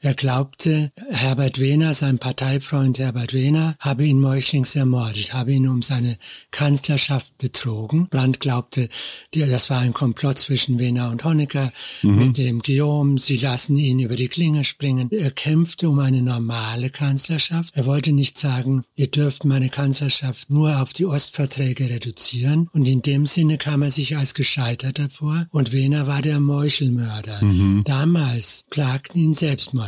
Er 0.00 0.14
glaubte, 0.14 0.92
Herbert 1.10 1.58
Wehner, 1.58 1.92
sein 1.92 2.20
Parteifreund 2.20 3.00
Herbert 3.00 3.32
Wehner, 3.32 3.74
habe 3.80 4.04
ihn 4.04 4.20
meuchlings 4.20 4.76
ermordet, 4.76 5.32
habe 5.32 5.52
ihn 5.52 5.66
um 5.66 5.82
seine 5.82 6.18
Kanzlerschaft 6.52 7.36
betrogen. 7.36 8.06
Brandt 8.08 8.38
glaubte, 8.38 8.88
das 9.32 9.70
war 9.70 9.80
ein 9.80 9.92
Komplott 9.92 10.38
zwischen 10.38 10.78
Wehner 10.78 11.10
und 11.10 11.24
Honecker 11.24 11.72
mhm. 12.02 12.18
mit 12.18 12.38
dem 12.38 12.62
Guillaume. 12.62 13.18
Sie 13.18 13.38
lassen 13.38 13.76
ihn 13.76 13.98
über 13.98 14.14
die 14.14 14.28
Klinge 14.28 14.62
springen. 14.62 15.08
Er 15.10 15.32
kämpfte 15.32 15.88
um 15.88 15.98
eine 15.98 16.22
normale 16.22 16.90
Kanzlerschaft. 16.90 17.74
Er 17.76 17.84
wollte 17.84 18.12
nicht 18.12 18.38
sagen, 18.38 18.84
ihr 18.94 19.10
dürft 19.10 19.44
meine 19.44 19.68
Kanzlerschaft 19.68 20.48
nur 20.48 20.80
auf 20.80 20.92
die 20.92 21.06
Ostverträge 21.06 21.90
reduzieren. 21.90 22.68
Und 22.72 22.86
in 22.86 23.02
dem 23.02 23.26
Sinne 23.26 23.58
kam 23.58 23.82
er 23.82 23.90
sich 23.90 24.16
als 24.16 24.34
gescheitert 24.34 25.00
hervor. 25.00 25.46
Und 25.50 25.72
Wehner 25.72 26.06
war 26.06 26.22
der 26.22 26.38
Meuchelmörder. 26.38 27.42
Mhm. 27.42 27.82
Damals 27.84 28.64
plagten 28.70 29.20
ihn 29.20 29.34
Selbstmord. 29.34 29.87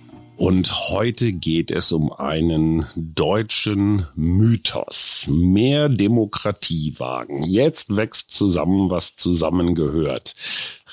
Und 0.41 0.89
heute 0.89 1.33
geht 1.33 1.69
es 1.69 1.91
um 1.91 2.11
einen 2.11 2.83
deutschen 2.95 4.07
Mythos. 4.15 5.27
Mehr 5.29 5.87
Demokratie 5.87 6.95
wagen. 6.97 7.43
Jetzt 7.43 7.95
wächst 7.95 8.31
zusammen, 8.31 8.89
was 8.89 9.15
zusammengehört. 9.15 10.33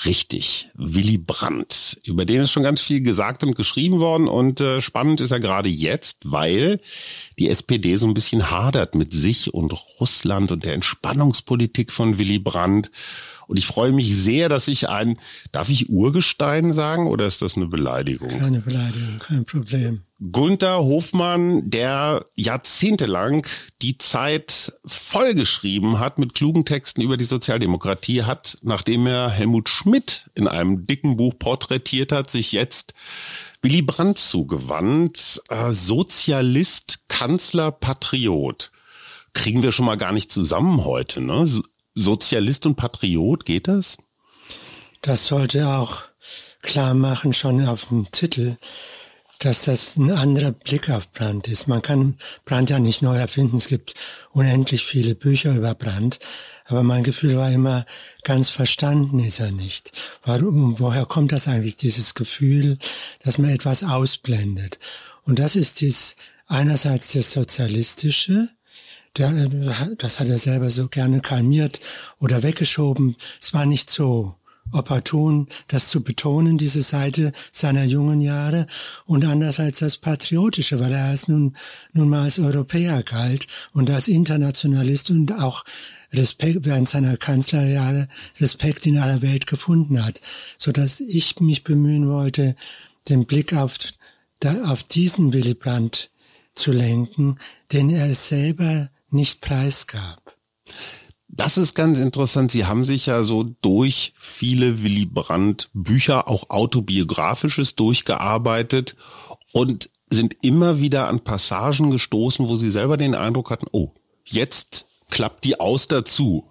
Richtig, 0.04 0.68
Willy 0.74 1.16
Brandt. 1.16 1.98
Über 2.04 2.26
den 2.26 2.42
ist 2.42 2.50
schon 2.50 2.62
ganz 2.62 2.82
viel 2.82 3.00
gesagt 3.00 3.42
und 3.42 3.56
geschrieben 3.56 4.00
worden. 4.00 4.28
Und 4.28 4.60
äh, 4.60 4.82
spannend 4.82 5.22
ist 5.22 5.30
er 5.30 5.40
gerade 5.40 5.70
jetzt, 5.70 6.30
weil 6.30 6.78
die 7.38 7.48
SPD 7.48 7.96
so 7.96 8.06
ein 8.06 8.12
bisschen 8.12 8.50
hadert 8.50 8.94
mit 8.94 9.14
sich 9.14 9.54
und 9.54 9.72
Russland 9.98 10.52
und 10.52 10.66
der 10.66 10.74
Entspannungspolitik 10.74 11.90
von 11.90 12.18
Willy 12.18 12.38
Brandt. 12.38 12.90
Und 13.48 13.58
ich 13.58 13.66
freue 13.66 13.92
mich 13.92 14.14
sehr, 14.14 14.48
dass 14.48 14.68
ich 14.68 14.88
ein, 14.88 15.18
darf 15.52 15.70
ich 15.70 15.88
Urgestein 15.88 16.72
sagen 16.72 17.08
oder 17.08 17.26
ist 17.26 17.42
das 17.42 17.56
eine 17.56 17.66
Beleidigung? 17.66 18.28
Keine 18.28 18.60
Beleidigung, 18.60 19.18
kein 19.18 19.44
Problem. 19.46 20.02
Gunther 20.32 20.78
Hofmann, 20.78 21.70
der 21.70 22.26
jahrzehntelang 22.34 23.46
die 23.80 23.96
Zeit 23.96 24.72
vollgeschrieben 24.84 25.98
hat 25.98 26.18
mit 26.18 26.34
klugen 26.34 26.64
Texten 26.64 27.00
über 27.00 27.16
die 27.16 27.24
Sozialdemokratie, 27.24 28.24
hat, 28.24 28.58
nachdem 28.62 29.06
er 29.06 29.30
Helmut 29.30 29.68
Schmidt 29.68 30.28
in 30.34 30.46
einem 30.46 30.82
dicken 30.82 31.16
Buch 31.16 31.34
porträtiert 31.38 32.12
hat, 32.12 32.30
sich 32.30 32.52
jetzt 32.52 32.94
Willy 33.62 33.80
Brandt 33.80 34.18
zugewandt. 34.18 35.40
Äh, 35.48 35.72
Sozialist, 35.72 37.00
Kanzler, 37.08 37.70
Patriot. 37.72 38.72
Kriegen 39.32 39.62
wir 39.62 39.72
schon 39.72 39.86
mal 39.86 39.96
gar 39.96 40.12
nicht 40.12 40.30
zusammen 40.32 40.84
heute, 40.84 41.20
ne? 41.20 41.46
Sozialist 41.98 42.66
und 42.66 42.76
Patriot, 42.76 43.44
geht 43.44 43.68
das? 43.68 43.96
Das 45.02 45.26
sollte 45.26 45.68
auch 45.68 46.04
klar 46.62 46.94
machen, 46.94 47.32
schon 47.32 47.66
auf 47.66 47.86
dem 47.86 48.10
Titel, 48.10 48.56
dass 49.38 49.64
das 49.64 49.96
ein 49.96 50.10
anderer 50.10 50.50
Blick 50.50 50.90
auf 50.90 51.12
Brand 51.12 51.46
ist. 51.46 51.68
Man 51.68 51.82
kann 51.82 52.18
Brand 52.44 52.70
ja 52.70 52.80
nicht 52.80 53.02
neu 53.02 53.16
erfinden. 53.16 53.56
Es 53.56 53.68
gibt 53.68 53.94
unendlich 54.32 54.84
viele 54.84 55.14
Bücher 55.14 55.54
über 55.54 55.74
Brand. 55.74 56.18
Aber 56.64 56.82
mein 56.82 57.04
Gefühl 57.04 57.36
war 57.36 57.50
immer, 57.50 57.86
ganz 58.24 58.48
verstanden 58.48 59.20
ist 59.20 59.38
er 59.38 59.52
nicht. 59.52 59.92
Warum, 60.24 60.80
woher 60.80 61.06
kommt 61.06 61.32
das 61.32 61.46
eigentlich, 61.46 61.76
dieses 61.76 62.14
Gefühl, 62.14 62.78
dass 63.22 63.38
man 63.38 63.50
etwas 63.50 63.84
ausblendet? 63.84 64.78
Und 65.22 65.38
das 65.38 65.54
ist 65.54 65.80
dies 65.80 66.16
einerseits 66.48 67.12
das 67.12 67.30
Sozialistische, 67.30 68.48
der, 69.18 69.32
das 69.98 70.20
hat 70.20 70.28
er 70.28 70.38
selber 70.38 70.70
so 70.70 70.88
gerne 70.88 71.20
kalmiert 71.20 71.80
oder 72.18 72.42
weggeschoben. 72.42 73.16
Es 73.40 73.52
war 73.54 73.66
nicht 73.66 73.90
so 73.90 74.34
opportun, 74.72 75.48
das 75.68 75.88
zu 75.88 76.02
betonen, 76.02 76.58
diese 76.58 76.82
Seite 76.82 77.32
seiner 77.52 77.84
jungen 77.84 78.20
Jahre 78.20 78.66
und 79.06 79.24
andererseits 79.24 79.78
das 79.78 79.96
Patriotische, 79.96 80.78
weil 80.80 80.92
er 80.92 81.06
als 81.06 81.28
nun, 81.28 81.56
nun 81.92 82.08
mal 82.08 82.24
als 82.24 82.38
Europäer 82.38 83.02
galt 83.02 83.46
und 83.72 83.90
als 83.90 84.08
Internationalist 84.08 85.10
und 85.10 85.32
auch 85.32 85.64
Respekt 86.12 86.64
während 86.64 86.88
seiner 86.88 87.16
Kanzlerjahre 87.16 88.08
Respekt 88.40 88.86
in 88.86 88.98
aller 88.98 89.22
Welt 89.22 89.46
gefunden 89.46 90.04
hat, 90.04 90.20
so 90.56 90.72
dass 90.72 91.00
ich 91.00 91.40
mich 91.40 91.64
bemühen 91.64 92.08
wollte, 92.08 92.54
den 93.08 93.26
Blick 93.26 93.54
auf, 93.54 93.78
auf 94.64 94.82
diesen 94.82 95.32
Willy 95.32 95.54
Brandt 95.54 96.10
zu 96.54 96.72
lenken, 96.72 97.38
den 97.72 97.90
er 97.90 98.14
selber 98.14 98.90
nicht 99.10 99.40
preisgab. 99.40 100.36
Das 101.28 101.58
ist 101.58 101.74
ganz 101.74 101.98
interessant. 101.98 102.50
Sie 102.50 102.66
haben 102.66 102.84
sich 102.84 103.06
ja 103.06 103.22
so 103.22 103.44
durch 103.44 104.12
viele 104.16 104.82
Willy 104.82 105.06
Brandt 105.06 105.70
Bücher, 105.72 106.26
auch 106.28 106.50
autobiografisches, 106.50 107.76
durchgearbeitet 107.76 108.96
und 109.52 109.90
sind 110.10 110.36
immer 110.42 110.80
wieder 110.80 111.06
an 111.06 111.20
Passagen 111.20 111.90
gestoßen, 111.90 112.48
wo 112.48 112.56
Sie 112.56 112.70
selber 112.70 112.96
den 112.96 113.14
Eindruck 113.14 113.50
hatten, 113.50 113.66
oh, 113.72 113.92
jetzt 114.24 114.86
klappt 115.10 115.44
die 115.44 115.60
Auster 115.60 116.04
zu. 116.04 116.50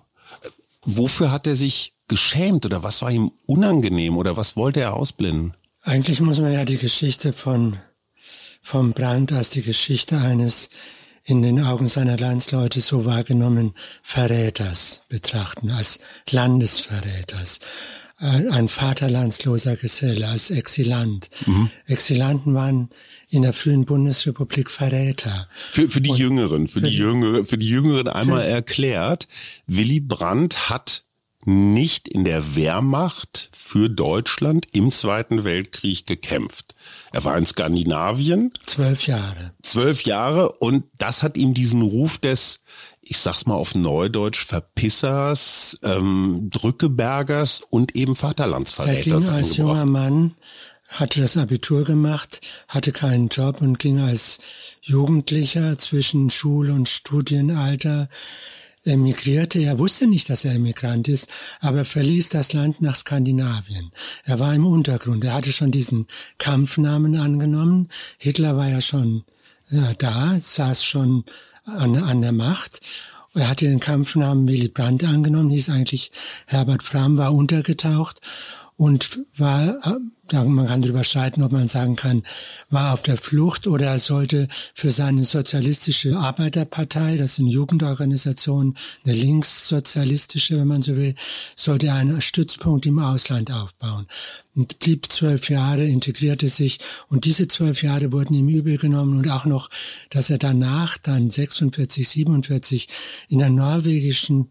Wofür 0.84 1.32
hat 1.32 1.48
er 1.48 1.56
sich 1.56 1.94
geschämt 2.08 2.66
oder 2.66 2.84
was 2.84 3.02
war 3.02 3.12
ihm 3.12 3.32
unangenehm 3.46 4.16
oder 4.18 4.38
was 4.38 4.56
wollte 4.56 4.80
er 4.80 4.94
ausblenden? 4.94 5.56
Eigentlich 5.82 6.22
muss 6.22 6.40
man 6.40 6.54
ja 6.54 6.66
die 6.66 6.78
Geschichte 6.78 7.34
von, 7.34 7.78
von 8.62 8.94
Brandt 8.94 9.32
als 9.32 9.50
die 9.50 9.64
Geschichte 9.64 10.18
eines 10.18 10.70
in 11.28 11.42
den 11.42 11.60
Augen 11.60 11.88
seiner 11.88 12.18
Landsleute 12.18 12.80
so 12.80 13.06
wahrgenommen 13.06 13.74
Verräters 14.02 15.04
betrachten, 15.10 15.70
als 15.72 16.00
Landesverräters, 16.30 17.60
äh, 18.22 18.50
ein 18.50 18.70
vaterlandsloser 18.70 19.76
Geselle, 19.76 20.30
als 20.30 20.52
Exilant. 20.52 21.30
Mhm. 21.46 21.70
Exilanten 21.86 22.54
waren 22.54 22.90
in 23.30 23.42
der 23.42 23.52
frühen 23.52 23.84
Bundesrepublik 23.84 24.72
Verräter. 24.72 25.50
Für, 25.52 25.90
für 25.90 26.00
die 26.00 26.12
Und 26.12 26.18
Jüngeren, 26.18 26.68
für, 26.70 26.80
für 26.80 26.88
die 26.88 26.98
Jüngeren, 26.98 27.46
für 27.46 27.58
die 27.58 27.70
Jüngeren 27.70 28.08
einmal 28.08 28.44
erklärt, 28.44 29.28
Willy 29.68 30.00
Brandt 30.00 30.70
hat 30.70 31.04
nicht 31.46 32.08
in 32.08 32.24
der 32.24 32.56
Wehrmacht 32.56 33.50
für 33.54 33.90
Deutschland 33.90 34.68
im 34.74 34.92
Zweiten 34.92 35.44
Weltkrieg 35.44 36.06
gekämpft. 36.06 36.76
Er 37.12 37.24
war 37.26 37.38
in 37.38 37.46
Skandinavien. 37.46 38.54
Zwölf 38.66 39.08
Jahre. 39.08 39.54
Zwölf 39.62 40.04
Jahre 40.04 40.54
und 40.54 40.86
das 40.98 41.24
hat 41.24 41.38
ihm 41.38 41.54
diesen 41.54 41.82
Ruf 41.82 42.18
des, 42.18 42.64
ich 43.02 43.18
sag's 43.18 43.46
mal 43.46 43.56
auf 43.56 43.76
Neudeutsch, 43.76 44.46
Verpissers, 44.46 45.78
ähm, 45.84 46.50
Drückebergers 46.52 47.62
und 47.70 47.96
eben 47.96 48.16
Vaterlandsverräters 48.16 49.06
Er 49.06 49.20
ging 49.20 49.30
als 49.30 49.58
junger 49.58 49.86
Mann, 49.86 50.36
hatte 50.90 51.22
das 51.22 51.38
Abitur 51.38 51.84
gemacht, 51.84 52.42
hatte 52.68 52.92
keinen 52.92 53.28
Job 53.28 53.62
und 53.62 53.80
ging 53.80 54.00
als 54.00 54.40
Jugendlicher 54.82 55.78
zwischen 55.78 56.30
Schul- 56.30 56.72
und 56.72 56.88
Studienalter 56.90 58.10
emigrierte. 58.88 59.60
Er 59.60 59.80
wusste 59.80 60.08
nicht, 60.08 60.30
dass 60.30 60.46
er 60.46 60.56
Emigrant 60.56 61.08
ist, 61.08 61.30
aber 61.60 61.86
verließ 61.86 62.30
das 62.30 62.54
Land 62.54 62.82
nach 62.82 62.96
Skandinavien. 62.96 63.92
Er 64.24 64.40
war 64.40 64.54
im 64.54 64.66
Untergrund. 64.66 65.24
Er 65.24 65.34
hatte 65.34 65.52
schon 65.52 65.72
diesen 65.72 66.08
Kampfnamen 66.38 67.16
angenommen. 67.16 67.90
Hitler 68.18 68.58
war 68.58 68.70
ja 68.70 68.82
schon 68.82 69.24
ja, 69.70 69.94
da, 69.98 70.40
saß 70.40 70.84
schon 70.84 71.26
an, 71.66 71.96
an 71.96 72.22
der 72.22 72.32
Macht. 72.32 72.82
Er 73.34 73.50
hatte 73.50 73.66
den 73.66 73.80
Kampfnamen 73.80 74.48
Willy 74.48 74.70
Brandt 74.70 75.04
angenommen, 75.04 75.50
hieß 75.50 75.70
eigentlich 75.70 76.12
Herbert 76.48 76.84
Fram, 76.84 77.18
war 77.18 77.34
untergetaucht 77.34 78.22
und 78.78 79.20
war 79.38 80.00
man 80.34 80.68
kann 80.68 80.82
darüber 80.82 81.04
streiten, 81.04 81.44
ob 81.44 81.52
man 81.52 81.68
sagen 81.68 81.96
kann, 81.96 82.24
war 82.70 82.94
auf 82.94 83.04
der 83.04 83.18
Flucht 83.18 83.68
oder 83.68 83.88
er 83.88 84.00
sollte 84.00 84.48
für 84.74 84.92
seine 84.92 85.24
sozialistische 85.24 86.18
Arbeiterpartei, 86.18 87.18
das 87.18 87.34
ist 87.34 87.40
eine 87.40 87.50
Jugendorganisation, 87.50 88.78
eine 89.04 89.14
linkssozialistische, 89.14 90.58
wenn 90.58 90.68
man 90.68 90.82
so 90.82 90.96
will, 90.96 91.16
sollte 91.56 91.88
er 91.88 91.96
einen 91.96 92.22
Stützpunkt 92.22 92.86
im 92.86 93.00
Ausland 93.00 93.52
aufbauen. 93.52 94.08
Und 94.56 94.80
blieb 94.80 95.12
zwölf 95.12 95.50
Jahre, 95.50 95.86
integrierte 95.86 96.50
sich 96.50 96.80
und 97.10 97.26
diese 97.26 97.48
zwölf 97.48 97.84
Jahre 97.84 98.12
wurden 98.12 98.34
ihm 98.34 98.50
übel 98.50 98.78
genommen 98.78 99.18
und 99.18 99.30
auch 99.30 99.46
noch, 99.46 99.70
dass 100.10 100.30
er 100.30 100.40
danach 100.40 100.98
dann 100.98 101.30
46, 101.30 102.08
47 102.08 102.88
in 103.30 103.40
der 103.40 103.50
norwegischen 103.50 104.50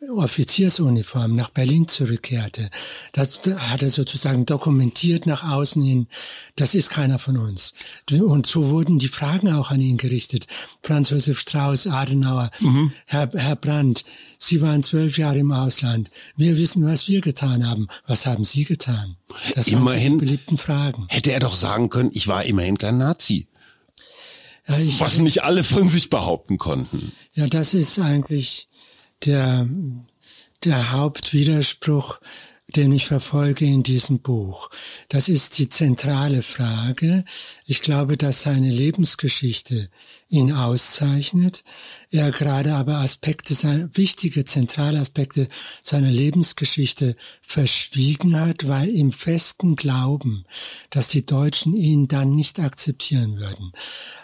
Offiziersuniform 0.00 1.34
nach 1.34 1.50
Berlin 1.50 1.88
zurückkehrte. 1.88 2.70
Das 3.12 3.40
hat 3.44 3.82
er 3.82 3.88
sozusagen 3.88 4.46
dokumentiert 4.46 5.26
nach 5.26 5.42
außen 5.42 5.82
hin. 5.82 6.06
Das 6.54 6.76
ist 6.76 6.90
keiner 6.90 7.18
von 7.18 7.36
uns. 7.36 7.74
Und 8.08 8.46
so 8.46 8.70
wurden 8.70 9.00
die 9.00 9.08
Fragen 9.08 9.52
auch 9.52 9.72
an 9.72 9.80
ihn 9.80 9.96
gerichtet. 9.96 10.46
Franz 10.84 11.10
Josef 11.10 11.40
Strauß, 11.40 11.88
Adenauer, 11.88 12.50
mhm. 12.60 12.92
Herr, 13.06 13.28
Herr 13.34 13.56
Brandt, 13.56 14.04
Sie 14.38 14.60
waren 14.60 14.84
zwölf 14.84 15.18
Jahre 15.18 15.38
im 15.38 15.50
Ausland. 15.50 16.12
Wir 16.36 16.56
wissen, 16.58 16.86
was 16.86 17.08
wir 17.08 17.20
getan 17.20 17.66
haben. 17.68 17.88
Was 18.06 18.24
haben 18.24 18.44
Sie 18.44 18.64
getan? 18.64 19.16
Das 19.56 19.66
immerhin, 19.66 20.12
waren 20.12 20.18
die 20.20 20.26
beliebten 20.26 20.58
Fragen. 20.58 21.06
Hätte 21.08 21.32
er 21.32 21.40
doch 21.40 21.56
sagen 21.56 21.90
können, 21.90 22.10
ich 22.12 22.28
war 22.28 22.44
immerhin 22.44 22.78
kein 22.78 22.98
Nazi. 22.98 23.48
Ja, 24.68 24.76
was 24.98 25.18
nicht 25.18 25.42
alle 25.42 25.64
von 25.64 25.88
sich 25.88 26.08
behaupten 26.10 26.58
konnten. 26.58 27.12
Ja, 27.32 27.46
das 27.48 27.74
ist 27.74 27.98
eigentlich 27.98 28.67
der, 29.24 29.68
der 30.64 30.92
Hauptwiderspruch, 30.92 32.20
den 32.76 32.92
ich 32.92 33.06
verfolge 33.06 33.64
in 33.64 33.82
diesem 33.82 34.20
Buch. 34.20 34.70
Das 35.08 35.28
ist 35.28 35.56
die 35.58 35.70
zentrale 35.70 36.42
Frage. 36.42 37.24
Ich 37.64 37.80
glaube, 37.80 38.18
dass 38.18 38.42
seine 38.42 38.70
Lebensgeschichte 38.70 39.88
ihn 40.28 40.52
auszeichnet. 40.52 41.64
Er 42.10 42.30
gerade 42.30 42.74
aber 42.74 42.98
Aspekte, 43.00 43.90
wichtige, 43.92 44.46
zentrale 44.46 44.98
Aspekte 44.98 45.46
seiner 45.82 46.10
Lebensgeschichte 46.10 47.16
verschwiegen 47.42 48.40
hat, 48.40 48.66
weil 48.66 48.88
im 48.88 49.12
festen 49.12 49.76
Glauben, 49.76 50.44
dass 50.88 51.08
die 51.08 51.26
Deutschen 51.26 51.74
ihn 51.74 52.08
dann 52.08 52.34
nicht 52.34 52.60
akzeptieren 52.60 53.38
würden. 53.38 53.72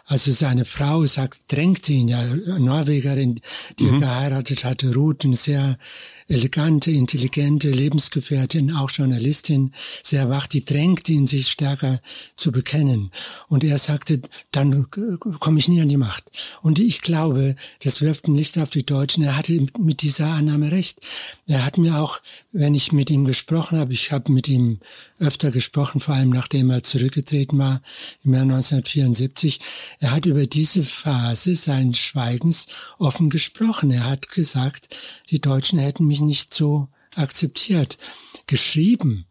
Also 0.07 0.33
seine 0.33 0.65
Frau 0.65 1.05
sagt, 1.05 1.53
drängte 1.53 1.93
ihn 1.93 2.09
ja, 2.09 2.25
Norwegerin, 2.25 3.41
die 3.79 3.85
mhm. 3.85 3.95
er 3.95 4.01
geheiratet 4.01 4.65
hatte, 4.65 4.95
Ruth, 4.95 5.25
eine 5.25 5.37
sehr 5.37 5.79
elegante, 6.27 6.91
intelligente 6.91 7.71
Lebensgefährtin, 7.71 8.75
auch 8.75 8.91
Journalistin, 8.91 9.73
sehr 10.03 10.31
wach, 10.31 10.47
die 10.47 10.65
drängte 10.65 11.13
ihn, 11.13 11.27
sich 11.27 11.49
stärker 11.49 12.01
zu 12.37 12.51
bekennen. 12.51 13.11
Und 13.49 13.63
er 13.63 13.79
sagte, 13.79 14.23
dann 14.53 14.91
komme 14.91 15.59
ich 15.59 15.69
nie 15.69 15.83
an 15.83 15.89
die 15.89 15.99
Macht. 15.99 16.31
Und 16.63 16.79
ich 16.79 17.03
glaube, 17.03 17.57
das 17.83 18.01
wirft 18.01 18.29
ein 18.29 18.35
Licht 18.35 18.59
auf 18.59 18.71
die 18.71 18.85
Deutschen. 18.85 19.25
Er 19.25 19.37
hatte 19.37 19.67
mit 19.79 20.03
dieser 20.03 20.29
Annahme 20.29 20.71
recht. 20.71 21.01
Er 21.47 21.65
hat 21.65 21.79
mir 21.79 22.01
auch, 22.01 22.21
wenn 22.53 22.75
ich 22.75 22.93
mit 22.93 23.11
ihm 23.11 23.25
gesprochen 23.25 23.79
habe, 23.79 23.93
ich 23.93 24.13
habe 24.13 24.33
mit 24.33 24.49
ihm 24.49 24.81
öfter 25.19 25.51
gesprochen, 25.51 26.01
vor 26.01 26.15
allem 26.15 26.31
nachdem 26.31 26.71
er 26.71 26.83
zurückgetreten 26.83 27.59
war 27.59 27.83
im 28.25 28.35
Jahr 28.35 28.43
1974, 28.43 29.61
er 30.01 30.13
hat 30.13 30.27
über 30.27 30.47
diese 30.47 30.83
Phase 30.83 31.55
seines 31.57 31.99
Schweigens 31.99 32.67
offen 32.99 33.31
gesprochen. 33.31 33.91
Er 33.91 34.05
hat 34.05 34.29
gesagt, 34.29 34.95
die 35.31 35.41
Deutschen 35.41 35.79
hätten 35.79 36.07
mich 36.07 36.21
nicht 36.21 36.55
so 36.55 36.89
akzeptiert. 37.17 37.99
Geschrieben 38.47 39.27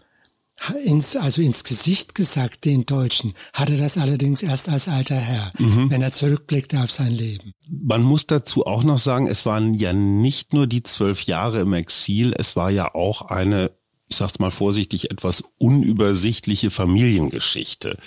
ins, 0.83 1.15
also 1.15 1.41
ins 1.41 1.63
Gesicht 1.63 2.15
gesagt, 2.15 2.65
den 2.65 2.85
Deutschen, 2.85 3.33
hat 3.53 3.69
er 3.69 3.77
das 3.77 3.97
allerdings 3.97 4.43
erst 4.43 4.69
als 4.69 4.87
alter 4.87 5.15
Herr, 5.15 5.51
mhm. 5.57 5.89
wenn 5.89 6.01
er 6.01 6.11
zurückblickte 6.11 6.81
auf 6.81 6.91
sein 6.91 7.11
Leben. 7.11 7.53
Man 7.67 8.03
muss 8.03 8.27
dazu 8.27 8.65
auch 8.65 8.83
noch 8.83 8.99
sagen, 8.99 9.27
es 9.27 9.45
waren 9.45 9.73
ja 9.73 9.93
nicht 9.93 10.53
nur 10.53 10.67
die 10.67 10.83
zwölf 10.83 11.23
Jahre 11.23 11.61
im 11.61 11.73
Exil, 11.73 12.33
es 12.37 12.55
war 12.55 12.69
ja 12.69 12.93
auch 12.93 13.23
eine, 13.23 13.71
ich 14.07 14.17
sag's 14.17 14.39
mal 14.39 14.51
vorsichtig, 14.51 15.11
etwas 15.11 15.43
unübersichtliche 15.57 16.71
Familiengeschichte. 16.71 17.97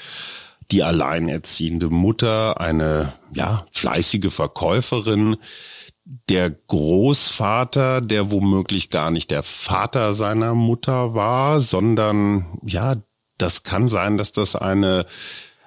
Die 0.73 0.83
alleinerziehende 0.83 1.91
Mutter, 1.91 2.61
eine, 2.61 3.13
ja, 3.35 3.67
fleißige 3.71 4.33
Verkäuferin, 4.33 5.37
der 6.29 6.51
Großvater, 6.51 8.01
der 8.01 8.31
womöglich 8.31 8.91
gar 8.91 9.11
nicht 9.11 9.31
der 9.31 9.43
Vater 9.43 10.13
seiner 10.13 10.55
Mutter 10.55 11.15
war, 11.15 11.61
sondern 11.61 12.59
ja, 12.65 12.97
das 13.39 13.65
kann 13.65 13.89
sein, 13.89 14.17
dass 14.17 14.33
das 14.33 14.57
eine 14.57 15.07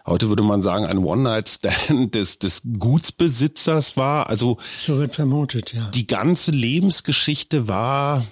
heute 0.05 0.27
würde 0.27 0.43
man 0.43 0.61
sagen, 0.61 0.85
ein 0.85 0.97
One-Night-Stand 0.97 2.15
des, 2.15 2.39
des 2.39 2.63
Gutsbesitzers 2.79 3.95
war. 3.95 4.27
Also 4.27 4.57
so 4.79 4.97
wird 4.97 5.15
vermutet, 5.15 5.73
ja. 5.73 5.89
Die 5.91 6.07
ganze 6.07 6.51
Lebensgeschichte 6.51 7.67
war 7.67 8.25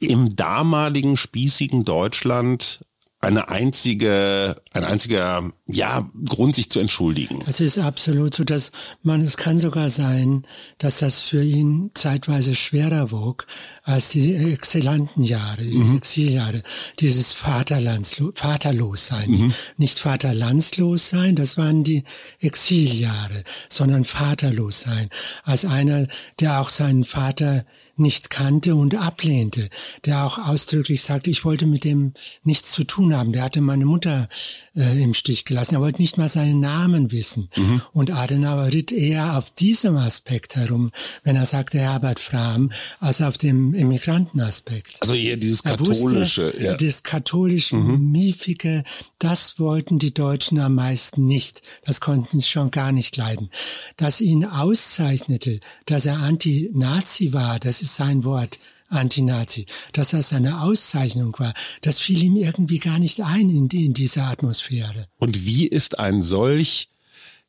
im 0.00 0.36
damaligen 0.36 1.16
spießigen 1.16 1.84
Deutschland 1.84 2.80
eine 3.20 3.48
einzige, 3.48 4.62
ein 4.72 4.84
einziger, 4.84 5.50
ja, 5.66 6.08
Grund, 6.24 6.54
sich 6.54 6.70
zu 6.70 6.78
entschuldigen. 6.78 7.40
Es 7.40 7.58
ist 7.60 7.76
absolut 7.78 8.32
so, 8.32 8.44
dass 8.44 8.70
man, 9.02 9.20
es 9.20 9.36
kann 9.36 9.58
sogar 9.58 9.90
sein, 9.90 10.46
dass 10.78 10.98
das 10.98 11.20
für 11.20 11.42
ihn 11.42 11.90
zeitweise 11.94 12.54
schwerer 12.54 13.10
wog 13.10 13.46
als 13.82 14.10
die 14.10 14.34
exzellenten 14.34 15.24
Jahre, 15.24 15.62
die 15.62 15.78
mhm. 15.78 15.96
Exiljahre. 15.96 16.62
Dieses 17.00 17.32
Vaterlandslo 17.32 18.30
vaterlos 18.34 19.08
sein. 19.08 19.30
Mhm. 19.30 19.54
Nicht 19.78 19.98
vaterlandslos 19.98 21.10
sein, 21.10 21.34
das 21.34 21.58
waren 21.58 21.82
die 21.82 22.04
Exiljahre, 22.38 23.42
sondern 23.68 24.04
vaterlos 24.04 24.80
sein. 24.82 25.08
Als 25.42 25.64
einer, 25.64 26.06
der 26.38 26.60
auch 26.60 26.68
seinen 26.68 27.02
Vater 27.02 27.64
nicht 27.98 28.30
kannte 28.30 28.74
und 28.74 28.94
ablehnte, 28.94 29.68
der 30.04 30.24
auch 30.24 30.38
ausdrücklich 30.38 31.02
sagte, 31.02 31.30
ich 31.30 31.44
wollte 31.44 31.66
mit 31.66 31.84
dem 31.84 32.12
nichts 32.42 32.72
zu 32.72 32.84
tun 32.84 33.14
haben. 33.14 33.32
Der 33.32 33.42
hatte 33.42 33.60
meine 33.60 33.86
Mutter 33.86 34.28
äh, 34.76 35.02
im 35.02 35.14
Stich 35.14 35.44
gelassen. 35.44 35.74
Er 35.74 35.80
wollte 35.80 36.00
nicht 36.00 36.18
mal 36.18 36.28
seinen 36.28 36.60
Namen 36.60 37.10
wissen. 37.12 37.48
Mhm. 37.56 37.82
Und 37.92 38.10
Adenauer 38.10 38.72
ritt 38.72 38.92
eher 38.92 39.36
auf 39.36 39.50
diesem 39.50 39.96
Aspekt 39.96 40.56
herum, 40.56 40.90
wenn 41.24 41.36
er 41.36 41.46
sagte 41.46 41.78
Herbert 41.78 42.20
Frahm, 42.20 42.70
als 43.00 43.20
auf 43.20 43.38
dem 43.38 43.74
Immigrantenaspekt. 43.74 44.96
Also 45.00 45.14
eher 45.14 45.36
dieses 45.36 45.62
katholische. 45.62 46.46
Wusste, 46.48 46.62
ja. 46.62 46.76
Das 46.76 47.02
katholische, 47.02 47.76
mhm. 47.76 48.10
miefige, 48.10 48.84
das 49.18 49.58
wollten 49.58 49.98
die 49.98 50.14
Deutschen 50.14 50.58
am 50.60 50.74
meisten 50.74 51.24
nicht. 51.24 51.62
Das 51.84 52.00
konnten 52.00 52.40
sie 52.40 52.48
schon 52.48 52.70
gar 52.70 52.92
nicht 52.92 53.16
leiden. 53.16 53.50
Dass 53.96 54.20
ihn 54.20 54.44
auszeichnete, 54.44 55.60
dass 55.86 56.06
er 56.06 56.18
Anti-Nazi 56.18 57.32
war, 57.32 57.58
das 57.58 57.82
ist 57.82 57.87
sein 57.96 58.24
Wort, 58.24 58.58
Anti-Nazi, 58.88 59.66
dass 59.92 60.10
das 60.10 60.32
eine 60.32 60.62
Auszeichnung 60.62 61.38
war, 61.38 61.54
das 61.82 61.98
fiel 61.98 62.22
ihm 62.22 62.36
irgendwie 62.36 62.78
gar 62.78 62.98
nicht 62.98 63.20
ein 63.20 63.50
in, 63.50 63.68
in 63.68 63.94
dieser 63.94 64.24
Atmosphäre. 64.24 65.06
Und 65.18 65.44
wie 65.44 65.66
ist 65.66 65.98
ein 65.98 66.22
solch, 66.22 66.88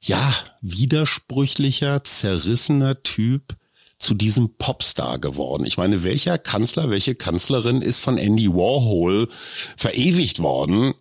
ja, 0.01 0.33
widersprüchlicher, 0.61 2.03
zerrissener 2.03 3.03
Typ 3.03 3.55
zu 3.97 4.13
diesem 4.13 4.55
Popstar 4.55 5.19
geworden? 5.19 5.65
Ich 5.65 5.77
meine, 5.77 6.03
welcher 6.03 6.37
Kanzler, 6.37 6.89
welche 6.89 7.15
Kanzlerin 7.15 7.81
ist 7.81 7.99
von 7.99 8.17
Andy 8.17 8.49
Warhol 8.49 9.29
verewigt 9.77 10.39
worden? 10.39 10.93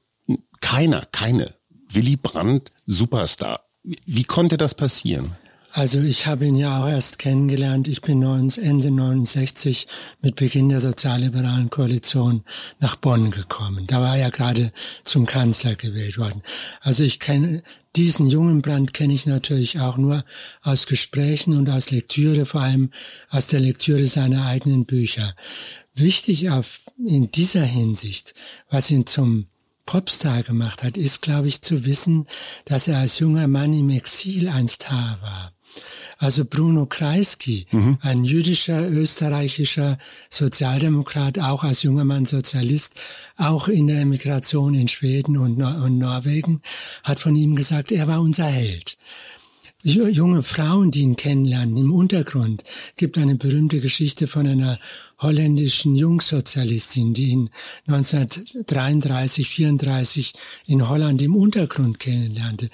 Keiner, 0.61 1.07
keine. 1.13 1.55
Willy 1.91 2.17
Brandt, 2.17 2.71
Superstar. 2.87 3.65
Wie 3.83 4.25
konnte 4.25 4.57
das 4.57 4.75
passieren? 4.75 5.37
Also 5.73 6.01
ich 6.01 6.27
habe 6.27 6.47
ihn 6.47 6.55
ja 6.55 6.83
auch 6.83 6.89
erst 6.89 7.19
kennengelernt. 7.19 7.89
Ich 7.89 8.01
bin 8.01 8.23
Ende 8.23 8.91
69 8.91 9.87
mit 10.23 10.37
Beginn 10.37 10.71
der 10.71 10.81
sozialliberalen 10.81 11.69
Koalition 11.69 12.43
nach 12.81 12.97
Bonn 12.97 13.31
gekommen. 13.31 13.87
Da 13.87 14.01
war 14.01 14.17
er 14.17 14.31
gerade 14.31 14.73
zum 15.05 15.27
Kanzler 15.27 15.75
gewählt 15.75 16.17
worden. 16.17 16.43
Also 16.81 17.03
ich 17.03 17.21
kenne 17.21 17.63
diesen 17.97 18.29
jungen 18.29 18.63
Brand 18.63 18.95
kenne 18.95 19.13
ich 19.13 19.27
natürlich 19.27 19.81
auch 19.81 19.97
nur 19.97 20.25
aus 20.63 20.87
Gesprächen 20.87 21.55
und 21.55 21.69
aus 21.69 21.91
Lektüre, 21.91 22.47
vor 22.47 22.61
allem 22.61 22.91
aus 23.29 23.49
der 23.49 23.61
Lektüre 23.61 24.07
seiner 24.07 24.47
eigenen 24.47 24.87
Bücher. 24.87 25.35
Wichtig 25.95 26.51
auf, 26.51 26.83
in 27.05 27.31
dieser 27.33 27.65
Hinsicht, 27.65 28.35
was 28.71 28.91
ihn 28.91 29.07
zum 29.07 29.49
Popstar 29.85 30.43
gemacht 30.43 30.85
hat, 30.85 30.97
ist, 30.97 31.23
glaube 31.23 31.49
ich, 31.49 31.63
zu 31.63 31.87
wissen, 31.87 32.27
dass 32.67 32.89
er 32.89 32.99
als 32.99 33.19
junger 33.19 33.49
Mann 33.49 33.73
im 33.73 33.91
Exil 33.91 34.49
ein 34.49 34.69
Star 34.69 35.19
war. 35.23 35.53
Also 36.19 36.45
Bruno 36.45 36.87
Kreisky, 36.87 37.67
mhm. 37.71 37.99
ein 38.03 38.25
jüdischer, 38.25 38.89
österreichischer 38.89 39.99
Sozialdemokrat, 40.29 41.39
auch 41.39 41.63
als 41.63 41.85
junger 41.85 42.05
Mann 42.05 42.25
Sozialist, 42.25 43.01
auch 43.37 43.69
in 43.69 43.87
der 43.87 44.01
Emigration 44.01 44.75
in 44.75 44.89
Schweden 44.89 45.37
und, 45.37 45.59
Nor 45.59 45.77
und 45.77 45.99
Norwegen, 45.99 46.61
hat 47.05 47.21
von 47.21 47.37
ihm 47.37 47.55
gesagt, 47.55 47.93
er 47.93 48.09
war 48.09 48.21
unser 48.21 48.47
Held 48.47 48.99
junge 49.95 50.43
Frauen, 50.43 50.91
die 50.91 51.03
ihn 51.03 51.17
kennenlernen, 51.17 51.77
im 51.77 51.93
Untergrund 51.93 52.65
gibt 52.97 53.19
eine 53.19 53.37
berühmte 53.37 53.81
Geschichte 53.81 54.27
von 54.27 54.47
einer 54.47 54.79
holländischen 55.21 55.95
Jungsozialistin, 55.95 57.13
die 57.13 57.31
ihn 57.31 57.51
1933, 57.87 59.49
34 59.49 60.33
in 60.67 60.89
Holland 60.89 61.23
im 61.23 61.35
Untergrund 61.35 61.99
kennenlernte. 61.99 62.71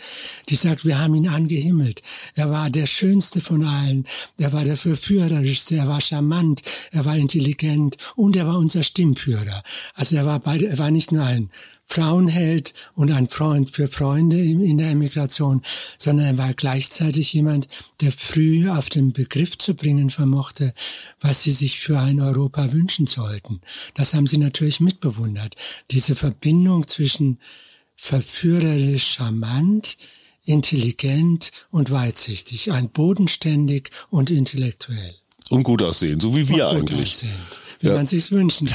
Die 0.49 0.56
sagt, 0.56 0.85
wir 0.85 0.99
haben 0.99 1.14
ihn 1.14 1.28
angehimmelt. 1.28 2.02
Er 2.35 2.50
war 2.50 2.68
der 2.68 2.87
schönste 2.87 3.40
von 3.40 3.64
allen. 3.64 4.06
Er 4.38 4.52
war 4.52 4.64
der 4.64 4.76
verführerischste. 4.76 5.76
Er 5.76 5.88
war 5.88 6.00
charmant. 6.00 6.62
Er 6.90 7.04
war 7.04 7.16
intelligent 7.16 7.97
und 8.14 8.37
er 8.37 8.47
war 8.47 8.59
unser 8.59 8.83
Stimmführer. 8.83 9.62
Also 9.94 10.16
er 10.16 10.26
war 10.26 10.40
beide, 10.40 10.66
er 10.66 10.78
war 10.78 10.90
nicht 10.90 11.12
nur 11.12 11.25
ein 11.25 11.50
Frauenheld 11.87 12.75
und 12.95 13.11
ein 13.11 13.29
Freund 13.29 13.71
für 13.71 13.88
Freunde 13.88 14.41
in 14.41 14.79
der 14.79 14.91
Emigration, 14.91 15.62
sondern 15.99 16.26
er 16.26 16.38
war 16.38 16.55
gleichzeitig 16.55 17.33
jemand, 17.33 17.69
der 18.00 18.11
früh 18.11 18.69
auf 18.69 18.88
den 18.88 19.12
Begriff 19.12 19.59
zu 19.59 19.75
bringen 19.75 20.11
vermochte, 20.11 20.75
was 21.21 21.43
sie 21.43 21.50
sich 21.50 21.79
für 21.79 21.99
ein 21.99 22.21
Europa 22.21 22.73
wünschen 22.73 23.07
sollten. 23.07 23.61
Das 23.95 24.14
haben 24.14 24.26
sie 24.26 24.38
natürlich 24.38 24.81
mitbewundert. 24.81 25.57
Diese 25.91 26.14
Verbindung 26.14 26.88
zwischen 26.88 27.38
verführerisch 27.97 29.12
charmant, 29.12 29.97
intelligent 30.45 31.53
und 31.71 31.91
weitsichtig, 31.91 32.73
ein 32.73 32.91
bodenständig 32.91 33.91
und 34.11 34.31
intellektuell. 34.31 35.14
Und 35.50 35.62
gut 35.62 35.83
aussehen, 35.83 36.21
so 36.21 36.35
wie 36.35 36.49
wir 36.49 36.69
eigentlich. 36.69 37.12
Aussehend, 37.12 37.61
wie 37.81 37.88
ja. 37.88 37.95
man 37.95 38.07
sich's 38.07 38.31
wünschen 38.31 38.69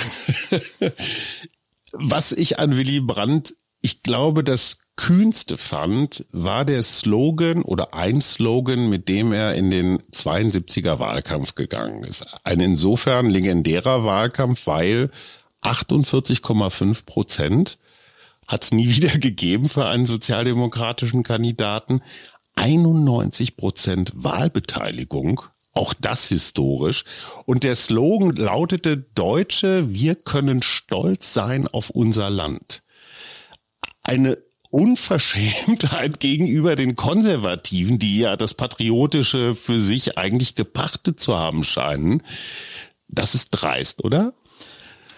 Was 1.93 2.31
ich 2.31 2.59
an 2.59 2.77
Willy 2.77 2.99
Brandt, 2.99 3.55
ich 3.81 4.03
glaube, 4.03 4.43
das 4.43 4.77
kühnste 4.95 5.57
fand, 5.57 6.25
war 6.31 6.65
der 6.65 6.83
Slogan 6.83 7.61
oder 7.61 7.93
ein 7.93 8.19
Slogan, 8.19 8.89
mit 8.89 9.07
dem 9.07 9.31
er 9.31 9.55
in 9.55 9.71
den 9.71 9.99
72er 10.11 10.99
Wahlkampf 10.99 11.55
gegangen 11.55 12.03
ist. 12.03 12.27
Ein 12.43 12.59
insofern 12.59 13.29
legendärer 13.29 14.03
Wahlkampf, 14.03 14.67
weil 14.67 15.09
48,5 15.61 17.05
Prozent 17.05 17.77
hat 18.45 18.63
es 18.63 18.71
nie 18.73 18.89
wieder 18.95 19.17
gegeben 19.17 19.69
für 19.69 19.85
einen 19.85 20.05
sozialdemokratischen 20.05 21.23
Kandidaten. 21.23 22.01
91 22.55 23.55
Prozent 23.55 24.11
Wahlbeteiligung 24.15 25.43
auch 25.79 25.93
das 25.93 26.27
historisch. 26.27 27.05
Und 27.45 27.63
der 27.63 27.73
Slogan 27.73 28.35
lautete, 28.35 28.97
Deutsche, 28.97 29.91
wir 29.93 30.15
können 30.15 30.61
stolz 30.61 31.33
sein 31.33 31.67
auf 31.67 31.89
unser 31.89 32.29
Land. 32.29 32.83
Eine 34.03 34.37
Unverschämtheit 34.69 36.19
gegenüber 36.19 36.75
den 36.75 36.97
Konservativen, 36.97 37.97
die 37.97 38.19
ja 38.19 38.35
das 38.35 38.53
Patriotische 38.53 39.55
für 39.55 39.79
sich 39.79 40.17
eigentlich 40.17 40.55
gepachtet 40.55 41.19
zu 41.19 41.37
haben 41.37 41.63
scheinen. 41.63 42.23
Das 43.07 43.33
ist 43.33 43.51
dreist, 43.51 44.03
oder? 44.03 44.33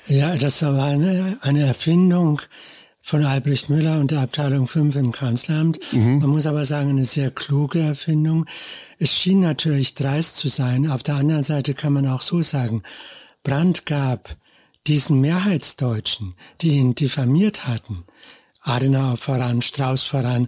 Ja, 0.08 0.38
das 0.38 0.62
war 0.62 0.86
eine, 0.86 1.40
eine 1.42 1.66
Erfindung 1.66 2.40
von 3.02 3.24
Albrecht 3.26 3.70
Müller 3.70 4.00
und 4.00 4.12
der 4.12 4.22
Abteilung 4.22 4.68
5 4.68 4.96
im 4.96 5.12
Kanzleramt. 5.12 5.80
Mhm. 5.92 6.20
Man 6.20 6.30
muss 6.30 6.46
aber 6.46 6.66
sagen, 6.66 6.92
eine 6.92 7.06
sehr 7.06 7.32
kluge 7.32 7.80
Erfindung. 7.80 8.46
Es 9.00 9.18
schien 9.18 9.40
natürlich 9.40 9.96
dreist 9.96 10.38
zu 10.38 10.48
sein. 10.48 10.90
Auf 10.90 11.04
der 11.04 11.16
anderen 11.16 11.44
Seite 11.44 11.74
kann 11.74 11.94
man 11.94 12.08
auch 12.08 12.22
so 12.22 12.42
sagen, 12.42 12.84
Brandt 13.44 13.86
gab 13.86 14.38
diesen 14.88 15.20
Mehrheitsdeutschen, 15.22 16.36
die 16.62 16.72
ihn 16.72 16.96
diffamiert 16.96 17.68
hatten, 17.68 18.06
Adenauer 18.62 19.18
voran, 19.18 19.62
Strauß 19.62 20.04
voran, 20.04 20.48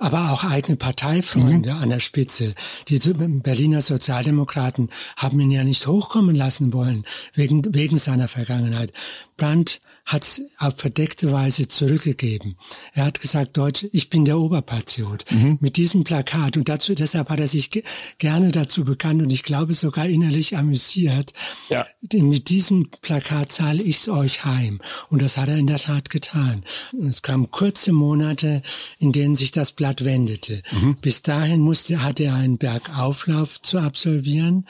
aber 0.00 0.30
auch 0.30 0.44
eigene 0.44 0.76
Parteifreunde 0.76 1.74
mhm. 1.74 1.82
an 1.82 1.90
der 1.90 2.00
Spitze. 2.00 2.54
Die 2.88 2.98
Berliner 2.98 3.80
Sozialdemokraten 3.80 4.90
haben 5.16 5.40
ihn 5.40 5.50
ja 5.50 5.64
nicht 5.64 5.86
hochkommen 5.86 6.36
lassen 6.36 6.72
wollen, 6.72 7.04
wegen, 7.34 7.74
wegen 7.74 7.98
seiner 7.98 8.28
Vergangenheit. 8.28 8.92
Brandt 9.38 9.80
hat 10.04 10.24
es 10.24 10.42
auf 10.58 10.76
verdeckte 10.76 11.32
Weise 11.32 11.68
zurückgegeben. 11.68 12.56
Er 12.92 13.06
hat 13.06 13.20
gesagt, 13.20 13.56
Deutsch, 13.56 13.86
ich 13.92 14.10
bin 14.10 14.24
der 14.24 14.38
Oberpatriot. 14.38 15.24
Mhm. 15.30 15.58
Mit 15.60 15.76
diesem 15.76 16.04
Plakat 16.04 16.56
und 16.56 16.68
dazu, 16.68 16.94
deshalb 16.94 17.30
hat 17.30 17.40
er 17.40 17.46
sich 17.46 17.70
ge 17.70 17.82
gerne 18.18 18.50
dazu 18.50 18.84
bekannt 18.84 19.22
und 19.22 19.30
ich 19.30 19.42
glaube 19.42 19.74
sogar 19.74 20.06
innerlich 20.06 20.56
amüsiert. 20.56 21.32
Ja. 21.70 21.86
Mit 22.12 22.48
diesem 22.50 22.90
Plakat 23.00 23.52
zahle 23.52 23.82
ich's 23.82 24.08
euch 24.08 24.44
heim. 24.44 24.80
Und 25.08 25.22
das 25.22 25.36
hat 25.36 25.48
er 25.48 25.56
in 25.56 25.66
der 25.66 25.78
Tat 25.78 26.10
getan. 26.10 26.64
Es 27.08 27.22
kamen 27.22 27.50
kurze 27.50 27.92
Monate, 27.92 28.62
in 28.98 29.12
denen 29.12 29.36
sich 29.36 29.52
das 29.52 29.72
Blatt 29.72 30.04
wendete. 30.04 30.62
Mhm. 30.72 30.96
Bis 31.00 31.22
dahin 31.22 31.60
musste, 31.60 32.02
hatte 32.02 32.24
er 32.24 32.34
einen 32.34 32.58
Bergauflauf 32.58 33.62
zu 33.62 33.78
absolvieren 33.78 34.66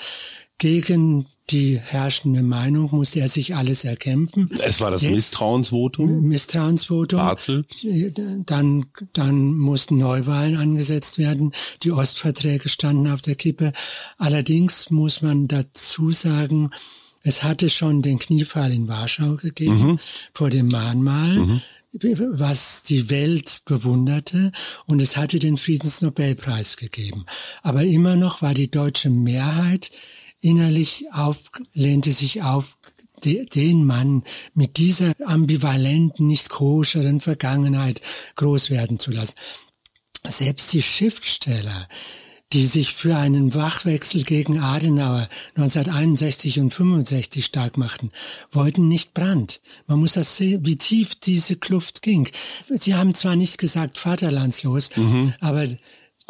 gegen 0.58 1.26
die 1.50 1.78
herrschende 1.78 2.42
Meinung 2.42 2.90
musste 2.90 3.20
er 3.20 3.28
sich 3.28 3.54
alles 3.54 3.84
erkämpfen. 3.84 4.50
Es 4.62 4.80
war 4.80 4.90
das 4.90 5.02
Jetzt, 5.02 5.14
Misstrauensvotum. 5.14 6.22
Misstrauensvotum. 6.22 7.18
Barzel. 7.18 7.64
Dann, 8.44 8.86
dann 9.14 9.56
mussten 9.56 9.96
Neuwahlen 9.96 10.56
angesetzt 10.56 11.16
werden. 11.16 11.52
Die 11.82 11.92
Ostverträge 11.92 12.68
standen 12.68 13.08
auf 13.08 13.22
der 13.22 13.34
Kippe. 13.34 13.72
Allerdings 14.18 14.90
muss 14.90 15.22
man 15.22 15.48
dazu 15.48 16.12
sagen, 16.12 16.70
es 17.22 17.42
hatte 17.42 17.70
schon 17.70 18.02
den 18.02 18.18
Kniefall 18.18 18.72
in 18.72 18.88
Warschau 18.88 19.36
gegeben 19.36 19.92
mhm. 19.92 19.98
vor 20.34 20.50
dem 20.50 20.68
Mahnmal. 20.68 21.34
Mhm 21.34 21.62
was 21.90 22.82
die 22.82 23.08
Welt 23.08 23.62
bewunderte 23.64 24.52
und 24.84 25.00
es 25.00 25.16
hatte 25.16 25.38
den 25.38 25.56
Friedensnobelpreis 25.56 26.76
gegeben. 26.76 27.24
Aber 27.62 27.82
immer 27.82 28.16
noch 28.16 28.42
war 28.42 28.52
die 28.52 28.70
deutsche 28.70 29.08
Mehrheit 29.08 29.90
innerlich 30.40 31.06
auf, 31.12 31.40
lehnte 31.72 32.12
sich 32.12 32.42
auf 32.42 32.78
den 33.24 33.84
Mann 33.84 34.22
mit 34.54 34.76
dieser 34.76 35.12
ambivalenten, 35.24 36.26
nicht 36.26 36.50
koscheren 36.50 37.20
Vergangenheit 37.20 38.00
groß 38.36 38.70
werden 38.70 38.98
zu 38.98 39.10
lassen. 39.10 39.34
Selbst 40.24 40.72
die 40.72 40.82
Schriftsteller, 40.82 41.88
die 42.52 42.64
sich 42.64 42.94
für 42.94 43.16
einen 43.16 43.54
Wachwechsel 43.54 44.22
gegen 44.24 44.58
Adenauer 44.58 45.28
1961 45.56 46.60
und 46.60 46.72
65 46.72 47.44
stark 47.44 47.76
machten, 47.76 48.10
wollten 48.52 48.88
nicht 48.88 49.14
Brand. 49.14 49.60
Man 49.86 49.98
muss 49.98 50.14
das 50.14 50.36
sehen, 50.36 50.64
wie 50.64 50.76
tief 50.76 51.14
diese 51.14 51.56
Kluft 51.56 52.02
ging. 52.02 52.28
Sie 52.68 52.94
haben 52.94 53.14
zwar 53.14 53.36
nicht 53.36 53.58
gesagt 53.58 53.98
vaterlandslos, 53.98 54.96
mhm. 54.96 55.34
aber 55.40 55.66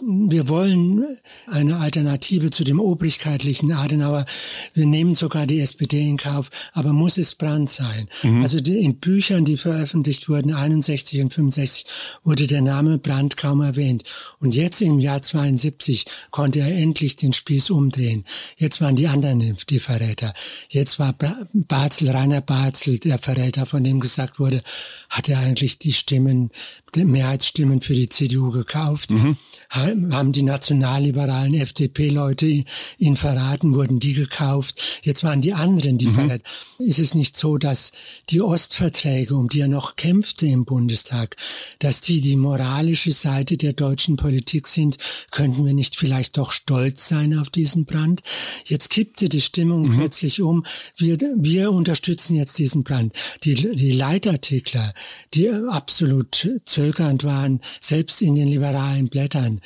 wir 0.01 0.49
wollen 0.49 1.05
eine 1.47 1.79
Alternative 1.79 2.51
zu 2.51 2.63
dem 2.63 2.79
obrigkeitlichen 2.79 3.73
Adenauer. 3.73 4.27
Wir 4.73 4.87
nehmen 4.87 5.15
sogar 5.15 5.47
die 5.47 5.61
SPD 5.61 6.09
in 6.09 6.17
Kauf, 6.17 6.51
aber 6.73 6.93
muss 6.93 7.19
es 7.19 7.35
Brand 7.35 7.69
sein? 7.69 8.09
Mhm. 8.23 8.43
Also 8.43 8.61
die, 8.61 8.79
in 8.79 9.01
Büchern, 9.01 9.45
die 9.45 9.57
veröffentlicht 9.57 10.29
wurden, 10.29 10.53
61 10.53 11.21
und 11.21 11.35
65, 11.35 11.87
wurde 12.23 12.47
der 12.47 12.63
Name 12.63 12.99
Brand 12.99 13.37
kaum 13.37 13.61
erwähnt. 13.61 14.05
Und 14.39 14.55
jetzt 14.55 14.81
im 14.83 15.01
Jahr 15.01 15.21
72 15.21 16.05
konnte 16.31 16.61
er 16.61 16.75
endlich 16.77 17.17
den 17.17 17.33
Spieß 17.33 17.71
umdrehen. 17.71 18.25
Jetzt 18.57 18.81
waren 18.81 18.95
die 18.95 19.09
anderen 19.09 19.57
die 19.69 19.81
Verräter. 19.81 20.33
Jetzt 20.69 20.99
war 20.99 21.15
Barzel, 21.53 22.11
Rainer 22.11 22.41
Barzel, 22.41 22.99
der 22.99 23.19
Verräter, 23.19 23.67
von 23.67 23.83
dem 23.83 23.99
gesagt 23.99 24.39
wurde, 24.39 24.63
hat 25.11 25.29
er 25.29 25.41
eigentlich 25.41 25.79
die 25.79 25.93
Stimmen, 25.93 26.51
Mehrheitsstimmen 26.97 27.81
für 27.81 27.95
die 27.95 28.09
CDU 28.09 28.51
gekauft. 28.51 29.11
Mhm 29.11 29.37
haben 29.71 30.33
die 30.33 30.43
nationalliberalen 30.43 31.53
FDP-Leute 31.53 32.65
ihn 32.99 33.17
verraten, 33.17 33.75
wurden 33.75 34.01
die 34.01 34.15
gekauft. 34.15 34.81
Jetzt 35.03 35.25
waren 35.25 35.43
die 35.43 35.53
anderen 35.53 35.99
die 35.99 36.07
mhm. 36.07 36.15
verraten. 36.15 36.43
Ist 36.79 36.99
es 36.99 37.15
nicht 37.15 37.37
so, 37.37 37.59
dass 37.59 37.93
die 38.31 38.41
Ostverträge, 38.41 39.35
um 39.37 39.49
die 39.49 39.61
er 39.61 39.69
noch 39.69 39.97
kämpfte 39.97 40.47
im 40.47 40.65
Bundestag, 40.65 41.37
dass 41.81 42.01
die 42.01 42.23
die 42.23 42.37
moralische 42.37 43.13
Seite 43.13 43.59
der 43.59 43.75
deutschen 43.75 44.17
Politik 44.17 44.69
sind? 44.69 44.97
Könnten 45.31 45.67
wir 45.67 45.75
nicht 45.75 45.97
vielleicht 45.97 46.39
doch 46.39 46.51
stolz 46.51 47.07
sein 47.07 47.39
auf 47.39 47.51
diesen 47.51 47.85
Brand? 47.85 48.23
Jetzt 48.65 48.89
kippte 48.89 49.29
die 49.29 49.43
Stimmung 49.43 49.83
mhm. 49.83 49.97
plötzlich 49.99 50.41
um. 50.41 50.65
Wir, 50.97 51.19
wir 51.19 51.73
unterstützen 51.73 52.37
jetzt 52.37 52.59
diesen 52.59 52.85
Brand. 52.85 53.13
Die, 53.45 53.55
die 53.55 53.93
Leitartikler, 53.93 54.95
die 55.35 55.51
absolut 55.51 56.49
zögernd 56.79 57.25
waren, 57.25 57.61
selbst 57.81 58.23
in 58.23 58.37
den 58.37 58.47
liberalen 58.47 59.09
Blättern, 59.09 59.61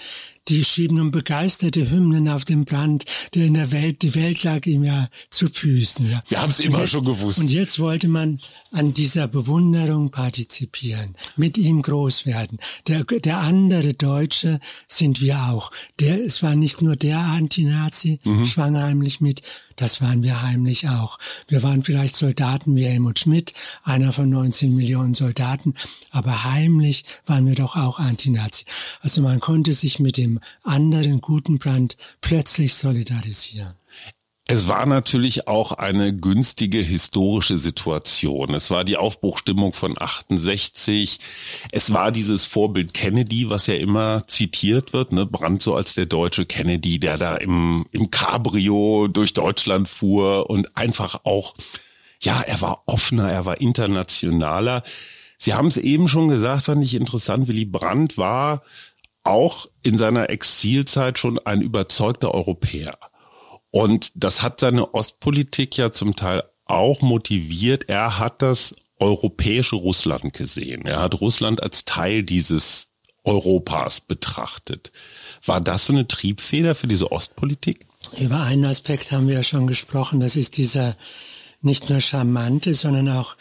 die 0.49 0.65
schieben 0.65 0.97
nun 0.97 1.11
begeisterte 1.11 1.91
Hymnen 1.91 2.29
auf 2.29 2.45
den 2.45 2.65
Brand, 2.65 3.05
der 3.35 3.47
in 3.47 3.55
der 3.55 3.71
Welt, 3.71 4.03
die 4.03 4.15
Welt 4.15 4.43
lag 4.43 4.67
ihm 4.67 4.83
ja 4.83 5.09
zu 5.31 5.47
Füßen. 5.49 6.11
Ja. 6.11 6.23
Wir 6.29 6.43
haben 6.43 6.51
es 6.51 6.61
immer 6.61 6.81
jetzt, 6.81 6.91
schon 6.91 7.05
gewusst. 7.05 7.39
Und 7.39 7.51
jetzt 7.51 7.79
wollte 7.79 8.09
man 8.09 8.39
an 8.73 8.93
dieser 8.93 9.29
Bewunderung 9.29 10.11
partizipieren, 10.11 11.15
mit 11.37 11.59
ihm 11.59 11.83
groß 11.83 12.27
werden. 12.27 12.59
Der, 12.89 13.05
der 13.05 13.39
andere 13.39 13.95
Deutsche 13.95 14.59
sind 14.89 15.21
wir 15.21 15.45
auch. 15.45 15.71
Der, 16.01 16.25
es 16.25 16.43
war 16.43 16.57
nicht 16.57 16.83
nur 16.83 16.97
der 16.97 17.19
Antinazi, 17.19 18.21
mhm. 18.25 18.47
schwang 18.47 18.77
heimlich 18.77 19.21
mit, 19.21 19.43
das 19.77 20.01
waren 20.01 20.23
wir 20.23 20.43
heimlich 20.43 20.89
auch. 20.89 21.19
Wir 21.49 21.63
waren 21.63 21.83
vielleicht 21.83 22.17
Soldaten 22.17 22.77
wie 22.77 22.85
Helmut 22.85 23.19
Schmidt, 23.19 23.53
einer 23.85 24.13
von 24.13 24.29
19 24.29 24.75
Millionen 24.75 25.15
Soldaten, 25.15 25.75
aber 26.11 26.45
heimlich 26.45 27.05
waren 27.27 27.47
wir 27.47 27.55
doch 27.55 27.77
auch 27.77 27.99
Antinazi. 27.99 28.65
Also 29.01 29.23
man 29.23 29.41
konnte 29.41 29.73
sich 29.73 29.99
mit 29.99 30.17
dem 30.17 30.32
anderen 30.63 31.21
guten 31.21 31.59
Brand 31.59 31.97
plötzlich 32.21 32.75
solidarisieren. 32.75 33.75
Es 34.49 34.67
war 34.67 34.87
natürlich 34.87 35.47
auch 35.47 35.73
eine 35.73 36.15
günstige 36.15 36.81
historische 36.81 37.59
Situation. 37.59 38.55
Es 38.55 38.71
war 38.73 38.85
die 38.85 38.97
Aufbruchstimmung 38.97 39.73
von 39.73 39.95
68. 39.97 41.21
Es 41.71 41.95
war 41.95 42.11
dieses 42.11 42.45
Vorbild 42.45 42.93
Kennedy, 42.93 43.49
was 43.51 43.69
ja 43.69 43.75
immer 43.75 44.27
zitiert 44.27 44.93
wird, 44.93 45.13
ne? 45.13 45.27
Brandt 45.27 45.63
so 45.63 45.77
als 45.77 45.95
der 45.95 46.07
deutsche 46.07 46.45
Kennedy, 46.45 46.99
der 46.99 47.19
da 47.19 47.37
im, 47.37 47.87
im 47.93 48.11
Cabrio 48.11 49.07
durch 49.09 49.33
Deutschland 49.33 49.89
fuhr 49.89 50.51
und 50.51 50.77
einfach 50.77 51.21
auch, 51.25 51.55
ja, 52.21 52.41
er 52.41 52.61
war 52.61 52.83
offener, 52.87 53.31
er 53.31 53.45
war 53.45 53.61
internationaler. 53.61 54.83
Sie 55.39 55.55
haben 55.55 55.69
es 55.69 55.77
eben 55.77 56.09
schon 56.09 56.29
gesagt, 56.29 56.67
fand 56.67 56.83
ich 56.83 56.95
interessant. 56.95 57.47
Willy 57.47 57.65
Brandt 57.65 58.19
war 58.19 58.63
auch 59.25 59.67
in 59.83 59.97
seiner 59.99 60.31
Exilzeit 60.31 61.19
schon 61.19 61.39
ein 61.39 61.63
überzeugter 61.63 62.33
Europäer. 62.35 62.99
Und 63.71 64.13
das 64.15 64.43
hat 64.43 64.61
seine 64.61 64.95
Ostpolitik 64.95 65.77
ja 65.77 65.93
zum 65.93 66.17
Teil 66.17 66.43
auch 66.67 67.01
motiviert. 67.01 67.89
Er 67.89 68.19
hat 68.19 68.43
das 68.43 68.75
europäische 68.99 69.77
Russland 69.77 70.33
gesehen. 70.33 70.87
Er 70.87 71.01
hat 71.01 71.21
Russland 71.21 71.63
als 71.63 71.85
Teil 71.85 72.23
dieses 72.23 72.89
Europas 73.25 74.01
betrachtet. 74.01 74.93
War 75.45 75.61
das 75.61 75.87
so 75.87 75.93
eine 75.93 76.09
Triebfeder 76.09 76.75
für 76.75 76.87
diese 76.87 77.13
Ostpolitik? 77.13 77.87
Über 78.19 78.41
einen 78.41 78.65
Aspekt 78.65 79.13
haben 79.13 79.29
wir 79.29 79.37
ja 79.37 79.43
schon 79.43 79.67
gesprochen. 79.67 80.21
Das 80.21 80.37
ist 80.37 80.57
dieser 80.57 80.97
nicht 81.61 81.89
nur 81.89 82.01
charmante, 82.01 82.75
sondern 82.75 83.09
auch 83.09 83.37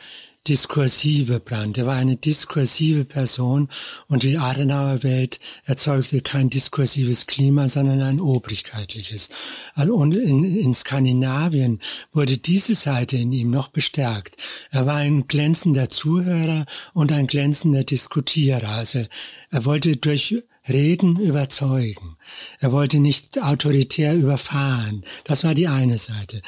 diskursive 0.47 1.39
Brand. 1.39 1.77
Er 1.77 1.85
war 1.85 1.95
eine 1.95 2.17
diskursive 2.17 3.05
Person 3.05 3.69
und 4.07 4.23
die 4.23 4.37
Adenauer 4.37 5.03
Welt 5.03 5.39
erzeugte 5.65 6.21
kein 6.21 6.49
diskursives 6.49 7.27
Klima, 7.27 7.67
sondern 7.67 8.01
ein 8.01 8.19
obrigkeitliches. 8.19 9.29
Und 9.75 10.15
in, 10.15 10.43
in 10.43 10.73
Skandinavien 10.73 11.79
wurde 12.11 12.37
diese 12.37 12.75
Seite 12.75 13.17
in 13.17 13.31
ihm 13.31 13.51
noch 13.51 13.67
bestärkt. 13.67 14.35
Er 14.71 14.85
war 14.85 14.95
ein 14.95 15.27
glänzender 15.27 15.89
Zuhörer 15.89 16.65
und 16.93 17.11
ein 17.11 17.27
glänzender 17.27 17.83
Diskutierer. 17.83 18.69
Also 18.69 19.05
er 19.51 19.65
wollte 19.65 19.97
durch 19.97 20.35
Reden 20.67 21.19
überzeugen. 21.19 22.17
Er 22.59 22.71
wollte 22.71 22.99
nicht 22.99 23.41
autoritär 23.41 24.15
überfahren. 24.15 25.03
Das 25.23 25.43
war 25.43 25.53
die 25.55 25.67
eine 25.67 25.97
Seite. 25.97 26.41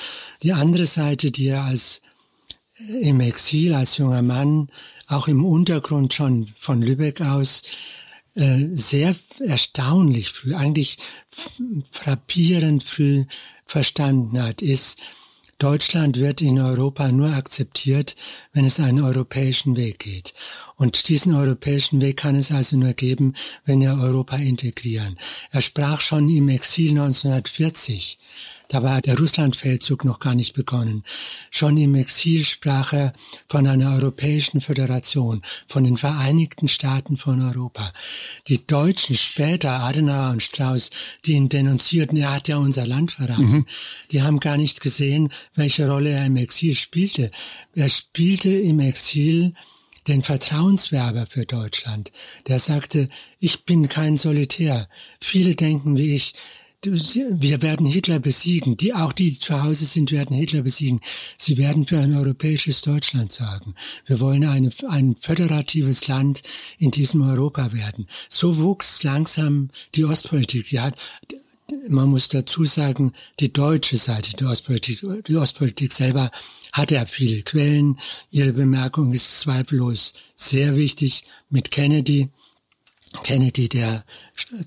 Die 0.43 0.53
andere 0.53 0.85
Seite, 0.85 1.31
die 1.31 1.47
er 1.47 1.63
als 1.63 2.01
im 2.77 3.19
Exil 3.19 3.73
als 3.73 3.97
junger 3.97 4.21
Mann, 4.21 4.69
auch 5.07 5.27
im 5.27 5.45
Untergrund 5.45 6.13
schon 6.13 6.53
von 6.57 6.81
Lübeck 6.81 7.21
aus, 7.21 7.63
äh, 8.35 8.67
sehr 8.71 9.15
erstaunlich 9.39 10.29
früh, 10.29 10.55
eigentlich 10.55 10.97
frappierend 11.91 12.83
früh 12.83 13.25
verstanden 13.65 14.41
hat, 14.41 14.61
ist, 14.61 14.97
Deutschland 15.59 16.17
wird 16.17 16.41
in 16.41 16.59
Europa 16.59 17.11
nur 17.11 17.29
akzeptiert, 17.29 18.15
wenn 18.51 18.65
es 18.65 18.79
einen 18.79 19.01
europäischen 19.01 19.77
Weg 19.77 19.99
geht. 19.99 20.33
Und 20.75 21.07
diesen 21.07 21.33
europäischen 21.35 22.01
Weg 22.01 22.17
kann 22.17 22.35
es 22.35 22.51
also 22.51 22.75
nur 22.75 22.93
geben, 22.93 23.35
wenn 23.65 23.79
wir 23.79 23.93
Europa 23.93 24.35
integrieren. 24.35 25.17
Er 25.51 25.61
sprach 25.61 26.01
schon 26.01 26.27
im 26.27 26.49
Exil 26.49 26.89
1940 26.89 28.17
da 28.73 28.81
war 28.81 29.01
der 29.01 29.19
Russlandfeldzug 29.19 30.03
noch 30.03 30.19
gar 30.19 30.33
nicht 30.33 30.55
begonnen. 30.55 31.03
Schon 31.51 31.77
im 31.77 31.93
Exil 31.93 32.43
sprach 32.43 32.91
er 32.91 33.13
von 33.47 33.67
einer 33.67 33.93
europäischen 33.93 34.61
Föderation, 34.61 35.43
von 35.67 35.83
den 35.83 35.95
Vereinigten 35.95 36.67
Staaten 36.67 37.15
von 37.15 37.39
Europa. 37.39 37.93
Die 38.47 38.65
Deutschen 38.65 39.15
später, 39.15 39.81
Adenauer 39.81 40.31
und 40.31 40.41
Strauß, 40.41 40.89
die 41.23 41.33
ihn 41.33 41.49
denunzierten, 41.49 42.17
er 42.17 42.33
hat 42.33 42.47
ja 42.47 42.57
unser 42.57 42.87
Land 42.87 43.11
verraten. 43.11 43.51
Mhm. 43.51 43.65
Die 44.11 44.23
haben 44.23 44.39
gar 44.39 44.57
nicht 44.57 44.81
gesehen, 44.81 45.31
welche 45.53 45.87
Rolle 45.87 46.09
er 46.09 46.25
im 46.25 46.37
Exil 46.37 46.73
spielte. 46.73 47.29
Er 47.75 47.89
spielte 47.89 48.49
im 48.49 48.79
Exil 48.79 49.53
den 50.07 50.23
Vertrauenswerber 50.23 51.27
für 51.27 51.45
Deutschland. 51.45 52.11
Der 52.47 52.57
sagte, 52.57 53.07
ich 53.39 53.65
bin 53.65 53.87
kein 53.87 54.17
Solitär. 54.17 54.89
Viele 55.21 55.55
denken 55.55 55.95
wie 55.95 56.15
ich, 56.15 56.33
wir 56.85 57.61
werden 57.61 57.85
Hitler 57.85 58.19
besiegen. 58.19 58.77
Die, 58.77 58.93
auch 58.93 59.13
die, 59.13 59.31
die 59.31 59.39
zu 59.39 59.61
Hause 59.61 59.85
sind, 59.85 60.11
werden 60.11 60.35
Hitler 60.35 60.63
besiegen. 60.63 60.99
Sie 61.37 61.57
werden 61.57 61.85
für 61.85 61.99
ein 61.99 62.15
europäisches 62.15 62.81
Deutschland 62.81 63.31
sorgen. 63.31 63.75
Wir 64.05 64.19
wollen 64.19 64.43
eine, 64.43 64.69
ein 64.89 65.15
föderatives 65.19 66.07
Land 66.07 66.43
in 66.77 66.91
diesem 66.91 67.21
Europa 67.21 67.71
werden. 67.73 68.07
So 68.29 68.57
wuchs 68.57 69.03
langsam 69.03 69.69
die 69.95 70.05
Ostpolitik. 70.05 70.69
Die 70.69 70.79
hat, 70.79 70.95
man 71.87 72.09
muss 72.09 72.27
dazu 72.27 72.65
sagen, 72.65 73.13
die 73.39 73.53
deutsche 73.53 73.97
Seite 73.97 74.35
der 74.35 74.49
Ostpolitik, 74.49 75.03
die 75.27 75.37
Ostpolitik 75.37 75.93
selber 75.93 76.31
hat 76.73 76.91
ja 76.91 77.05
viele 77.05 77.43
Quellen. 77.43 77.97
Ihre 78.29 78.53
Bemerkung 78.53 79.13
ist 79.13 79.39
zweifellos 79.39 80.13
sehr 80.35 80.75
wichtig 80.75 81.23
mit 81.49 81.71
Kennedy 81.71 82.29
Kennedy, 83.23 83.69
der 83.69 84.03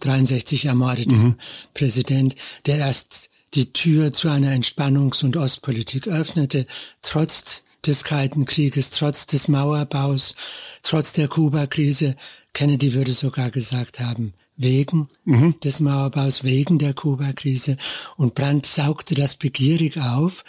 63 0.01 0.67
ermordete 0.67 1.15
mhm. 1.15 1.35
Präsident, 1.75 2.37
der 2.67 2.79
erst 2.79 3.31
die 3.55 3.73
Tür 3.73 4.13
zu 4.13 4.29
einer 4.29 4.53
Entspannungs- 4.53 5.25
und 5.25 5.37
Ostpolitik 5.37 6.09
öffnete, 6.09 6.67
trotz 7.03 7.65
des 7.87 8.05
Kalten 8.05 8.45
Krieges, 8.45 8.91
trotz 8.91 9.27
des 9.27 9.49
Mauerbaus, 9.49 10.35
trotz 10.83 11.13
der 11.13 11.29
Kuba-Krise. 11.29 12.17
Kennedy 12.53 12.95
würde 12.95 13.13
sogar 13.13 13.51
gesagt 13.51 14.01
haben, 14.01 14.35
wegen 14.57 15.09
mhm. 15.25 15.59
des 15.61 15.81
Mauerbaus, 15.81 16.45
wegen 16.45 16.79
der 16.79 16.95
Kuba-Krise. 16.95 17.77
Und 18.17 18.35
Brandt 18.35 18.67
saugte 18.67 19.15
das 19.15 19.37
begierig 19.37 19.99
auf, 19.99 20.45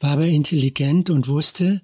war 0.00 0.12
aber 0.12 0.26
intelligent 0.26 1.10
und 1.10 1.28
wusste, 1.28 1.82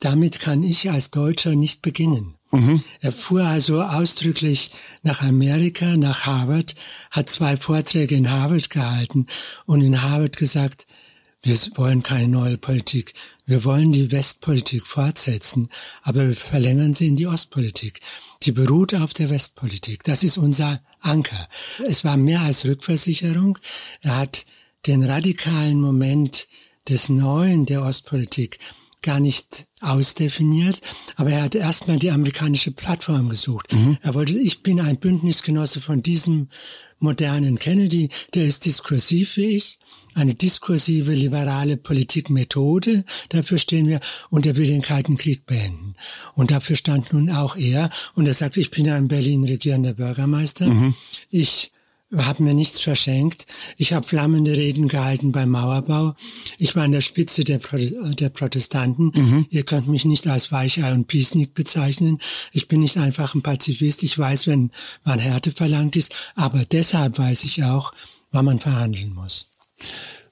damit 0.00 0.40
kann 0.40 0.62
ich 0.62 0.90
als 0.90 1.10
Deutscher 1.10 1.54
nicht 1.54 1.80
beginnen. 1.80 2.34
Mhm. 2.54 2.84
Er 3.00 3.12
fuhr 3.12 3.42
also 3.42 3.82
ausdrücklich 3.82 4.70
nach 5.02 5.22
Amerika, 5.22 5.96
nach 5.96 6.26
Harvard, 6.26 6.74
hat 7.10 7.28
zwei 7.28 7.56
Vorträge 7.56 8.14
in 8.14 8.30
Harvard 8.30 8.70
gehalten 8.70 9.26
und 9.66 9.80
in 9.82 10.02
Harvard 10.02 10.36
gesagt, 10.36 10.86
wir 11.42 11.58
wollen 11.74 12.02
keine 12.02 12.28
neue 12.28 12.56
Politik. 12.56 13.12
Wir 13.44 13.64
wollen 13.64 13.92
die 13.92 14.10
Westpolitik 14.10 14.86
fortsetzen, 14.86 15.68
aber 16.02 16.26
wir 16.28 16.34
verlängern 16.34 16.94
sie 16.94 17.08
in 17.08 17.16
die 17.16 17.26
Ostpolitik. 17.26 18.00
Die 18.44 18.52
beruht 18.52 18.94
auf 18.94 19.12
der 19.12 19.28
Westpolitik. 19.28 20.04
Das 20.04 20.22
ist 20.22 20.38
unser 20.38 20.80
Anker. 21.00 21.48
Es 21.86 22.02
war 22.02 22.16
mehr 22.16 22.40
als 22.40 22.64
Rückversicherung. 22.64 23.58
Er 24.00 24.16
hat 24.16 24.46
den 24.86 25.02
radikalen 25.04 25.80
Moment 25.80 26.48
des 26.88 27.10
Neuen 27.10 27.66
der 27.66 27.82
Ostpolitik 27.82 28.58
gar 29.02 29.20
nicht 29.20 29.66
ausdefiniert, 29.84 30.80
aber 31.16 31.30
er 31.30 31.42
hat 31.42 31.54
erstmal 31.54 31.98
die 31.98 32.10
amerikanische 32.10 32.70
Plattform 32.70 33.28
gesucht. 33.28 33.72
Mhm. 33.72 33.98
Er 34.02 34.14
wollte, 34.14 34.38
ich 34.38 34.62
bin 34.62 34.80
ein 34.80 34.96
Bündnisgenosse 34.96 35.80
von 35.80 36.02
diesem 36.02 36.48
modernen 36.98 37.58
Kennedy, 37.58 38.08
der 38.34 38.46
ist 38.46 38.64
diskursiv 38.64 39.36
wie 39.36 39.56
ich, 39.56 39.78
eine 40.14 40.34
diskursive 40.34 41.12
liberale 41.12 41.76
Politikmethode, 41.76 43.04
dafür 43.28 43.58
stehen 43.58 43.86
wir, 43.88 44.00
und 44.30 44.46
er 44.46 44.56
will 44.56 44.66
den 44.66 44.82
Kalten 44.82 45.18
Krieg 45.18 45.44
beenden. 45.44 45.94
Und 46.34 46.50
dafür 46.50 46.76
stand 46.76 47.12
nun 47.12 47.30
auch 47.30 47.56
er, 47.56 47.90
und 48.14 48.26
er 48.26 48.34
sagt, 48.34 48.56
ich 48.56 48.70
bin 48.70 48.84
ja 48.86 48.96
in 48.96 49.08
Berlin 49.08 49.44
regierender 49.44 49.94
Bürgermeister, 49.94 50.66
mhm. 50.66 50.94
ich 51.30 51.72
habe 52.16 52.42
mir 52.42 52.54
nichts 52.54 52.80
verschenkt. 52.80 53.46
Ich 53.76 53.92
habe 53.92 54.06
flammende 54.06 54.52
Reden 54.52 54.88
gehalten 54.88 55.32
beim 55.32 55.50
Mauerbau. 55.50 56.14
Ich 56.58 56.76
war 56.76 56.84
an 56.84 56.92
der 56.92 57.00
Spitze 57.00 57.44
der, 57.44 57.58
Pro 57.58 57.76
der 57.76 58.28
Protestanten. 58.28 59.12
Mhm. 59.14 59.46
Ihr 59.50 59.64
könnt 59.64 59.88
mich 59.88 60.04
nicht 60.04 60.26
als 60.26 60.52
Weichei 60.52 60.92
und 60.92 61.06
Piesnick 61.06 61.54
bezeichnen. 61.54 62.20
Ich 62.52 62.68
bin 62.68 62.80
nicht 62.80 62.96
einfach 62.98 63.34
ein 63.34 63.42
Pazifist. 63.42 64.02
Ich 64.02 64.18
weiß, 64.18 64.46
wenn 64.46 64.70
man 65.04 65.18
Härte 65.18 65.52
verlangt 65.52 65.96
ist. 65.96 66.14
Aber 66.34 66.64
deshalb 66.64 67.18
weiß 67.18 67.44
ich 67.44 67.64
auch, 67.64 67.92
wann 68.30 68.44
man 68.44 68.58
verhandeln 68.58 69.14
muss. 69.14 69.48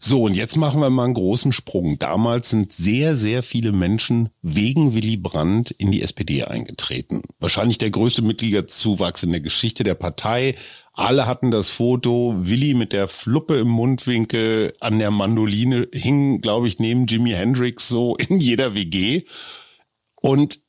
So, 0.04 0.24
und 0.24 0.34
jetzt 0.34 0.56
machen 0.56 0.80
wir 0.80 0.90
mal 0.90 1.04
einen 1.04 1.14
großen 1.14 1.52
Sprung. 1.52 1.96
Damals 1.96 2.50
sind 2.50 2.72
sehr, 2.72 3.14
sehr 3.14 3.44
viele 3.44 3.70
Menschen 3.70 4.30
wegen 4.42 4.94
Willy 4.94 5.16
Brandt 5.16 5.70
in 5.70 5.92
die 5.92 6.02
SPD 6.02 6.42
eingetreten. 6.42 7.22
Wahrscheinlich 7.38 7.78
der 7.78 7.90
größte 7.90 8.20
Mitgliederzuwachs 8.20 9.22
in 9.22 9.30
der 9.30 9.40
Geschichte 9.40 9.84
der 9.84 9.94
Partei. 9.94 10.56
Alle 10.92 11.26
hatten 11.26 11.50
das 11.50 11.70
Foto. 11.70 12.34
Willy 12.38 12.74
mit 12.74 12.92
der 12.92 13.08
Fluppe 13.08 13.58
im 13.58 13.68
Mundwinkel 13.68 14.74
an 14.80 14.98
der 14.98 15.10
Mandoline 15.10 15.88
hing, 15.92 16.40
glaube 16.40 16.68
ich, 16.68 16.78
neben 16.78 17.06
Jimi 17.06 17.30
Hendrix 17.30 17.88
so 17.88 18.16
in 18.28 18.38
jeder 18.38 18.74
WG. 18.74 19.24
Und 20.20 20.60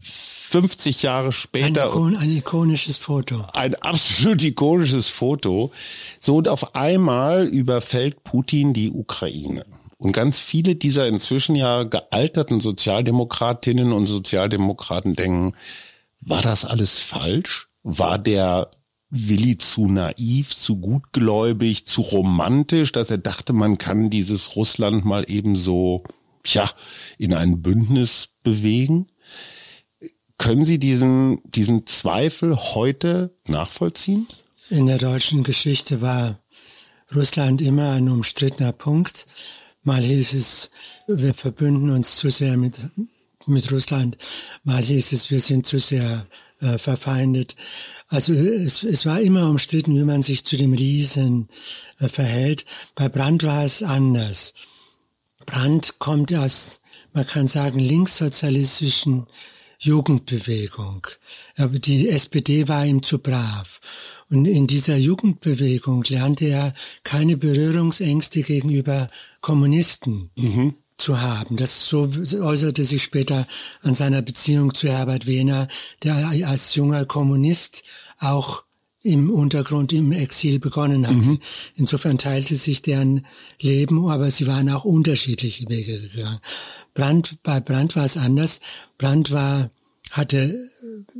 50 0.00 1.02
Jahre 1.02 1.32
später. 1.32 1.84
Ein, 1.84 1.88
Ikon, 1.88 2.16
ein, 2.16 2.30
ikonisches 2.30 2.96
Foto. 2.96 3.44
Ein 3.54 3.74
absolut 3.74 4.42
ikonisches 4.42 5.08
Foto. 5.08 5.72
So 6.20 6.36
und 6.36 6.48
auf 6.48 6.74
einmal 6.76 7.46
überfällt 7.46 8.22
Putin 8.22 8.72
die 8.72 8.90
Ukraine. 8.90 9.66
Und 9.96 10.12
ganz 10.12 10.38
viele 10.38 10.76
dieser 10.76 11.06
inzwischen 11.08 11.56
ja 11.56 11.82
gealterten 11.82 12.60
Sozialdemokratinnen 12.60 13.92
und 13.92 14.06
Sozialdemokraten 14.06 15.14
denken, 15.14 15.54
war 16.20 16.42
das 16.42 16.64
alles 16.64 17.00
falsch? 17.00 17.68
War 17.82 18.18
der 18.18 18.70
Willi 19.16 19.58
zu 19.58 19.86
naiv, 19.86 20.56
zu 20.56 20.76
gutgläubig, 20.76 21.86
zu 21.86 22.00
romantisch, 22.00 22.90
dass 22.90 23.10
er 23.10 23.18
dachte, 23.18 23.52
man 23.52 23.78
kann 23.78 24.10
dieses 24.10 24.56
Russland 24.56 25.04
mal 25.04 25.24
eben 25.30 25.54
so, 25.54 26.02
ja, 26.44 26.68
in 27.16 27.32
ein 27.32 27.62
Bündnis 27.62 28.30
bewegen? 28.42 29.06
Können 30.36 30.64
Sie 30.64 30.80
diesen, 30.80 31.40
diesen 31.44 31.86
Zweifel 31.86 32.56
heute 32.56 33.32
nachvollziehen? 33.46 34.26
In 34.68 34.86
der 34.86 34.98
deutschen 34.98 35.44
Geschichte 35.44 36.00
war 36.00 36.40
Russland 37.14 37.60
immer 37.60 37.92
ein 37.92 38.08
umstrittener 38.08 38.72
Punkt. 38.72 39.28
Mal 39.84 40.02
hieß 40.02 40.34
es, 40.34 40.70
wir 41.06 41.34
verbünden 41.34 41.90
uns 41.90 42.16
zu 42.16 42.30
sehr 42.30 42.56
mit, 42.56 42.80
mit 43.46 43.70
Russland. 43.70 44.18
Mal 44.64 44.82
hieß 44.82 45.12
es, 45.12 45.30
wir 45.30 45.40
sind 45.40 45.66
zu 45.66 45.78
sehr 45.78 46.26
äh, 46.60 46.78
verfeindet. 46.78 47.54
Also 48.14 48.32
es, 48.32 48.84
es 48.84 49.06
war 49.06 49.20
immer 49.20 49.50
umstritten, 49.50 49.96
wie 49.96 50.04
man 50.04 50.22
sich 50.22 50.44
zu 50.44 50.56
dem 50.56 50.72
Riesen 50.72 51.48
äh, 51.98 52.08
verhält. 52.08 52.64
Bei 52.94 53.08
Brandt 53.08 53.42
war 53.42 53.64
es 53.64 53.82
anders. 53.82 54.54
Brandt 55.46 55.98
kommt 55.98 56.32
aus, 56.32 56.80
man 57.12 57.26
kann 57.26 57.48
sagen, 57.48 57.80
linkssozialistischen 57.80 59.26
Jugendbewegung. 59.80 61.04
Aber 61.56 61.80
die 61.80 62.08
SPD 62.08 62.68
war 62.68 62.86
ihm 62.86 63.02
zu 63.02 63.18
brav. 63.18 63.80
Und 64.30 64.46
in 64.46 64.68
dieser 64.68 64.96
Jugendbewegung 64.96 66.04
lernte 66.04 66.44
er 66.46 66.72
keine 67.02 67.36
Berührungsängste 67.36 68.42
gegenüber 68.42 69.08
Kommunisten 69.40 70.30
mhm. 70.36 70.74
zu 70.98 71.20
haben. 71.20 71.56
Das 71.56 71.86
so 71.86 72.08
äußerte 72.40 72.84
sich 72.84 73.02
später 73.02 73.44
an 73.82 73.94
seiner 73.94 74.22
Beziehung 74.22 74.72
zu 74.72 74.88
Herbert 74.88 75.26
Wehner, 75.26 75.66
der 76.04 76.28
als 76.46 76.76
junger 76.76 77.06
Kommunist 77.06 77.82
auch 78.18 78.64
im 79.04 79.30
Untergrund 79.30 79.92
im 79.92 80.12
Exil 80.12 80.58
begonnen 80.58 81.06
hatte. 81.06 81.16
Mhm. 81.16 81.38
Insofern 81.76 82.16
teilte 82.16 82.56
sich 82.56 82.80
deren 82.80 83.24
Leben, 83.60 84.08
aber 84.08 84.30
sie 84.30 84.46
waren 84.46 84.70
auch 84.70 84.84
unterschiedliche 84.84 85.68
Wege 85.68 86.00
gegangen. 86.00 86.40
Brandt, 86.94 87.36
bei 87.42 87.60
Brandt 87.60 87.96
war 87.96 88.06
es 88.06 88.16
anders. 88.16 88.60
Brandt 88.96 89.30
war, 89.30 89.70
hatte 90.10 90.68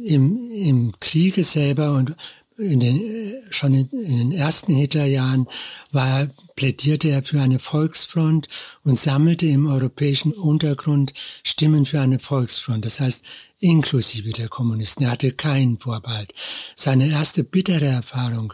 im, 0.02 0.38
im 0.52 0.92
Kriege 0.98 1.44
selber 1.44 1.92
und 1.92 2.16
in 2.56 2.80
den, 2.80 3.34
schon 3.50 3.74
in, 3.74 3.88
in 3.90 4.18
den 4.18 4.32
ersten 4.32 4.74
Hitlerjahren 4.74 5.48
war, 5.90 6.28
plädierte 6.54 7.08
er 7.08 7.22
für 7.22 7.40
eine 7.40 7.58
Volksfront 7.58 8.48
und 8.84 8.98
sammelte 8.98 9.46
im 9.46 9.66
europäischen 9.66 10.32
Untergrund 10.32 11.12
Stimmen 11.42 11.84
für 11.84 12.00
eine 12.00 12.20
Volksfront. 12.20 12.84
Das 12.84 13.00
heißt, 13.00 13.24
inklusive 13.64 14.30
der 14.30 14.48
Kommunisten. 14.48 15.04
Er 15.04 15.12
hatte 15.12 15.32
keinen 15.32 15.78
Vorbehalt. 15.78 16.32
Seine 16.76 17.08
erste 17.08 17.44
bittere 17.44 17.86
Erfahrung 17.86 18.52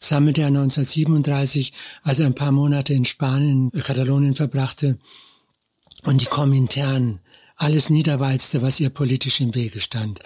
sammelte 0.00 0.42
er 0.42 0.48
1937, 0.48 1.72
als 2.02 2.20
er 2.20 2.26
ein 2.26 2.34
paar 2.34 2.52
Monate 2.52 2.94
in 2.94 3.04
Spanien, 3.04 3.70
Katalonien 3.72 4.34
verbrachte 4.34 4.98
und 6.04 6.20
die 6.20 6.26
Komintern 6.26 7.20
alles 7.56 7.90
Niederwalzte, 7.90 8.60
was 8.60 8.80
ihr 8.80 8.90
politisch 8.90 9.40
im 9.40 9.54
Wege 9.54 9.80
stand. 9.80 10.20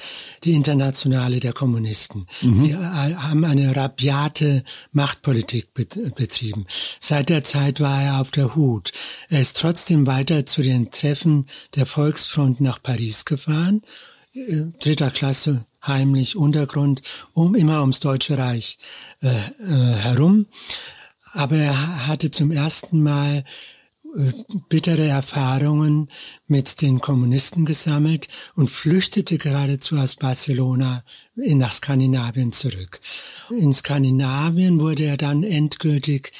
Die 0.44 0.52
Internationale 0.52 1.40
der 1.40 1.52
Kommunisten. 1.52 2.26
Mhm. 2.40 2.64
Die 2.64 2.70
äh, 2.70 2.76
haben 2.76 3.44
eine 3.44 3.76
rabiate 3.76 4.64
Machtpolitik 4.92 5.74
betrieben. 5.74 6.66
Seit 6.98 7.28
der 7.28 7.44
Zeit 7.44 7.80
war 7.80 8.02
er 8.02 8.20
auf 8.20 8.30
der 8.30 8.54
Hut. 8.54 8.92
Er 9.28 9.40
ist 9.40 9.58
trotzdem 9.58 10.06
weiter 10.06 10.46
zu 10.46 10.62
den 10.62 10.90
Treffen 10.90 11.46
der 11.74 11.84
Volksfront 11.84 12.60
nach 12.60 12.82
Paris 12.82 13.26
gefahren, 13.26 13.82
äh, 14.36 14.66
dritter 14.80 15.10
Klasse, 15.10 15.66
heimlich, 15.84 16.36
Untergrund, 16.36 17.02
um 17.32 17.54
immer 17.54 17.80
ums 17.80 18.00
Deutsche 18.00 18.38
Reich 18.38 18.78
äh, 19.22 19.28
äh, 19.28 19.96
herum. 19.96 20.46
Aber 21.32 21.56
er 21.56 22.06
hatte 22.06 22.30
zum 22.30 22.50
ersten 22.50 23.02
Mal 23.02 23.44
bittere 24.68 25.06
Erfahrungen 25.06 26.08
mit 26.46 26.80
den 26.80 27.00
Kommunisten 27.00 27.66
gesammelt 27.66 28.28
und 28.54 28.70
flüchtete 28.70 29.38
geradezu 29.38 29.96
aus 29.96 30.14
Barcelona 30.14 31.04
nach 31.34 31.72
Skandinavien 31.72 32.52
zurück. 32.52 33.00
In 33.50 33.72
Skandinavien 33.72 34.80
wurde 34.80 35.04
er 35.04 35.16
dann 35.16 35.42
endgültig 35.42 36.32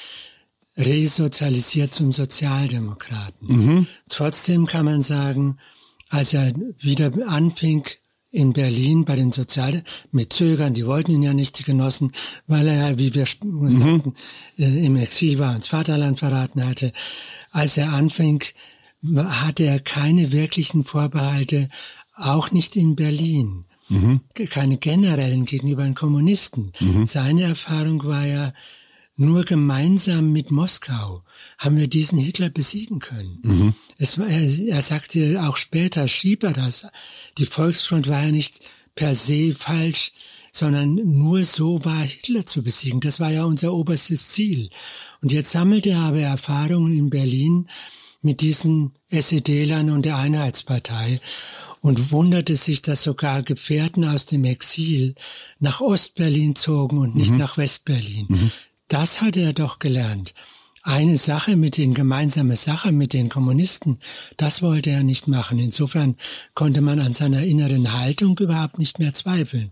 resozialisiert 0.75 1.93
zum 1.93 2.11
Sozialdemokraten. 2.11 3.47
Mhm. 3.47 3.87
Trotzdem 4.09 4.65
kann 4.65 4.85
man 4.85 5.01
sagen, 5.01 5.57
als 6.09 6.33
er 6.33 6.53
wieder 6.79 7.11
anfing, 7.27 7.85
in 8.29 8.53
Berlin 8.53 9.05
bei 9.05 9.15
den 9.15 9.31
Sozial 9.31 9.83
mit 10.11 10.33
Zögern, 10.33 10.73
die 10.73 10.85
wollten 10.85 11.11
ihn 11.11 11.23
ja 11.23 11.33
nicht, 11.33 11.57
die 11.59 11.63
Genossen, 11.63 12.11
weil 12.45 12.67
er 12.67 12.89
ja, 12.89 12.97
wie 12.97 13.15
wir 13.15 13.25
mhm. 13.43 13.69
sagten, 13.69 14.13
äh, 14.57 14.85
im 14.85 14.95
Exil 14.97 15.39
war, 15.39 15.51
und 15.51 15.59
das 15.59 15.67
Vaterland 15.67 16.19
verraten 16.19 16.65
hatte. 16.65 16.91
Als 17.51 17.77
er 17.77 17.93
anfing, 17.93 18.43
hatte 19.15 19.63
er 19.63 19.79
keine 19.79 20.31
wirklichen 20.31 20.83
Vorbehalte, 20.83 21.69
auch 22.15 22.51
nicht 22.51 22.75
in 22.75 22.95
Berlin. 22.95 23.65
Mhm. 23.89 24.21
Keine 24.49 24.77
generellen 24.77 25.45
gegenüber 25.45 25.83
den 25.83 25.95
Kommunisten. 25.95 26.73
Mhm. 26.79 27.05
Seine 27.05 27.43
Erfahrung 27.43 28.03
war 28.03 28.25
ja, 28.25 28.53
nur 29.17 29.43
gemeinsam 29.43 30.31
mit 30.31 30.51
Moskau 30.51 31.23
haben 31.57 31.77
wir 31.77 31.87
diesen 31.87 32.19
Hitler 32.19 32.49
besiegen 32.49 32.99
können. 32.99 33.39
Mhm. 33.43 33.73
Es, 33.97 34.17
er, 34.17 34.67
er 34.67 34.81
sagte 34.81 35.41
auch 35.43 35.57
später, 35.57 36.07
Schieber 36.07 36.53
das, 36.53 36.85
die 37.37 37.47
Volksfront 37.47 38.07
war 38.07 38.23
ja 38.25 38.31
nicht 38.31 38.61
per 38.95 39.15
se 39.15 39.55
falsch, 39.55 40.11
sondern 40.51 40.95
nur 40.95 41.43
so 41.43 41.83
war 41.83 42.01
Hitler 42.01 42.45
zu 42.45 42.63
besiegen. 42.63 42.99
Das 42.99 43.19
war 43.19 43.31
ja 43.31 43.43
unser 43.43 43.73
oberstes 43.73 44.29
Ziel. 44.29 44.69
Und 45.21 45.31
jetzt 45.31 45.51
sammelte 45.51 45.89
er 45.89 46.01
aber 46.01 46.21
Erfahrungen 46.21 46.95
in 46.95 47.09
Berlin 47.09 47.67
mit 48.21 48.41
diesen 48.41 48.93
SED-Lern 49.09 49.89
und 49.89 50.05
der 50.05 50.17
Einheitspartei 50.17 51.21
und 51.81 52.11
wunderte 52.11 52.55
sich, 52.55 52.81
dass 52.81 53.03
sogar 53.03 53.43
Gefährten 53.43 54.05
aus 54.05 54.25
dem 54.25 54.43
Exil 54.43 55.15
nach 55.59 55.81
Ostberlin 55.81 56.55
zogen 56.55 56.97
und 56.97 57.15
nicht 57.15 57.31
mhm. 57.31 57.37
nach 57.37 57.57
Westberlin. 57.57 58.25
Mhm. 58.27 58.51
Das 58.87 59.21
hat 59.21 59.35
er 59.35 59.53
doch 59.53 59.79
gelernt. 59.79 60.33
Eine 60.83 61.17
Sache 61.17 61.57
mit 61.57 61.75
den 61.75 61.93
gemeinsame 61.93 62.55
Sache 62.55 62.93
mit 62.93 63.11
den 63.11 63.27
Kommunisten, 63.27 63.99
das 64.37 64.61
wollte 64.61 64.89
er 64.89 65.03
nicht 65.03 65.27
machen. 65.27 65.59
Insofern 65.59 66.15
konnte 66.53 66.79
man 66.79 67.01
an 67.01 67.13
seiner 67.13 67.43
inneren 67.43 67.91
Haltung 67.91 68.37
überhaupt 68.39 68.79
nicht 68.79 68.97
mehr 68.97 69.13
zweifeln. 69.13 69.71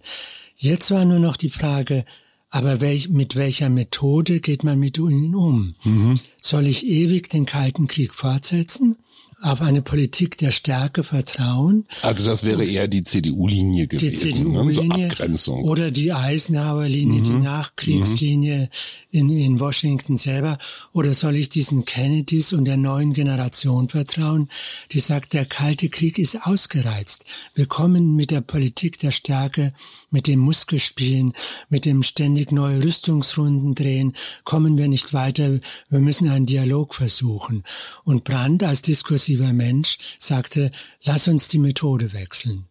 Jetzt 0.57 0.91
war 0.91 1.05
nur 1.05 1.19
noch 1.19 1.37
die 1.37 1.49
Frage, 1.49 2.03
aber 2.49 2.81
welch, 2.81 3.07
mit 3.07 3.37
welcher 3.37 3.69
Methode 3.69 4.41
geht 4.41 4.65
man 4.65 4.77
mit 4.77 4.97
ihnen 4.97 5.33
um? 5.35 5.75
Mhm. 5.83 6.19
Soll 6.41 6.67
ich 6.67 6.85
ewig 6.85 7.29
den 7.29 7.45
Kalten 7.45 7.87
Krieg 7.87 8.13
fortsetzen? 8.13 8.97
Auf 9.45 9.61
eine 9.61 9.83
Politik 9.83 10.37
der 10.37 10.49
Stärke 10.49 11.03
vertrauen. 11.03 11.85
Also 12.01 12.25
das 12.25 12.43
wäre 12.43 12.65
eher 12.65 12.87
die 12.87 13.03
CDU-Linie 13.03 13.85
gewesen, 13.85 14.09
die 14.09 14.17
CDU-Linie 14.17 14.87
ne? 14.87 14.95
so 14.95 15.03
Abgrenzung. 15.03 15.63
Oder 15.63 15.91
die 15.91 16.11
Eisenhower-Linie, 16.13 17.19
mhm. 17.19 17.23
die 17.23 17.43
Nachkriegslinie 17.43 18.69
mhm. 19.11 19.19
in, 19.19 19.29
in 19.29 19.59
Washington 19.59 20.17
selber. 20.17 20.57
Oder 20.93 21.13
soll 21.13 21.35
ich 21.35 21.49
diesen 21.49 21.85
Kennedys 21.85 22.53
und 22.53 22.65
der 22.65 22.77
neuen 22.77 23.13
Generation 23.13 23.87
vertrauen, 23.87 24.49
die 24.91 24.99
sagt, 24.99 25.33
der 25.33 25.45
Kalte 25.45 25.89
Krieg 25.89 26.17
ist 26.17 26.47
ausgereizt. 26.47 27.25
Wir 27.53 27.67
kommen 27.67 28.15
mit 28.15 28.31
der 28.31 28.41
Politik 28.41 28.97
der 28.97 29.11
Stärke, 29.11 29.73
mit 30.09 30.25
dem 30.25 30.39
Muskelspielen, 30.39 31.33
mit 31.69 31.85
dem 31.85 32.01
ständig 32.01 32.51
neue 32.51 32.83
Rüstungsrunden 32.83 33.75
drehen, 33.75 34.13
kommen 34.43 34.79
wir 34.79 34.87
nicht 34.87 35.13
weiter. 35.13 35.59
Wir 35.89 35.99
müssen 35.99 36.29
einen 36.29 36.47
Dialog 36.47 36.95
versuchen. 36.95 37.63
Und 38.03 38.23
Brandt 38.23 38.63
als 38.63 38.81
diskursiv 38.81 39.34
progressiver 39.35 39.53
Mensch 39.53 39.97
sagte, 40.19 40.71
lass 41.03 41.27
uns 41.27 41.47
die 41.47 41.59
Methode 41.59 42.13
wechseln. 42.13 42.65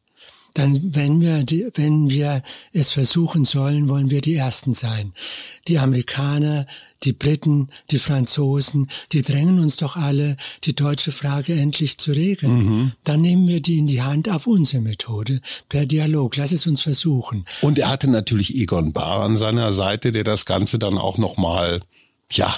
Dann, 0.57 0.95
wenn 0.95 1.21
wir, 1.21 1.43
die, 1.43 1.69
wenn 1.75 2.09
wir 2.11 2.43
es 2.73 2.93
versuchen 2.93 3.45
sollen, 3.45 3.89
wollen 3.89 4.11
wir 4.11 4.21
die 4.21 4.37
Ersten 4.37 4.73
sein. 4.73 5.13
Die 5.67 5.81
Amerikaner, 5.81 6.67
die 7.03 7.13
Briten, 7.13 7.71
die 7.91 7.99
Franzosen, 7.99 8.89
die 9.11 9.23
drängen 9.23 9.59
uns 9.59 9.79
doch 9.79 9.97
alle, 9.97 10.37
die 10.63 10.77
deutsche 10.77 11.11
Frage 11.11 11.55
endlich 11.55 11.99
zu 11.99 12.13
regeln. 12.13 12.55
Mhm. 12.55 12.93
Dann 13.03 13.21
nehmen 13.21 13.49
wir 13.49 13.61
die 13.61 13.79
in 13.79 13.89
die 13.89 14.03
Hand 14.03 14.29
auf 14.29 14.47
unsere 14.47 14.81
Methode, 14.81 15.41
per 15.69 15.87
Dialog. 15.87 16.37
Lass 16.37 16.53
es 16.53 16.69
uns 16.69 16.83
versuchen. 16.83 17.47
Und 17.61 17.77
er 17.81 17.89
hatte 17.89 18.09
natürlich 18.09 18.55
Egon 18.55 18.93
Bahr 18.93 19.25
an 19.25 19.37
seiner 19.37 19.73
Seite, 19.73 20.13
der 20.13 20.23
das 20.23 20.47
Ganze 20.47 20.79
dann 20.79 20.99
auch 20.99 21.19
nochmal, 21.19 21.81
ja, 22.31 22.55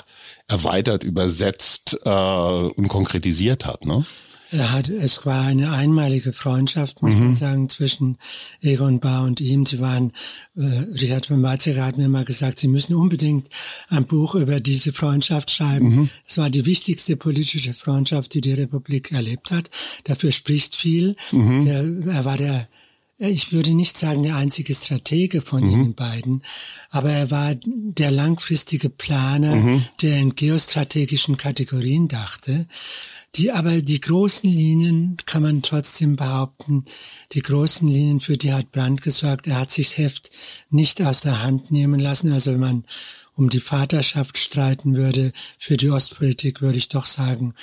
erweitert, 0.48 1.04
übersetzt 1.04 1.98
äh, 2.04 2.08
und 2.08 2.88
konkretisiert 2.88 3.66
hat. 3.66 3.84
Ne? 3.84 4.04
Er 4.50 4.70
hat, 4.70 4.88
es 4.88 5.26
war 5.26 5.44
eine 5.44 5.72
einmalige 5.72 6.32
Freundschaft, 6.32 7.02
muss 7.02 7.14
mhm. 7.14 7.20
man 7.20 7.34
sagen, 7.34 7.68
zwischen 7.68 8.16
Egon 8.62 9.00
Bahr 9.00 9.24
und 9.24 9.40
ihm. 9.40 9.66
Sie 9.66 9.80
waren, 9.80 10.12
äh, 10.56 10.62
Richard 11.00 11.26
von 11.26 11.42
Weizsäcker 11.42 11.84
hat 11.84 11.98
mir 11.98 12.08
mal 12.08 12.24
gesagt, 12.24 12.60
Sie 12.60 12.68
müssen 12.68 12.94
unbedingt 12.94 13.48
ein 13.88 14.04
Buch 14.04 14.36
über 14.36 14.60
diese 14.60 14.92
Freundschaft 14.92 15.50
schreiben. 15.50 15.96
Mhm. 15.96 16.10
Es 16.24 16.38
war 16.38 16.48
die 16.48 16.64
wichtigste 16.64 17.16
politische 17.16 17.74
Freundschaft, 17.74 18.34
die 18.34 18.40
die 18.40 18.52
Republik 18.52 19.10
erlebt 19.10 19.50
hat. 19.50 19.68
Dafür 20.04 20.30
spricht 20.30 20.76
viel. 20.76 21.16
Mhm. 21.32 21.66
Er, 21.66 22.14
er 22.14 22.24
war 22.24 22.36
der 22.36 22.68
ich 23.18 23.52
würde 23.52 23.74
nicht 23.74 23.96
sagen 23.96 24.22
der 24.22 24.36
einzige 24.36 24.74
Stratege 24.74 25.40
von 25.40 25.64
mhm. 25.64 25.70
den 25.70 25.94
beiden, 25.94 26.42
aber 26.90 27.10
er 27.10 27.30
war 27.30 27.54
der 27.62 28.10
langfristige 28.10 28.90
Planer, 28.90 29.56
mhm. 29.56 29.84
der 30.02 30.18
in 30.18 30.34
geostrategischen 30.34 31.36
Kategorien 31.36 32.08
dachte. 32.08 32.66
Die, 33.34 33.52
aber 33.52 33.82
die 33.82 34.00
großen 34.00 34.50
Linien 34.50 35.16
kann 35.26 35.42
man 35.42 35.62
trotzdem 35.62 36.16
behaupten, 36.16 36.84
die 37.32 37.42
großen 37.42 37.86
Linien, 37.86 38.20
für 38.20 38.36
die 38.36 38.52
hat 38.52 38.72
Brandt 38.72 39.02
gesorgt. 39.02 39.46
Er 39.46 39.58
hat 39.58 39.70
sich 39.70 39.88
das 39.88 39.98
Heft 39.98 40.30
nicht 40.70 41.02
aus 41.02 41.20
der 41.20 41.42
Hand 41.42 41.70
nehmen 41.70 42.00
lassen. 42.00 42.32
Also 42.32 42.52
wenn 42.52 42.60
man 42.60 42.84
um 43.34 43.50
die 43.50 43.60
Vaterschaft 43.60 44.38
streiten 44.38 44.94
würde, 44.94 45.32
für 45.58 45.76
die 45.76 45.90
Ostpolitik 45.90 46.62
würde 46.62 46.78
ich 46.78 46.88
doch 46.88 47.04
sagen, 47.04 47.54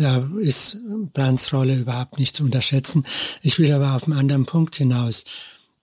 da 0.00 0.28
ist 0.38 0.78
Brandts 1.12 1.52
Rolle 1.52 1.76
überhaupt 1.76 2.18
nicht 2.18 2.36
zu 2.36 2.44
unterschätzen. 2.44 3.04
Ich 3.42 3.58
will 3.58 3.72
aber 3.72 3.94
auf 3.94 4.04
einen 4.04 4.18
anderen 4.18 4.46
Punkt 4.46 4.76
hinaus. 4.76 5.24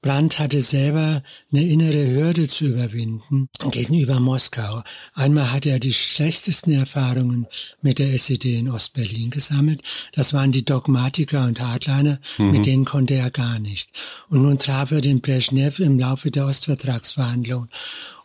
Brandt 0.02 0.40
hatte 0.40 0.62
selber 0.62 1.22
eine 1.52 1.64
innere 1.64 2.08
Hürde 2.08 2.48
zu 2.48 2.66
überwinden 2.66 3.50
gegenüber 3.70 4.20
Moskau. 4.20 4.82
Einmal 5.14 5.52
hatte 5.52 5.70
er 5.70 5.80
die 5.80 5.94
schlechtesten 5.94 6.72
Erfahrungen 6.72 7.46
mit 7.84 8.00
der 8.00 8.12
SED 8.14 8.58
in 8.58 8.70
Ostberlin 8.70 9.30
gesammelt. 9.30 9.84
Das 10.14 10.34
waren 10.34 10.52
die 10.52 10.66
Dogmatiker 10.66 11.46
und 11.46 11.60
Hardliner, 11.60 12.20
mhm. 12.40 12.52
mit 12.52 12.66
denen 12.66 12.86
konnte 12.86 13.14
er 13.14 13.30
gar 13.30 13.60
nicht. 13.60 13.92
Und 14.30 14.42
nun 14.42 14.58
traf 14.58 14.90
er 14.92 15.02
den 15.02 15.22
Brezhnev 15.22 15.80
im 15.80 16.00
Laufe 16.00 16.32
der 16.32 16.48
Ostvertragsverhandlungen. 16.48 17.70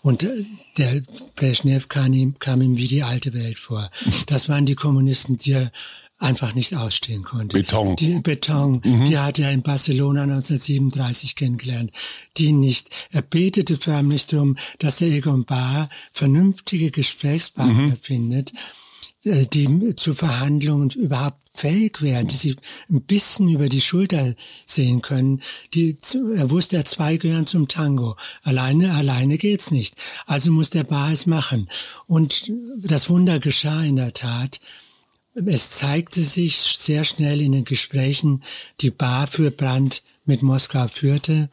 Und 0.01 0.23
äh, 0.23 0.45
der 0.79 1.03
Brezhnev 1.35 1.89
kam 1.89 2.12
ihm, 2.15 2.39
kam 2.39 2.62
ihm 2.62 2.77
wie 2.77 2.87
die 2.87 3.03
alte 3.03 3.35
Welt 3.35 3.59
vor. 3.59 3.91
Das 4.27 4.49
waren 4.49 4.67
die 4.67 4.75
Kommunisten, 4.75 5.37
die 5.37 5.53
er 5.53 5.73
einfach 6.19 6.55
nicht 6.55 6.75
ausstehen 6.75 7.25
konnte. 7.25 7.59
Beton. 7.59 7.97
Die 7.97 8.21
Beton, 8.21 8.81
mhm. 8.85 9.05
die 9.07 9.19
hat 9.19 9.39
er 9.39 9.53
in 9.53 9.63
Barcelona 9.63 10.23
1937 10.23 11.35
kennengelernt. 11.37 11.93
Die 12.37 12.53
nicht. 12.53 12.91
Er 13.11 13.23
betete 13.23 13.77
förmlich 13.77 14.27
darum, 14.27 14.57
dass 14.79 14.97
der 14.97 15.09
Egon 15.09 15.45
Bahr 15.45 15.91
vernünftige 16.13 16.91
Gesprächspartner 16.91 17.75
mhm. 17.75 17.97
findet, 17.99 18.53
äh, 19.25 19.47
die 19.47 19.95
zu 19.97 20.15
Verhandlungen 20.15 20.91
überhaupt 20.91 21.41
fähig 21.57 22.03
wären, 22.03 22.29
die 22.29 22.37
sich 22.37 22.57
ein 22.91 23.03
bisschen 23.03 23.49
über 23.49 23.69
die 23.69 23.81
Schulter 23.81 24.35
sehen 24.67 25.03
können. 25.03 25.43
Die, 25.75 25.97
er 26.35 26.51
wusste, 26.51 26.77
er 26.77 26.85
zwei 26.85 27.17
gehören 27.17 27.47
zum 27.47 27.67
Tango. 27.69 28.17
Alleine, 28.43 28.95
alleine 28.95 29.39
geht's 29.39 29.71
nicht. 29.71 29.97
Also 30.27 30.53
muss 30.53 30.71
der 30.71 30.85
Bar 30.85 31.13
es 31.13 31.27
machen. 31.27 31.69
Und 32.07 32.51
das 32.83 33.09
Wunder 33.09 33.39
geschah 33.39 33.83
in 33.83 33.97
der 33.97 34.13
Tat. 34.13 34.61
Es 35.44 35.70
zeigte 35.70 36.22
sich 36.22 36.57
sehr 36.57 37.05
schnell 37.05 37.40
in 37.40 37.53
den 37.53 37.64
Gesprächen, 37.64 38.42
die 38.81 38.90
Bar 38.90 39.27
für 39.27 39.51
Brandt 39.51 40.03
mit 40.25 40.42
Moskau 40.42 40.88
führte. 40.88 41.51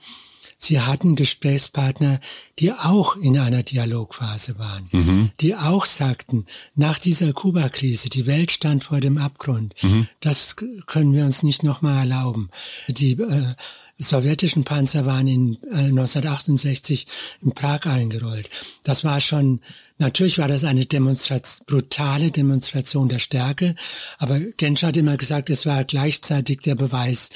Sie 0.57 0.79
hatten 0.79 1.17
Gesprächspartner, 1.17 2.21
die 2.59 2.71
auch 2.71 3.17
in 3.17 3.37
einer 3.37 3.63
Dialogphase 3.63 4.57
waren, 4.57 4.87
mhm. 4.91 5.31
die 5.41 5.55
auch 5.55 5.83
sagten, 5.83 6.45
nach 6.73 6.97
dieser 6.99 7.33
Kuba-Krise, 7.33 8.09
die 8.09 8.25
Welt 8.25 8.51
stand 8.51 8.85
vor 8.85 9.01
dem 9.01 9.17
Abgrund. 9.17 9.75
Mhm. 9.81 10.07
Das 10.21 10.55
können 10.85 11.11
wir 11.11 11.25
uns 11.25 11.43
nicht 11.43 11.63
nochmal 11.63 11.99
erlauben. 11.99 12.49
Die 12.87 13.11
äh, 13.11 13.55
sowjetischen 13.97 14.63
Panzer 14.63 15.05
waren 15.05 15.27
in 15.27 15.57
äh, 15.63 15.89
1968 15.89 17.07
in 17.41 17.51
Prag 17.51 17.85
eingerollt. 17.85 18.49
Das 18.83 19.03
war 19.03 19.19
schon, 19.19 19.59
natürlich 20.03 20.37
war 20.37 20.47
das 20.47 20.63
eine 20.63 20.85
Demonstration, 20.85 21.65
brutale 21.65 22.31
Demonstration 22.31 23.09
der 23.09 23.19
Stärke, 23.19 23.75
aber 24.17 24.39
Genscher 24.39 24.87
hat 24.87 24.97
immer 24.97 25.17
gesagt, 25.17 25.49
es 25.49 25.65
war 25.65 25.83
gleichzeitig 25.83 26.59
der 26.61 26.75
Beweis, 26.75 27.29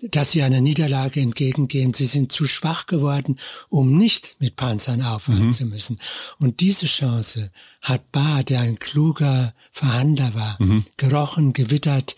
dass 0.00 0.30
sie 0.30 0.42
einer 0.42 0.60
Niederlage 0.60 1.20
entgegengehen. 1.20 1.92
Sie 1.92 2.04
sind 2.04 2.30
zu 2.30 2.46
schwach 2.46 2.86
geworden, 2.86 3.38
um 3.68 3.98
nicht 3.98 4.36
mit 4.38 4.54
Panzern 4.54 5.02
aufhören 5.02 5.46
mhm. 5.46 5.52
zu 5.52 5.66
müssen. 5.66 5.98
Und 6.38 6.60
diese 6.60 6.86
Chance 6.86 7.50
hat 7.82 8.12
Bahr, 8.12 8.44
der 8.44 8.60
ein 8.60 8.78
kluger 8.78 9.54
Verhandler 9.72 10.34
war, 10.34 10.56
mhm. 10.60 10.84
gerochen, 10.96 11.52
gewittert 11.52 12.14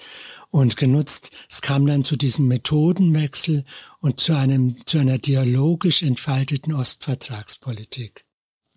und 0.50 0.76
genutzt. 0.76 1.30
Es 1.48 1.62
kam 1.62 1.86
dann 1.86 2.04
zu 2.04 2.16
diesem 2.16 2.48
Methodenwechsel 2.48 3.64
und 4.00 4.20
zu 4.20 4.34
einem, 4.34 4.84
zu 4.84 4.98
einer 4.98 5.16
dialogisch 5.16 6.02
entfalteten 6.02 6.74
Ostvertragspolitik. 6.74 8.26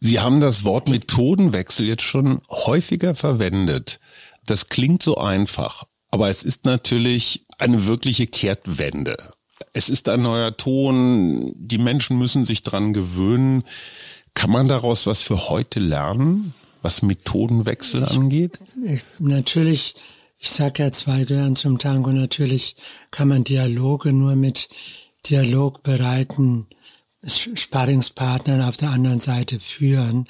Sie 0.05 0.19
haben 0.19 0.41
das 0.41 0.65
Wort 0.65 0.89
Methodenwechsel 0.89 1.87
jetzt 1.87 2.03
schon 2.03 2.41
häufiger 2.49 3.15
verwendet. 3.15 4.01
Das 4.45 4.67
klingt 4.67 5.01
so 5.01 5.15
einfach, 5.15 5.85
aber 6.11 6.27
es 6.27 6.43
ist 6.43 6.65
natürlich 6.65 7.45
eine 7.57 7.85
wirkliche 7.85 8.27
Kehrtwende. 8.27 9.31
Es 9.71 9.87
ist 9.87 10.09
ein 10.09 10.21
neuer 10.21 10.57
Ton, 10.57 11.53
die 11.55 11.77
Menschen 11.77 12.17
müssen 12.17 12.43
sich 12.43 12.63
dran 12.63 12.91
gewöhnen. 12.91 13.63
Kann 14.33 14.51
man 14.51 14.67
daraus 14.67 15.07
was 15.07 15.21
für 15.21 15.47
heute 15.47 15.79
lernen, 15.79 16.53
was 16.81 17.01
Methodenwechsel 17.01 18.03
ich, 18.03 18.11
angeht? 18.11 18.59
Ich, 18.83 19.05
natürlich 19.19 19.95
ich 20.37 20.49
sage 20.49 20.83
ja, 20.83 20.91
zwei 20.91 21.23
gehören 21.23 21.55
zum 21.55 21.77
Tango. 21.77 22.11
Natürlich 22.11 22.75
kann 23.09 23.29
man 23.29 23.45
Dialoge 23.45 24.11
nur 24.11 24.35
mit 24.35 24.67
dialogbereiten 25.29 26.67
Sparringspartnern 27.25 28.61
auf 28.61 28.77
der 28.77 28.89
anderen 28.89 29.19
Seite 29.19 29.59
führen. 29.59 30.27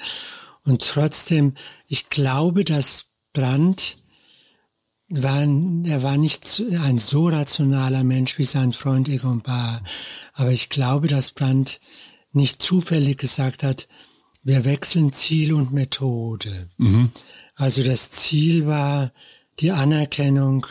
Und 0.62 0.82
trotzdem, 0.82 1.54
ich 1.86 2.08
glaube, 2.08 2.64
dass 2.64 3.06
Brandt 3.32 3.98
war, 5.08 5.42
er 5.42 6.02
war 6.02 6.16
nicht 6.16 6.62
ein 6.80 6.98
so 6.98 7.28
rationaler 7.28 8.04
Mensch 8.04 8.38
wie 8.38 8.44
sein 8.44 8.72
Freund 8.72 9.08
Egon 9.08 9.42
Bahr. 9.42 9.82
Aber 10.32 10.50
ich 10.50 10.70
glaube, 10.70 11.08
dass 11.08 11.32
Brandt 11.32 11.80
nicht 12.32 12.62
zufällig 12.62 13.18
gesagt 13.18 13.62
hat, 13.62 13.88
wir 14.42 14.64
wechseln 14.64 15.12
Ziel 15.12 15.52
und 15.52 15.72
Methode. 15.72 16.68
Mhm. 16.76 17.10
Also 17.54 17.82
das 17.82 18.10
Ziel 18.10 18.66
war, 18.66 19.12
die 19.60 19.72
Anerkennung 19.72 20.66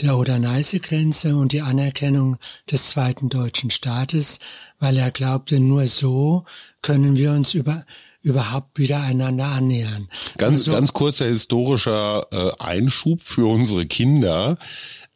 der 0.00 0.18
Oder-Neiße-Grenze 0.18 1.36
und 1.36 1.52
die 1.52 1.60
Anerkennung 1.60 2.38
des 2.70 2.88
zweiten 2.88 3.28
deutschen 3.28 3.70
Staates, 3.70 4.40
weil 4.82 4.98
er 4.98 5.12
glaubte, 5.12 5.60
nur 5.60 5.86
so 5.86 6.44
können 6.82 7.14
wir 7.16 7.30
uns 7.30 7.54
über, 7.54 7.86
überhaupt 8.20 8.80
wieder 8.80 9.00
einander 9.00 9.46
annähern. 9.46 10.08
Ganz, 10.38 10.60
also, 10.60 10.72
ganz 10.72 10.92
kurzer 10.92 11.26
historischer 11.26 12.26
äh, 12.32 12.50
Einschub 12.58 13.20
für 13.20 13.48
unsere 13.48 13.86
Kinder. 13.86 14.58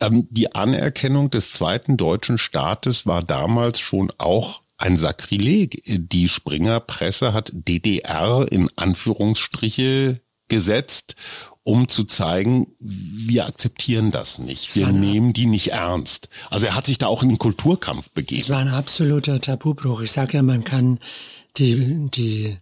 Ähm, 0.01 0.29
die 0.31 0.55
Anerkennung 0.55 1.31
des 1.31 1.51
zweiten 1.51 1.97
deutschen 1.97 2.39
Staates 2.39 3.07
war 3.07 3.25
damals 3.25 3.81
schon 3.81 4.13
auch 4.19 4.63
ein 4.79 4.97
Sakrileg. 4.97 5.83
Die 5.85 6.29
Springer 6.29 6.79
Presse 6.79 7.33
hat 7.33 7.51
DDR 7.53 8.47
in 8.49 8.71
Anführungsstriche 8.77 10.21
gesetzt 10.49 11.17
um 11.67 11.89
zu 11.89 12.05
zeigen, 12.05 12.69
wir 12.79 13.45
akzeptieren 13.47 14.13
das 14.13 14.39
nicht. 14.39 14.77
Wir 14.77 14.93
nehmen 14.93 15.33
die 15.33 15.47
nicht 15.47 15.73
ernst. 15.73 16.29
Also 16.49 16.67
er 16.67 16.77
hat 16.77 16.87
sich 16.87 16.99
da 16.99 17.09
auch 17.09 17.25
in 17.25 17.29
den 17.29 17.39
Kulturkampf 17.39 18.11
begeben. 18.11 18.41
Es 18.41 18.49
war 18.49 18.61
ein 18.61 18.69
absoluter 18.69 19.41
Tabubruch. 19.41 20.01
Ich 20.01 20.13
sage 20.13 20.37
ja, 20.37 20.45
man 20.45 20.63
kann 20.63 21.01
die, 21.57 22.09
die 22.15 22.57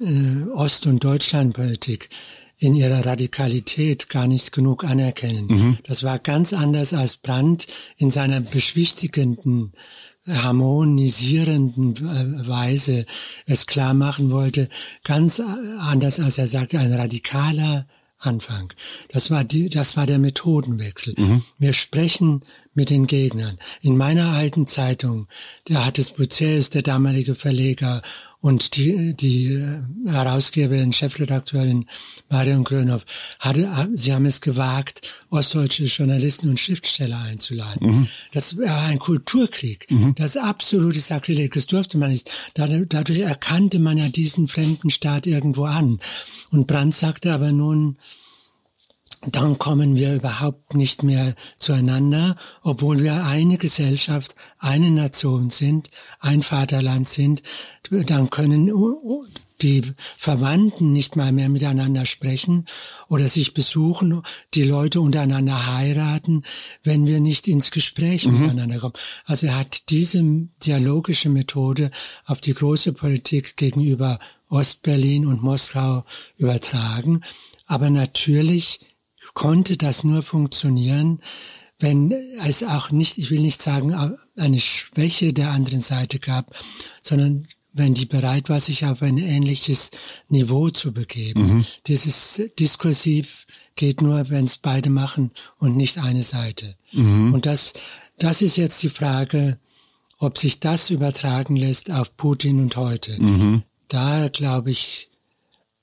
äh, 0.00 0.50
Ost- 0.54 0.86
und 0.86 1.02
Deutschlandpolitik 1.02 2.10
in 2.58 2.74
ihrer 2.74 3.06
Radikalität 3.06 4.10
gar 4.10 4.26
nicht 4.26 4.52
genug 4.52 4.84
anerkennen. 4.84 5.46
Mhm. 5.46 5.78
Das 5.84 6.02
war 6.02 6.18
ganz 6.18 6.52
anders 6.52 6.92
als 6.92 7.16
Brandt 7.16 7.68
in 7.96 8.10
seiner 8.10 8.42
beschwichtigenden 8.42 9.72
harmonisierenden 10.28 11.96
äh, 11.96 12.46
Weise 12.46 13.06
es 13.46 13.66
klar 13.66 13.94
machen 13.94 14.30
wollte, 14.30 14.68
ganz 15.04 15.40
anders 15.40 16.20
als 16.20 16.36
er 16.36 16.48
sagte, 16.48 16.78
ein 16.78 16.92
radikaler 16.92 17.86
Anfang. 18.22 18.72
Das 19.10 19.30
war 19.30 19.44
die, 19.44 19.68
das 19.68 19.96
war 19.96 20.06
der 20.06 20.18
Methodenwechsel. 20.18 21.14
Mhm. 21.16 21.42
Wir 21.58 21.72
sprechen 21.72 22.42
mit 22.74 22.90
den 22.90 23.06
Gegnern. 23.06 23.58
In 23.80 23.96
meiner 23.96 24.32
alten 24.32 24.66
Zeitung, 24.66 25.28
da 25.66 25.84
hat 25.84 25.98
es 25.98 26.12
Buceus, 26.12 26.70
der 26.70 26.82
damalige 26.82 27.34
Verleger, 27.34 28.02
und 28.42 28.76
die, 28.76 29.14
die 29.14 29.54
äh, 29.54 29.82
Herausgeberin, 30.04 30.92
Chefredakteurin 30.92 31.86
Marion 32.28 32.64
Grönhoff, 32.64 33.04
hatte, 33.38 33.88
sie 33.92 34.12
haben 34.12 34.26
es 34.26 34.40
gewagt, 34.40 35.00
ostdeutsche 35.30 35.84
Journalisten 35.84 36.50
und 36.50 36.58
Schriftsteller 36.58 37.20
einzuladen. 37.20 37.86
Mhm. 37.86 38.08
Das 38.32 38.58
war 38.58 38.82
ein 38.82 38.98
Kulturkrieg. 38.98 39.88
Mhm. 39.90 40.16
Das 40.16 40.36
absolute 40.36 40.98
Sakrileg. 40.98 41.54
Das 41.54 41.66
durfte 41.66 41.98
man 41.98 42.10
nicht. 42.10 42.30
Dadurch 42.54 43.20
erkannte 43.20 43.78
man 43.78 43.96
ja 43.96 44.08
diesen 44.08 44.48
fremden 44.48 44.90
Staat 44.90 45.26
irgendwo 45.28 45.64
an. 45.64 46.00
Und 46.50 46.66
Brandt 46.66 46.94
sagte 46.94 47.32
aber 47.32 47.52
nun, 47.52 47.96
dann 49.24 49.56
kommen 49.58 49.94
wir 49.94 50.14
überhaupt 50.14 50.74
nicht 50.74 51.04
mehr 51.04 51.34
zueinander, 51.56 52.36
obwohl 52.62 53.02
wir 53.02 53.24
eine 53.24 53.56
Gesellschaft, 53.56 54.34
eine 54.58 54.90
Nation 54.90 55.48
sind, 55.48 55.88
ein 56.18 56.42
Vaterland 56.42 57.08
sind, 57.08 57.42
dann 57.90 58.30
können 58.30 58.68
die 59.62 59.82
Verwandten 60.18 60.92
nicht 60.92 61.14
mal 61.14 61.30
mehr 61.30 61.48
miteinander 61.48 62.04
sprechen 62.04 62.66
oder 63.08 63.28
sich 63.28 63.54
besuchen, 63.54 64.22
die 64.54 64.64
Leute 64.64 65.00
untereinander 65.00 65.72
heiraten, 65.72 66.42
wenn 66.82 67.06
wir 67.06 67.20
nicht 67.20 67.46
ins 67.46 67.70
Gespräch 67.70 68.26
mhm. 68.26 68.40
miteinander 68.40 68.78
kommen. 68.78 68.94
Also 69.24 69.46
er 69.46 69.58
hat 69.58 69.88
diese 69.90 70.24
dialogische 70.64 71.28
Methode 71.28 71.92
auf 72.26 72.40
die 72.40 72.54
große 72.54 72.92
Politik 72.92 73.56
gegenüber 73.56 74.18
Ostberlin 74.48 75.26
und 75.26 75.42
Moskau 75.42 76.04
übertragen. 76.36 77.22
Aber 77.66 77.88
natürlich 77.88 78.80
konnte 79.34 79.76
das 79.76 80.04
nur 80.04 80.22
funktionieren, 80.22 81.20
wenn 81.78 82.12
es 82.44 82.62
auch 82.62 82.90
nicht, 82.90 83.18
ich 83.18 83.30
will 83.30 83.40
nicht 83.40 83.60
sagen, 83.60 84.16
eine 84.36 84.60
Schwäche 84.60 85.32
der 85.32 85.50
anderen 85.50 85.80
Seite 85.80 86.18
gab, 86.18 86.54
sondern 87.02 87.48
wenn 87.72 87.94
die 87.94 88.06
bereit 88.06 88.48
war, 88.48 88.60
sich 88.60 88.84
auf 88.84 89.02
ein 89.02 89.18
ähnliches 89.18 89.90
Niveau 90.28 90.68
zu 90.70 90.92
begeben. 90.92 91.42
Mhm. 91.42 91.66
Dieses 91.86 92.42
Diskursiv 92.58 93.46
geht 93.74 94.02
nur, 94.02 94.28
wenn 94.30 94.44
es 94.44 94.58
beide 94.58 94.90
machen 94.90 95.32
und 95.58 95.76
nicht 95.76 95.98
eine 95.98 96.22
Seite. 96.22 96.76
Mhm. 96.92 97.32
Und 97.32 97.46
das, 97.46 97.72
das 98.18 98.42
ist 98.42 98.56
jetzt 98.56 98.82
die 98.82 98.90
Frage, 98.90 99.58
ob 100.18 100.38
sich 100.38 100.60
das 100.60 100.90
übertragen 100.90 101.56
lässt 101.56 101.90
auf 101.90 102.16
Putin 102.16 102.60
und 102.60 102.76
heute. 102.76 103.20
Mhm. 103.20 103.62
Da 103.88 104.28
glaube 104.28 104.70
ich, 104.70 105.10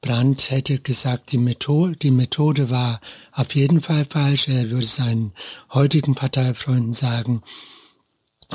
Brandt 0.02 0.52
hätte 0.52 0.80
gesagt, 0.80 1.32
die 1.32 1.38
Methode, 1.38 1.96
die 1.98 2.12
Methode 2.12 2.70
war 2.70 3.02
auf 3.34 3.56
jeden 3.56 3.82
Fall 3.82 4.06
falsch. 4.10 4.48
Er 4.48 4.72
würde 4.72 4.86
seinen 4.86 5.34
heutigen 5.74 6.16
Parteifreunden 6.16 6.94
sagen, 6.94 7.42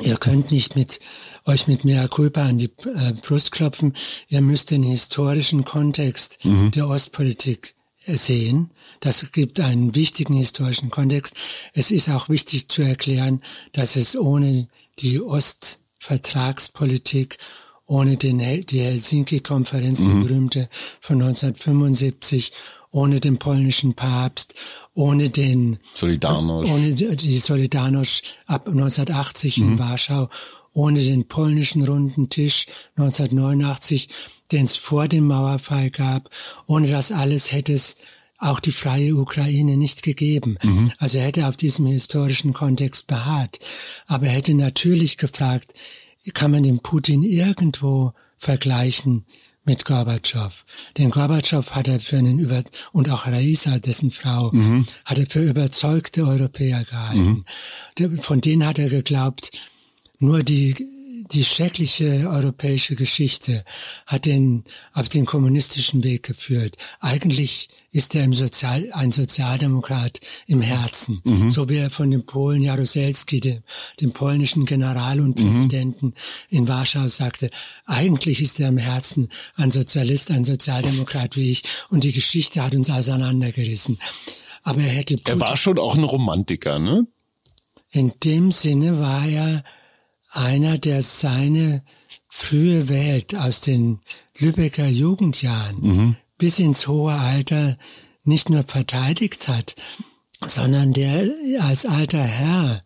ihr 0.02 0.16
könnt 0.16 0.50
nicht 0.50 0.74
mit 0.74 1.00
euch 1.44 1.68
mit 1.68 1.84
mehr 1.84 2.08
Culpa 2.08 2.42
an 2.42 2.58
die 2.58 2.72
äh, 2.84 3.12
Brust 3.22 3.52
klopfen. 3.52 3.94
Ihr 4.28 4.40
müsst 4.40 4.70
den 4.70 4.82
historischen 4.82 5.64
Kontext 5.64 6.38
mhm. 6.44 6.70
der 6.70 6.88
Ostpolitik 6.88 7.74
sehen. 8.06 8.70
Das 9.00 9.32
gibt 9.32 9.60
einen 9.60 9.94
wichtigen 9.94 10.34
historischen 10.34 10.90
Kontext. 10.90 11.36
Es 11.72 11.90
ist 11.90 12.08
auch 12.08 12.28
wichtig 12.28 12.68
zu 12.68 12.82
erklären, 12.82 13.42
dass 13.72 13.96
es 13.96 14.16
ohne 14.16 14.68
die 14.98 15.20
Ostvertragspolitik 15.20 17.38
ohne 17.86 18.16
den, 18.16 18.38
die 18.38 18.80
Helsinki-Konferenz, 18.80 20.00
mhm. 20.00 20.04
die 20.04 20.26
berühmte 20.26 20.68
von 21.00 21.20
1975, 21.20 22.52
ohne 22.90 23.20
den 23.20 23.38
polnischen 23.38 23.94
Papst, 23.94 24.54
ohne 24.94 25.28
den 25.28 25.78
Solidarność, 25.94 26.70
ohne 26.70 26.94
die 26.94 27.40
Solidarność 27.40 28.22
ab 28.46 28.66
1980 28.68 29.58
mhm. 29.58 29.64
in 29.64 29.78
Warschau, 29.78 30.28
ohne 30.72 31.02
den 31.02 31.26
polnischen 31.26 31.84
runden 31.84 32.28
Tisch 32.28 32.66
1989, 32.96 34.08
den 34.52 34.64
es 34.64 34.76
vor 34.76 35.08
dem 35.08 35.26
Mauerfall 35.26 35.90
gab, 35.90 36.30
ohne 36.66 36.88
das 36.88 37.12
alles 37.12 37.52
hätte 37.52 37.72
es 37.72 37.96
auch 38.38 38.60
die 38.60 38.72
freie 38.72 39.14
Ukraine 39.16 39.76
nicht 39.76 40.02
gegeben. 40.02 40.58
Mhm. 40.62 40.92
Also 40.98 41.18
er 41.18 41.24
hätte 41.24 41.48
auf 41.48 41.56
diesem 41.56 41.86
historischen 41.86 42.52
Kontext 42.52 43.06
beharrt. 43.06 43.58
Aber 44.06 44.26
er 44.26 44.32
hätte 44.32 44.54
natürlich 44.54 45.16
gefragt, 45.16 45.72
kann 46.32 46.50
man 46.50 46.62
den 46.62 46.80
Putin 46.80 47.22
irgendwo 47.22 48.12
vergleichen 48.38 49.24
mit 49.64 49.84
Gorbatschow. 49.84 50.64
Den 50.98 51.10
Gorbatschow 51.10 51.70
hat 51.70 51.88
er 51.88 52.00
für 52.00 52.18
einen 52.18 52.38
über 52.38 52.62
und 52.92 53.10
auch 53.10 53.26
Raisa, 53.26 53.78
dessen 53.78 54.10
Frau, 54.10 54.50
mhm. 54.52 54.86
hat 55.04 55.18
er 55.18 55.26
für 55.26 55.42
überzeugte 55.42 56.26
Europäer 56.26 56.84
gehalten. 56.84 57.44
Mhm. 57.98 58.18
Von 58.18 58.40
denen 58.40 58.66
hat 58.66 58.78
er 58.78 58.90
geglaubt, 58.90 59.52
nur 60.18 60.42
die 60.42 60.74
die 61.34 61.44
schreckliche 61.44 62.28
europäische 62.30 62.94
Geschichte 62.94 63.64
hat 64.06 64.26
ihn 64.26 64.64
auf 64.92 65.08
den 65.08 65.26
kommunistischen 65.26 66.04
Weg 66.04 66.22
geführt. 66.22 66.76
Eigentlich 67.00 67.68
ist 67.90 68.14
er 68.14 68.24
im 68.24 68.34
Sozial, 68.34 68.88
ein 68.92 69.12
Sozialdemokrat 69.12 70.20
im 70.46 70.60
Herzen, 70.60 71.20
mhm. 71.24 71.50
so 71.50 71.68
wie 71.68 71.76
er 71.76 71.90
von 71.90 72.10
dem 72.10 72.24
Polen 72.24 72.62
Jaruzelski, 72.62 73.40
dem, 73.40 73.62
dem 74.00 74.12
polnischen 74.12 74.64
General 74.64 75.20
und 75.20 75.38
mhm. 75.38 75.44
Präsidenten 75.44 76.06
mhm. 76.06 76.12
in 76.50 76.68
Warschau 76.68 77.08
sagte, 77.08 77.50
eigentlich 77.84 78.40
ist 78.40 78.60
er 78.60 78.68
im 78.68 78.78
Herzen 78.78 79.28
ein 79.56 79.70
Sozialist, 79.70 80.30
ein 80.30 80.44
Sozialdemokrat 80.44 81.36
wie 81.36 81.50
ich 81.50 81.62
und 81.90 82.04
die 82.04 82.12
Geschichte 82.12 82.62
hat 82.62 82.74
uns 82.74 82.90
auseinandergerissen. 82.90 83.98
Aber 84.62 84.80
er 84.80 84.90
hätte... 84.90 85.16
Putin, 85.16 85.34
er 85.34 85.40
war 85.40 85.56
schon 85.56 85.78
auch 85.78 85.96
ein 85.96 86.04
Romantiker, 86.04 86.78
ne? 86.78 87.06
In 87.90 88.12
dem 88.24 88.50
Sinne 88.50 88.98
war 88.98 89.26
er 89.26 89.62
einer, 90.36 90.78
der 90.78 91.02
seine 91.02 91.82
frühe 92.28 92.88
Welt 92.88 93.34
aus 93.34 93.60
den 93.60 94.00
Lübecker 94.36 94.86
Jugendjahren 94.86 95.80
mhm. 95.80 96.16
bis 96.38 96.58
ins 96.58 96.88
hohe 96.88 97.14
Alter 97.14 97.76
nicht 98.24 98.50
nur 98.50 98.62
verteidigt 98.62 99.48
hat, 99.48 99.76
sondern 100.44 100.92
der 100.92 101.28
als 101.60 101.86
alter 101.86 102.22
Herr 102.22 102.82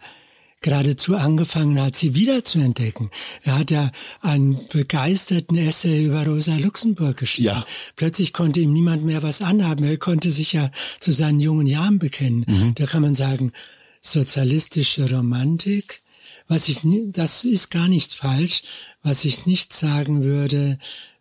geradezu 0.60 1.16
angefangen 1.16 1.80
hat, 1.80 1.94
sie 1.94 2.14
wiederzuentdecken. 2.14 3.10
Er 3.44 3.58
hat 3.58 3.70
ja 3.70 3.92
einen 4.20 4.66
begeisterten 4.68 5.56
Essay 5.56 6.04
über 6.04 6.26
Rosa 6.26 6.56
Luxemburg 6.56 7.16
geschrieben. 7.16 7.46
Ja. 7.46 7.66
Plötzlich 7.94 8.32
konnte 8.32 8.60
ihm 8.60 8.72
niemand 8.72 9.04
mehr 9.04 9.22
was 9.22 9.40
anhaben. 9.40 9.84
Er 9.84 9.96
konnte 9.98 10.30
sich 10.30 10.52
ja 10.52 10.70
zu 10.98 11.12
seinen 11.12 11.38
jungen 11.38 11.66
Jahren 11.66 11.98
bekennen. 11.98 12.44
Mhm. 12.48 12.74
Da 12.74 12.86
kann 12.86 13.02
man 13.02 13.14
sagen, 13.14 13.52
sozialistische 14.00 15.08
Romantik, 15.08 16.02
was 16.48 16.68
ich, 16.68 16.80
das 17.12 17.44
ist 17.44 17.70
gar 17.70 17.88
nicht 17.88 18.14
falsch. 18.14 18.62
Was 19.02 19.24
ich 19.24 19.46
nicht 19.46 19.72
sagen 19.72 20.24
würde, 20.24 20.78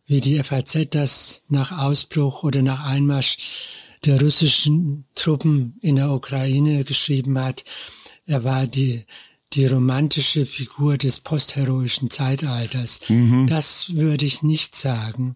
wie 0.07 0.21
die 0.21 0.41
FAZ 0.41 0.87
das 0.89 1.41
nach 1.49 1.77
Ausbruch 1.77 2.43
oder 2.43 2.61
nach 2.61 2.85
Einmarsch 2.85 3.37
der 4.05 4.21
russischen 4.21 5.05
Truppen 5.15 5.75
in 5.81 5.97
der 5.97 6.11
Ukraine 6.11 6.83
geschrieben 6.85 7.37
hat. 7.37 7.63
Er 8.25 8.43
war 8.43 8.67
die, 8.67 9.05
die 9.53 9.65
romantische 9.65 10.45
Figur 10.45 10.97
des 10.97 11.19
postheroischen 11.19 12.09
Zeitalters. 12.09 13.01
Mhm. 13.09 13.47
Das 13.47 13.95
würde 13.95 14.25
ich 14.25 14.43
nicht 14.43 14.75
sagen. 14.75 15.35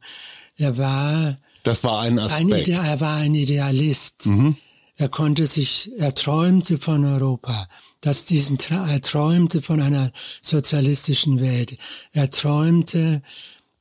Er 0.55 0.77
war, 0.77 1.37
das 1.63 1.83
war 1.83 2.01
ein 2.01 2.17
Aspekt. 2.17 2.69
Ein 2.69 2.85
er 2.85 2.99
war 3.01 3.17
ein 3.17 3.35
Idealist. 3.35 4.27
Mhm. 4.27 4.57
Er 5.01 5.09
konnte 5.09 5.47
sich, 5.47 5.89
er 5.97 6.13
träumte 6.13 6.77
von 6.77 7.03
Europa. 7.03 7.67
Dass 8.01 8.25
diesen, 8.25 8.59
er 8.69 9.01
träumte 9.01 9.63
von 9.63 9.81
einer 9.81 10.11
sozialistischen 10.43 11.41
Welt. 11.41 11.75
Er 12.11 12.29
träumte, 12.29 13.23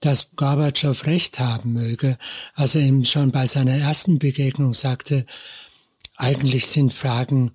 dass 0.00 0.30
Gorbatschow 0.34 1.04
recht 1.04 1.38
haben 1.38 1.74
möge, 1.74 2.16
als 2.54 2.74
er 2.74 2.80
ihm 2.80 3.04
schon 3.04 3.32
bei 3.32 3.44
seiner 3.44 3.76
ersten 3.76 4.18
Begegnung 4.18 4.72
sagte, 4.72 5.26
eigentlich 6.16 6.68
sind 6.68 6.94
Fragen 6.94 7.50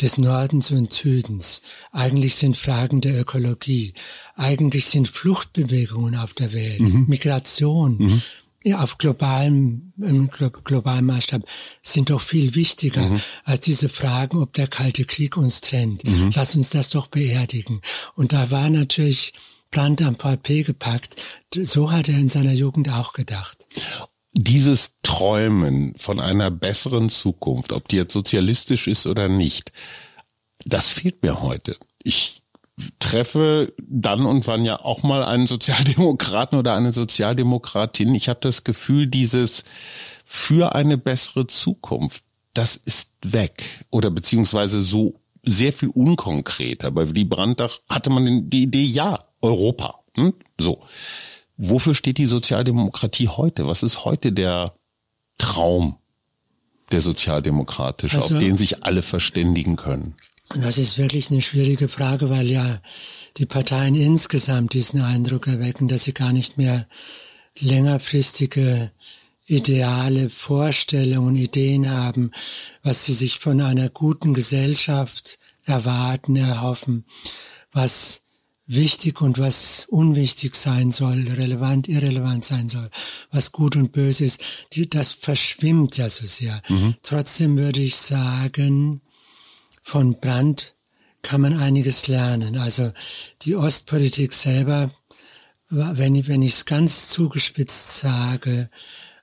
des 0.00 0.16
Nordens 0.16 0.70
und 0.70 0.92
Südens, 0.92 1.62
eigentlich 1.90 2.36
sind 2.36 2.56
Fragen 2.56 3.00
der 3.00 3.20
Ökologie, 3.20 3.94
eigentlich 4.36 4.86
sind 4.86 5.08
Fluchtbewegungen 5.08 6.14
auf 6.14 6.34
der 6.34 6.52
Welt, 6.52 6.82
mhm. 6.82 7.06
Migration, 7.08 7.96
mhm 7.98 8.22
ja, 8.64 8.80
auf 8.80 8.98
globalem, 8.98 9.92
im 10.00 10.28
globalen 10.28 11.06
Maßstab 11.06 11.42
sind 11.82 12.10
doch 12.10 12.20
viel 12.20 12.54
wichtiger 12.54 13.02
mhm. 13.02 13.20
als 13.44 13.60
diese 13.60 13.88
Fragen, 13.88 14.38
ob 14.38 14.52
der 14.54 14.66
Kalte 14.66 15.04
Krieg 15.04 15.36
uns 15.36 15.60
trennt. 15.60 16.04
Mhm. 16.04 16.32
Lass 16.34 16.56
uns 16.56 16.70
das 16.70 16.90
doch 16.90 17.06
beerdigen. 17.06 17.80
Und 18.14 18.32
da 18.32 18.50
war 18.50 18.68
natürlich 18.68 19.32
Brandt 19.70 20.02
am 20.02 20.16
Papier 20.16 20.64
gepackt. 20.64 21.16
So 21.54 21.92
hat 21.92 22.08
er 22.08 22.18
in 22.18 22.28
seiner 22.28 22.52
Jugend 22.52 22.88
auch 22.88 23.12
gedacht. 23.12 23.66
Dieses 24.32 24.92
Träumen 25.02 25.94
von 25.96 26.20
einer 26.20 26.50
besseren 26.50 27.10
Zukunft, 27.10 27.72
ob 27.72 27.88
die 27.88 27.96
jetzt 27.96 28.12
sozialistisch 28.12 28.88
ist 28.88 29.06
oder 29.06 29.28
nicht, 29.28 29.72
das 30.64 30.88
fehlt 30.88 31.22
mir 31.22 31.40
heute. 31.40 31.76
Ich 32.02 32.37
treffe 32.98 33.72
dann 33.78 34.24
und 34.26 34.46
wann 34.46 34.64
ja 34.64 34.80
auch 34.80 35.02
mal 35.02 35.24
einen 35.24 35.46
Sozialdemokraten 35.46 36.58
oder 36.58 36.74
eine 36.74 36.92
Sozialdemokratin. 36.92 38.14
Ich 38.14 38.28
habe 38.28 38.40
das 38.40 38.64
Gefühl, 38.64 39.06
dieses 39.06 39.64
für 40.24 40.74
eine 40.74 40.98
bessere 40.98 41.46
Zukunft, 41.46 42.22
das 42.54 42.76
ist 42.76 43.12
weg 43.22 43.84
oder 43.90 44.10
beziehungsweise 44.10 44.80
so 44.80 45.20
sehr 45.42 45.72
viel 45.72 45.88
unkonkreter. 45.88 46.90
Bei 46.90 47.08
Willy 47.08 47.24
Brandt 47.24 47.62
hatte 47.88 48.10
man 48.10 48.50
die 48.50 48.64
Idee, 48.64 48.84
ja, 48.84 49.24
Europa. 49.40 50.00
Hm? 50.16 50.34
So. 50.58 50.82
Wofür 51.56 51.94
steht 51.94 52.18
die 52.18 52.26
Sozialdemokratie 52.26 53.28
heute? 53.28 53.66
Was 53.66 53.82
ist 53.82 54.04
heute 54.04 54.32
der 54.32 54.74
Traum 55.38 55.96
der 56.92 57.00
sozialdemokratische, 57.00 58.16
also, 58.16 58.34
auf 58.34 58.40
den 58.40 58.56
sich 58.56 58.84
alle 58.84 59.02
verständigen 59.02 59.76
können? 59.76 60.14
Und 60.54 60.64
das 60.64 60.78
ist 60.78 60.98
wirklich 60.98 61.30
eine 61.30 61.42
schwierige 61.42 61.88
Frage, 61.88 62.30
weil 62.30 62.50
ja 62.50 62.80
die 63.36 63.46
Parteien 63.46 63.94
insgesamt 63.94 64.72
diesen 64.72 65.00
Eindruck 65.02 65.46
erwecken, 65.46 65.88
dass 65.88 66.04
sie 66.04 66.14
gar 66.14 66.32
nicht 66.32 66.56
mehr 66.58 66.86
längerfristige 67.58 68.90
ideale 69.46 70.28
Vorstellungen, 70.30 71.36
Ideen 71.36 71.90
haben, 71.90 72.30
was 72.82 73.06
sie 73.06 73.14
sich 73.14 73.38
von 73.38 73.60
einer 73.60 73.88
guten 73.88 74.34
Gesellschaft 74.34 75.38
erwarten, 75.64 76.36
erhoffen, 76.36 77.04
was 77.72 78.22
wichtig 78.66 79.22
und 79.22 79.38
was 79.38 79.86
unwichtig 79.88 80.54
sein 80.54 80.90
soll, 80.90 81.26
relevant, 81.26 81.88
irrelevant 81.88 82.44
sein 82.44 82.68
soll, 82.68 82.90
was 83.30 83.52
gut 83.52 83.76
und 83.76 83.92
böse 83.92 84.26
ist, 84.26 84.42
das 84.90 85.12
verschwimmt 85.12 85.96
ja 85.96 86.10
so 86.10 86.26
sehr. 86.26 86.60
Mhm. 86.68 86.94
Trotzdem 87.02 87.56
würde 87.56 87.80
ich 87.80 87.96
sagen, 87.96 89.00
von 89.88 90.20
Brandt 90.20 90.74
kann 91.22 91.40
man 91.40 91.58
einiges 91.58 92.08
lernen. 92.08 92.58
Also 92.58 92.92
die 93.42 93.56
Ostpolitik 93.56 94.34
selber, 94.34 94.90
wenn 95.70 96.14
ich 96.14 96.28
wenn 96.28 96.42
ich 96.42 96.52
es 96.52 96.64
ganz 96.66 97.08
zugespitzt 97.08 97.98
sage, 97.98 98.68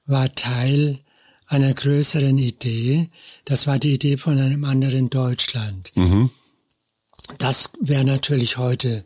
war 0.08 0.34
Teil 0.34 1.02
einer 1.48 1.72
größeren 1.74 2.40
Idee. 2.40 3.10
Das 3.46 3.68
war 3.68 3.78
die 3.78 3.94
Idee 3.94 4.18
von 4.18 4.40
einem 4.40 4.64
anderen 4.66 5.12
Deutschland. 5.12 5.92
Mhm. 5.96 6.32
Das 7.38 7.70
wäre 7.80 8.04
natürlich 8.04 8.58
heute 8.58 9.06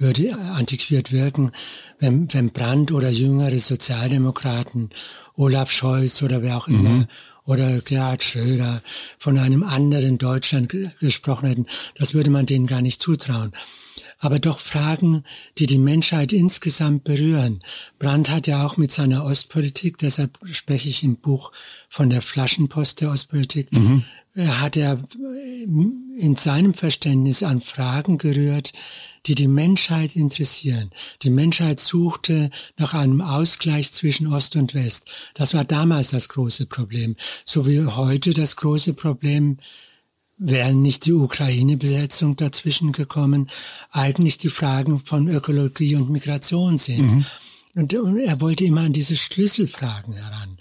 würde 0.00 0.34
antiquiert 0.34 1.12
wirken, 1.12 1.52
wenn, 1.98 2.32
wenn 2.32 2.50
Brandt 2.50 2.90
oder 2.90 3.10
jüngere 3.10 3.58
Sozialdemokraten, 3.58 4.90
Olaf 5.34 5.70
Scholz 5.70 6.22
oder 6.22 6.42
wer 6.42 6.56
auch 6.56 6.68
immer, 6.68 6.90
mhm. 6.90 7.06
Oder 7.44 7.80
Gerhard 7.80 8.22
Schröder 8.22 8.82
von 9.18 9.38
einem 9.38 9.62
anderen 9.62 10.18
Deutschland 10.18 10.74
gesprochen 11.00 11.48
hätten. 11.48 11.66
Das 11.96 12.14
würde 12.14 12.30
man 12.30 12.46
denen 12.46 12.66
gar 12.66 12.82
nicht 12.82 13.00
zutrauen 13.00 13.52
aber 14.20 14.38
doch 14.38 14.60
Fragen, 14.60 15.24
die 15.58 15.66
die 15.66 15.78
Menschheit 15.78 16.32
insgesamt 16.32 17.04
berühren. 17.04 17.60
Brandt 17.98 18.30
hat 18.30 18.46
ja 18.46 18.64
auch 18.64 18.76
mit 18.76 18.92
seiner 18.92 19.24
Ostpolitik, 19.24 19.96
deshalb 19.98 20.38
spreche 20.44 20.88
ich 20.90 21.02
im 21.02 21.16
Buch 21.16 21.52
von 21.88 22.10
der 22.10 22.22
Flaschenpost 22.22 23.00
der 23.00 23.10
Ostpolitik, 23.10 23.72
mhm. 23.72 24.04
Hat 24.36 24.76
er 24.76 25.02
in 26.16 26.36
seinem 26.36 26.74
Verständnis 26.74 27.42
an 27.42 27.60
Fragen 27.60 28.18
gerührt, 28.18 28.72
die 29.26 29.34
die 29.34 29.48
Menschheit 29.48 30.16
interessieren. 30.16 30.90
Die 31.22 31.30
Menschheit 31.30 31.80
suchte 31.80 32.50
nach 32.78 32.94
einem 32.94 33.20
Ausgleich 33.20 33.92
zwischen 33.92 34.26
Ost 34.26 34.56
und 34.56 34.74
West. 34.74 35.06
Das 35.34 35.52
war 35.52 35.64
damals 35.64 36.10
das 36.10 36.28
große 36.28 36.66
Problem. 36.66 37.16
So 37.44 37.66
wie 37.66 37.84
heute 37.84 38.32
das 38.32 38.56
große 38.56 38.94
Problem 38.94 39.58
wäre 40.38 40.72
nicht 40.72 41.04
die 41.04 41.12
Ukraine-Besetzung 41.12 42.34
dazwischen 42.36 42.92
gekommen, 42.92 43.50
eigentlich 43.90 44.38
die 44.38 44.48
Fragen 44.48 45.00
von 45.00 45.28
Ökologie 45.28 45.96
und 45.96 46.08
Migration 46.08 46.78
sind. 46.78 47.02
Mhm. 47.02 47.26
Und, 47.74 47.94
und 47.94 48.18
er 48.18 48.40
wollte 48.40 48.64
immer 48.64 48.80
an 48.82 48.94
diese 48.94 49.16
Schlüsselfragen 49.16 50.14
heran. 50.14 50.58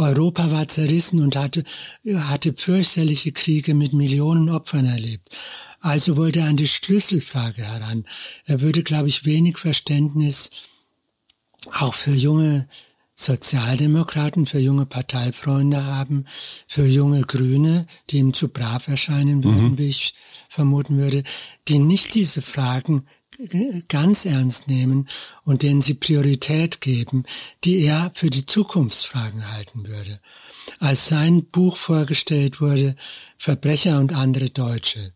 Europa 0.00 0.50
war 0.50 0.66
zerrissen 0.66 1.20
und 1.20 1.36
hatte, 1.36 1.64
hatte 2.06 2.54
fürchterliche 2.56 3.32
Kriege 3.32 3.74
mit 3.74 3.92
Millionen 3.92 4.48
Opfern 4.48 4.86
erlebt. 4.86 5.28
Also 5.80 6.16
wollte 6.16 6.40
er 6.40 6.46
an 6.46 6.56
die 6.56 6.68
Schlüsselfrage 6.68 7.62
heran. 7.62 8.04
Er 8.46 8.60
würde, 8.60 8.82
glaube 8.82 9.08
ich, 9.08 9.24
wenig 9.24 9.58
Verständnis 9.58 10.50
auch 11.72 11.94
für 11.94 12.12
junge 12.14 12.66
Sozialdemokraten, 13.14 14.46
für 14.46 14.58
junge 14.58 14.86
Parteifreunde 14.86 15.84
haben, 15.84 16.24
für 16.66 16.86
junge 16.86 17.20
Grüne, 17.20 17.86
die 18.08 18.18
ihm 18.18 18.32
zu 18.32 18.48
brav 18.48 18.88
erscheinen 18.88 19.44
würden, 19.44 19.72
mhm. 19.72 19.78
wie 19.78 19.88
ich 19.88 20.14
vermuten 20.48 20.96
würde, 20.96 21.22
die 21.68 21.78
nicht 21.78 22.14
diese 22.14 22.40
Fragen 22.40 23.06
ganz 23.88 24.24
ernst 24.24 24.68
nehmen 24.68 25.08
und 25.44 25.62
denen 25.62 25.82
sie 25.82 25.94
Priorität 25.94 26.80
geben, 26.80 27.24
die 27.64 27.80
er 27.80 28.10
für 28.14 28.30
die 28.30 28.46
Zukunftsfragen 28.46 29.52
halten 29.52 29.86
würde. 29.86 30.20
Als 30.78 31.08
sein 31.08 31.46
Buch 31.46 31.76
vorgestellt 31.76 32.60
wurde, 32.60 32.96
Verbrecher 33.38 33.98
und 33.98 34.12
andere 34.12 34.50
Deutsche, 34.50 35.12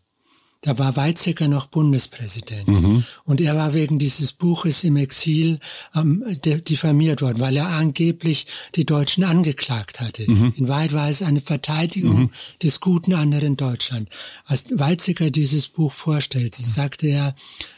da 0.65 0.79
war 0.79 0.95
Weizsäcker 0.95 1.47
noch 1.47 1.67
Bundespräsident. 1.67 2.67
Mhm. 2.67 3.03
Und 3.23 3.39
er 3.39 3.55
war 3.55 3.75
wegen 3.75 3.99
dieses 3.99 4.33
Buches 4.33 4.83
im 4.83 4.95
Exil 4.95 5.59
ähm, 5.93 6.23
diffamiert 6.43 7.21
worden, 7.21 7.39
weil 7.39 7.55
er 7.55 7.67
angeblich 7.67 8.47
die 8.73 8.83
Deutschen 8.83 9.23
angeklagt 9.23 10.01
hatte. 10.01 10.29
Mhm. 10.29 10.55
In 10.57 10.67
Wahrheit 10.67 10.91
war 10.93 11.07
es 11.07 11.21
eine 11.21 11.41
Verteidigung 11.41 12.19
mhm. 12.19 12.29
des 12.63 12.79
guten 12.79 13.13
anderen 13.13 13.57
Deutschland. 13.57 14.09
Als 14.45 14.65
Weizsäcker 14.71 15.29
dieses 15.29 15.67
Buch 15.67 15.91
vorstellte, 15.91 16.63
sagte 16.63 17.07
er, 17.07 17.35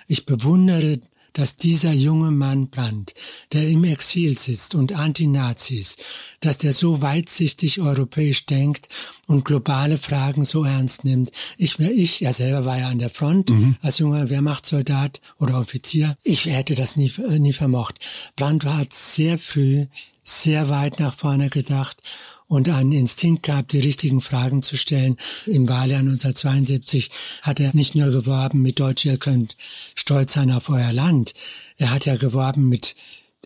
ich 0.08 0.26
bewundere 0.26 1.02
dass 1.38 1.56
dieser 1.56 1.94
junge 1.94 2.32
Mann 2.32 2.70
Brandt, 2.70 3.14
der 3.54 3.68
im 3.68 3.84
Exil 3.84 4.40
sitzt 4.40 4.74
und 4.74 4.94
Antinazis, 4.94 5.98
dass 6.40 6.58
der 6.58 6.74
so 6.74 7.04
weitsichtig 7.04 7.80
europäisch 7.80 8.48
denkt 8.48 8.90
und 9.28 9.46
globale 9.46 10.00
Fragen 10.00 10.44
so 10.44 10.64
ernst 10.64 11.06
nimmt. 11.06 11.32
Ich, 11.56 11.78
ich 11.78 12.24
er 12.24 12.34
selber 12.34 12.66
war 12.66 12.80
ja 12.80 12.90
an 12.90 12.98
der 12.98 13.12
Front 13.12 13.52
mhm. 13.52 13.76
als 13.84 14.00
junger 14.00 14.32
Wehrmachtssoldat 14.32 15.22
oder 15.38 15.60
Offizier. 15.60 16.18
Ich 16.24 16.46
hätte 16.46 16.74
das 16.74 16.98
nie, 16.98 17.14
nie 17.38 17.54
vermocht. 17.54 18.00
Brandt 18.36 18.66
hat 18.66 18.92
sehr 18.92 19.38
früh 19.38 19.86
sehr 20.24 20.68
weit 20.68 21.00
nach 21.00 21.14
vorne 21.14 21.50
gedacht 21.50 22.02
und 22.48 22.70
einen 22.70 22.92
Instinkt 22.92 23.44
gehabt, 23.44 23.74
die 23.74 23.80
richtigen 23.80 24.22
Fragen 24.22 24.62
zu 24.62 24.78
stellen. 24.78 25.18
Im 25.46 25.68
Wahljahr 25.68 26.00
1972 26.00 27.10
hat 27.42 27.60
er 27.60 27.76
nicht 27.76 27.96
nur 27.96 28.10
geworben 28.12 28.62
mit 28.62 28.80
Deutsch, 28.80 29.06
ihr 29.06 29.18
könnt 29.18 29.58
stolz 29.96 30.34
sein 30.34 30.52
auf 30.52 30.70
euer 30.70 30.94
Land. 30.94 31.34
Er 31.78 31.92
hat 31.92 32.06
ja 32.06 32.16
geworben 32.16 32.70
mit 32.70 32.96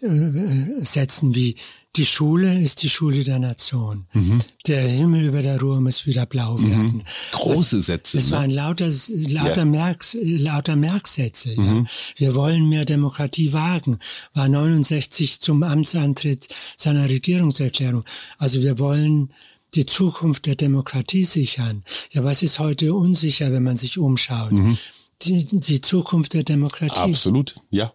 äh, 0.01 0.07
äh 0.07 0.85
Sätzen 0.85 1.35
wie 1.35 1.55
die 1.97 2.05
Schule 2.05 2.57
ist 2.61 2.83
die 2.83 2.89
Schule 2.89 3.23
der 3.23 3.39
Nation. 3.39 4.05
Mhm. 4.13 4.41
Der 4.65 4.87
Himmel 4.87 5.25
über 5.25 5.41
der 5.41 5.59
Ruhr 5.59 5.81
muss 5.81 6.05
wieder 6.05 6.25
blau 6.25 6.55
mhm. 6.57 6.69
werden. 6.69 6.83
Mhm. 6.83 7.03
Große 7.31 7.77
das, 7.77 7.85
Sätze. 7.85 8.17
Das 8.17 8.29
ne? 8.29 8.37
waren 8.37 8.49
lauter, 8.49 8.89
lauter, 9.09 9.57
ja. 9.57 9.65
Merks, 9.65 10.17
lauter 10.21 10.75
Merksätze. 10.77 11.59
Mhm. 11.59 11.85
Ja. 11.85 11.85
Wir 12.15 12.35
wollen 12.35 12.69
mehr 12.69 12.85
Demokratie 12.85 13.51
wagen. 13.51 13.99
War 14.33 14.47
69 14.47 15.41
zum 15.41 15.63
Amtsantritt 15.63 16.47
seiner 16.77 17.09
Regierungserklärung. 17.09 18.05
Also 18.37 18.61
wir 18.61 18.79
wollen 18.79 19.33
die 19.73 19.85
Zukunft 19.85 20.45
der 20.45 20.55
Demokratie 20.55 21.25
sichern. 21.25 21.83
Ja, 22.11 22.23
was 22.23 22.41
ist 22.41 22.59
heute 22.59 22.93
unsicher, 22.93 23.51
wenn 23.51 23.63
man 23.63 23.77
sich 23.77 23.97
umschaut? 23.97 24.51
Mhm. 24.53 24.77
Die, 25.23 25.45
die 25.45 25.81
Zukunft 25.81 26.33
der 26.33 26.43
Demokratie. 26.43 26.95
Absolut, 26.99 27.55
ja. 27.69 27.93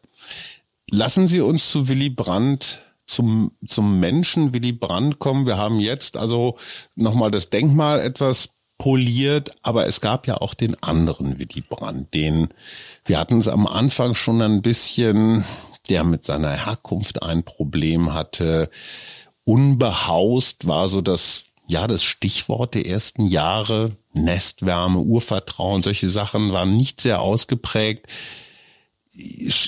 Lassen 0.91 1.27
Sie 1.27 1.41
uns 1.41 1.71
zu 1.71 1.89
Willy 1.89 2.11
Brandt 2.11 2.79
zum, 3.07 3.53
zum 3.67 4.01
Menschen 4.01 4.53
Willy 4.53 4.73
Brandt 4.73 5.19
kommen. 5.19 5.47
Wir 5.47 5.57
haben 5.57 5.81
jetzt 5.81 6.17
also 6.17 6.59
nochmal 6.95 7.31
das 7.31 7.51
Denkmal 7.51 8.01
etwas 8.01 8.51
poliert, 8.79 9.55
aber 9.63 9.87
es 9.87 10.01
gab 10.01 10.27
ja 10.27 10.37
auch 10.37 10.55
den 10.55 10.83
anderen 10.83 11.39
Willy 11.39 11.63
Brandt, 11.67 12.13
den, 12.13 12.49
wir 13.05 13.19
hatten 13.19 13.39
es 13.39 13.49
am 13.49 13.67
Anfang 13.67 14.15
schon 14.15 14.43
ein 14.43 14.61
bisschen, 14.61 15.45
der 15.89 16.05
mit 16.05 16.25
seiner 16.25 16.53
Herkunft 16.53 17.23
ein 17.23 17.43
Problem 17.43 18.13
hatte. 18.13 18.69
Unbehaust 19.45 20.67
war 20.67 20.89
so 20.89 21.01
das, 21.01 21.45
ja, 21.67 21.87
das 21.87 22.03
Stichwort 22.03 22.75
der 22.75 22.87
ersten 22.87 23.27
Jahre. 23.27 23.93
Nestwärme, 24.13 25.01
Urvertrauen, 25.01 25.83
solche 25.83 26.11
Sachen 26.11 26.53
waren 26.53 26.77
nicht 26.77 27.01
sehr 27.01 27.21
ausgeprägt 27.21 28.07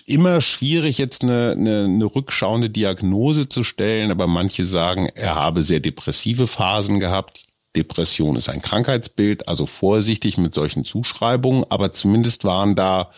immer 0.06 0.40
schwierig, 0.40 0.98
jetzt 0.98 1.22
eine, 1.22 1.52
eine, 1.52 1.84
eine 1.84 2.04
rückschauende 2.04 2.70
Diagnose 2.70 3.48
zu 3.48 3.62
stellen, 3.62 4.10
aber 4.10 4.26
manche 4.26 4.64
sagen, 4.64 5.08
er 5.14 5.34
habe 5.34 5.62
sehr 5.62 5.80
depressive 5.80 6.46
Phasen 6.46 7.00
gehabt. 7.00 7.46
Depression 7.76 8.36
ist 8.36 8.48
ein 8.48 8.62
Krankheitsbild, 8.62 9.48
also 9.48 9.66
vorsichtig 9.66 10.38
mit 10.38 10.54
solchen 10.54 10.84
Zuschreibungen, 10.84 11.64
aber 11.68 11.92
zumindest 11.92 12.44
waren 12.44 12.74
da 12.74 13.10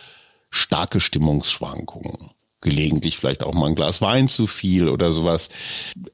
starke 0.51 1.01
Stimmungsschwankungen. 1.01 2.31
Gelegentlich 2.61 3.17
vielleicht 3.17 3.43
auch 3.43 3.55
mal 3.55 3.69
ein 3.69 3.75
Glas 3.75 4.03
Wein 4.03 4.29
zu 4.29 4.47
viel 4.47 4.89
oder 4.89 5.13
sowas. 5.13 5.49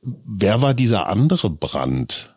Wer 0.02 0.62
war 0.62 0.74
dieser 0.74 1.08
andere 1.08 1.50
Brand? 1.50 2.34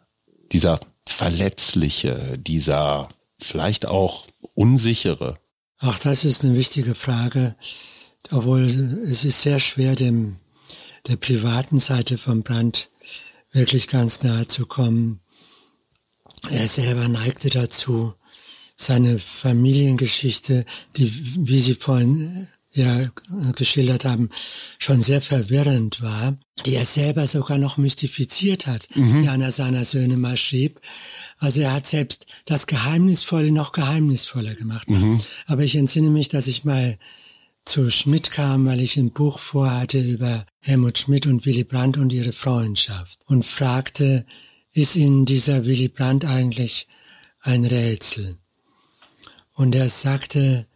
Dieser 0.51 0.79
verletzliche, 1.07 2.39
dieser 2.39 3.09
vielleicht 3.39 3.85
auch 3.85 4.25
unsichere? 4.55 5.37
Ach, 5.79 5.99
das 5.99 6.25
ist 6.25 6.43
eine 6.43 6.55
wichtige 6.55 6.95
Frage, 6.95 7.55
obwohl 8.31 8.63
es 8.63 9.25
ist 9.25 9.41
sehr 9.41 9.59
schwer, 9.59 9.95
dem, 9.95 10.37
der 11.07 11.15
privaten 11.15 11.79
Seite 11.79 12.17
von 12.17 12.43
Brandt 12.43 12.89
wirklich 13.51 13.87
ganz 13.87 14.23
nahe 14.23 14.47
zu 14.47 14.65
kommen. 14.65 15.21
Er 16.49 16.67
selber 16.67 17.07
neigte 17.07 17.49
dazu, 17.49 18.13
seine 18.75 19.19
Familiengeschichte, 19.19 20.65
die, 20.95 21.11
wie 21.47 21.59
Sie 21.59 21.75
vorhin 21.75 22.47
äh, 22.73 22.81
ja 22.81 23.11
geschildert 23.55 24.05
haben, 24.05 24.29
schon 24.77 25.01
sehr 25.01 25.21
verwirrend 25.21 26.01
war, 26.01 26.37
die 26.65 26.75
er 26.75 26.85
selber 26.85 27.27
sogar 27.27 27.57
noch 27.57 27.77
mystifiziert 27.77 28.67
hat, 28.67 28.87
mhm. 28.95 29.23
wie 29.23 29.27
einer 29.27 29.51
seiner 29.51 29.83
Söhne 29.83 30.15
mal 30.15 30.37
schrieb. 30.37 30.79
Also 31.39 31.61
er 31.61 31.73
hat 31.73 31.87
selbst 31.87 32.27
das 32.45 32.67
Geheimnisvolle 32.67 33.51
noch 33.51 33.71
geheimnisvoller 33.71 34.55
gemacht. 34.55 34.89
Mhm. 34.89 35.19
Aber 35.47 35.63
ich 35.63 35.75
entsinne 35.75 36.09
mich, 36.09 36.29
dass 36.29 36.47
ich 36.47 36.63
mal 36.63 36.97
zu 37.65 37.89
Schmidt 37.89 38.31
kam, 38.31 38.65
weil 38.65 38.79
ich 38.79 38.97
ein 38.97 39.11
Buch 39.11 39.39
vorhatte 39.39 39.99
über 39.99 40.45
Helmut 40.59 40.97
Schmidt 40.97 41.27
und 41.27 41.45
Willy 41.45 41.63
Brandt 41.63 41.97
und 41.97 42.11
ihre 42.11 42.33
Freundschaft 42.33 43.19
und 43.27 43.45
fragte, 43.45 44.25
ist 44.71 44.95
Ihnen 44.95 45.25
dieser 45.25 45.65
Willy 45.65 45.87
Brandt 45.87 46.25
eigentlich 46.25 46.87
ein 47.41 47.65
Rätsel? 47.65 48.37
Und 49.53 49.75
er 49.75 49.89
sagte, 49.89 50.67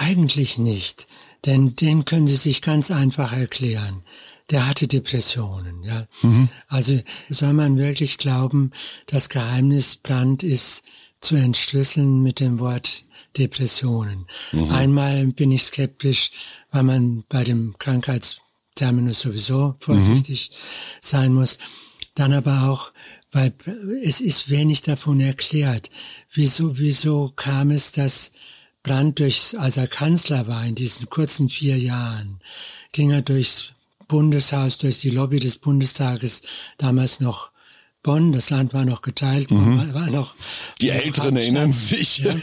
Eigentlich 0.00 0.58
nicht, 0.58 1.08
denn 1.44 1.74
den 1.74 2.04
können 2.04 2.28
Sie 2.28 2.36
sich 2.36 2.62
ganz 2.62 2.92
einfach 2.92 3.32
erklären. 3.32 4.04
Der 4.48 4.68
hatte 4.68 4.86
Depressionen, 4.86 5.82
ja. 5.82 6.06
Mhm. 6.22 6.48
Also 6.68 7.00
soll 7.28 7.52
man 7.52 7.76
wirklich 7.78 8.16
glauben, 8.16 8.70
das 9.06 9.28
Geheimnis 9.28 9.96
Brand 9.96 10.44
ist 10.44 10.84
zu 11.20 11.34
entschlüsseln 11.34 12.22
mit 12.22 12.38
dem 12.38 12.60
Wort 12.60 13.06
Depressionen. 13.36 14.26
Mhm. 14.52 14.70
Einmal 14.70 15.26
bin 15.26 15.52
ich 15.52 15.62
skeptisch, 15.64 16.30
weil 16.70 16.82
man 16.82 17.24
bei 17.28 17.44
dem 17.44 17.76
Krankheitsterminus 17.78 19.20
sowieso 19.20 19.76
vorsichtig 19.80 20.50
mhm. 20.50 20.54
sein 21.00 21.34
muss. 21.34 21.58
Dann 22.14 22.32
aber 22.32 22.68
auch, 22.68 22.92
weil 23.30 23.54
es 24.02 24.20
ist 24.20 24.50
wenig 24.50 24.82
davon 24.82 25.20
erklärt. 25.20 25.90
Wieso, 26.32 26.78
wieso 26.78 27.32
kam 27.36 27.70
es, 27.70 27.92
dass 27.92 28.32
Brandt 28.82 29.18
durchs, 29.20 29.54
als 29.54 29.76
er 29.76 29.86
Kanzler 29.86 30.48
war 30.48 30.64
in 30.64 30.74
diesen 30.74 31.10
kurzen 31.10 31.48
vier 31.48 31.78
Jahren, 31.78 32.40
ging 32.92 33.10
er 33.10 33.22
durchs 33.22 33.74
Bundeshaus, 34.08 34.78
durch 34.78 34.98
die 34.98 35.10
Lobby 35.10 35.38
des 35.38 35.58
Bundestages, 35.58 36.42
damals 36.78 37.20
noch 37.20 37.50
Bonn, 38.02 38.32
das 38.32 38.50
Land 38.50 38.72
war 38.74 38.84
noch 38.84 39.02
geteilt, 39.02 39.50
mhm. 39.50 39.92
war 39.92 40.10
noch. 40.10 40.34
Die 40.80 40.90
Älteren 40.90 41.36
erinnern 41.36 41.72
sich. 41.72 42.18
Ja. 42.18 42.34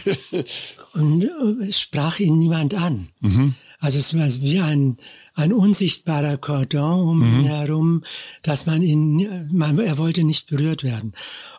Und 0.93 1.23
äh, 1.23 1.63
es 1.63 1.79
sprach 1.79 2.19
ihn 2.19 2.37
niemand 2.37 2.73
an. 2.73 3.09
Mhm. 3.21 3.55
Also 3.79 3.99
es 3.99 4.17
war 4.17 4.27
wie 4.41 4.59
ein, 4.59 4.97
ein 5.33 5.53
unsichtbarer 5.53 6.37
Cordon 6.37 7.01
um 7.01 7.19
mhm. 7.19 7.39
ihn 7.39 7.45
herum, 7.45 8.03
dass 8.41 8.65
man 8.65 8.81
ihn, 8.81 9.49
man, 9.51 9.79
er 9.79 9.97
wollte 9.97 10.23
nicht 10.23 10.47
berührt 10.47 10.83
werden. 10.83 11.13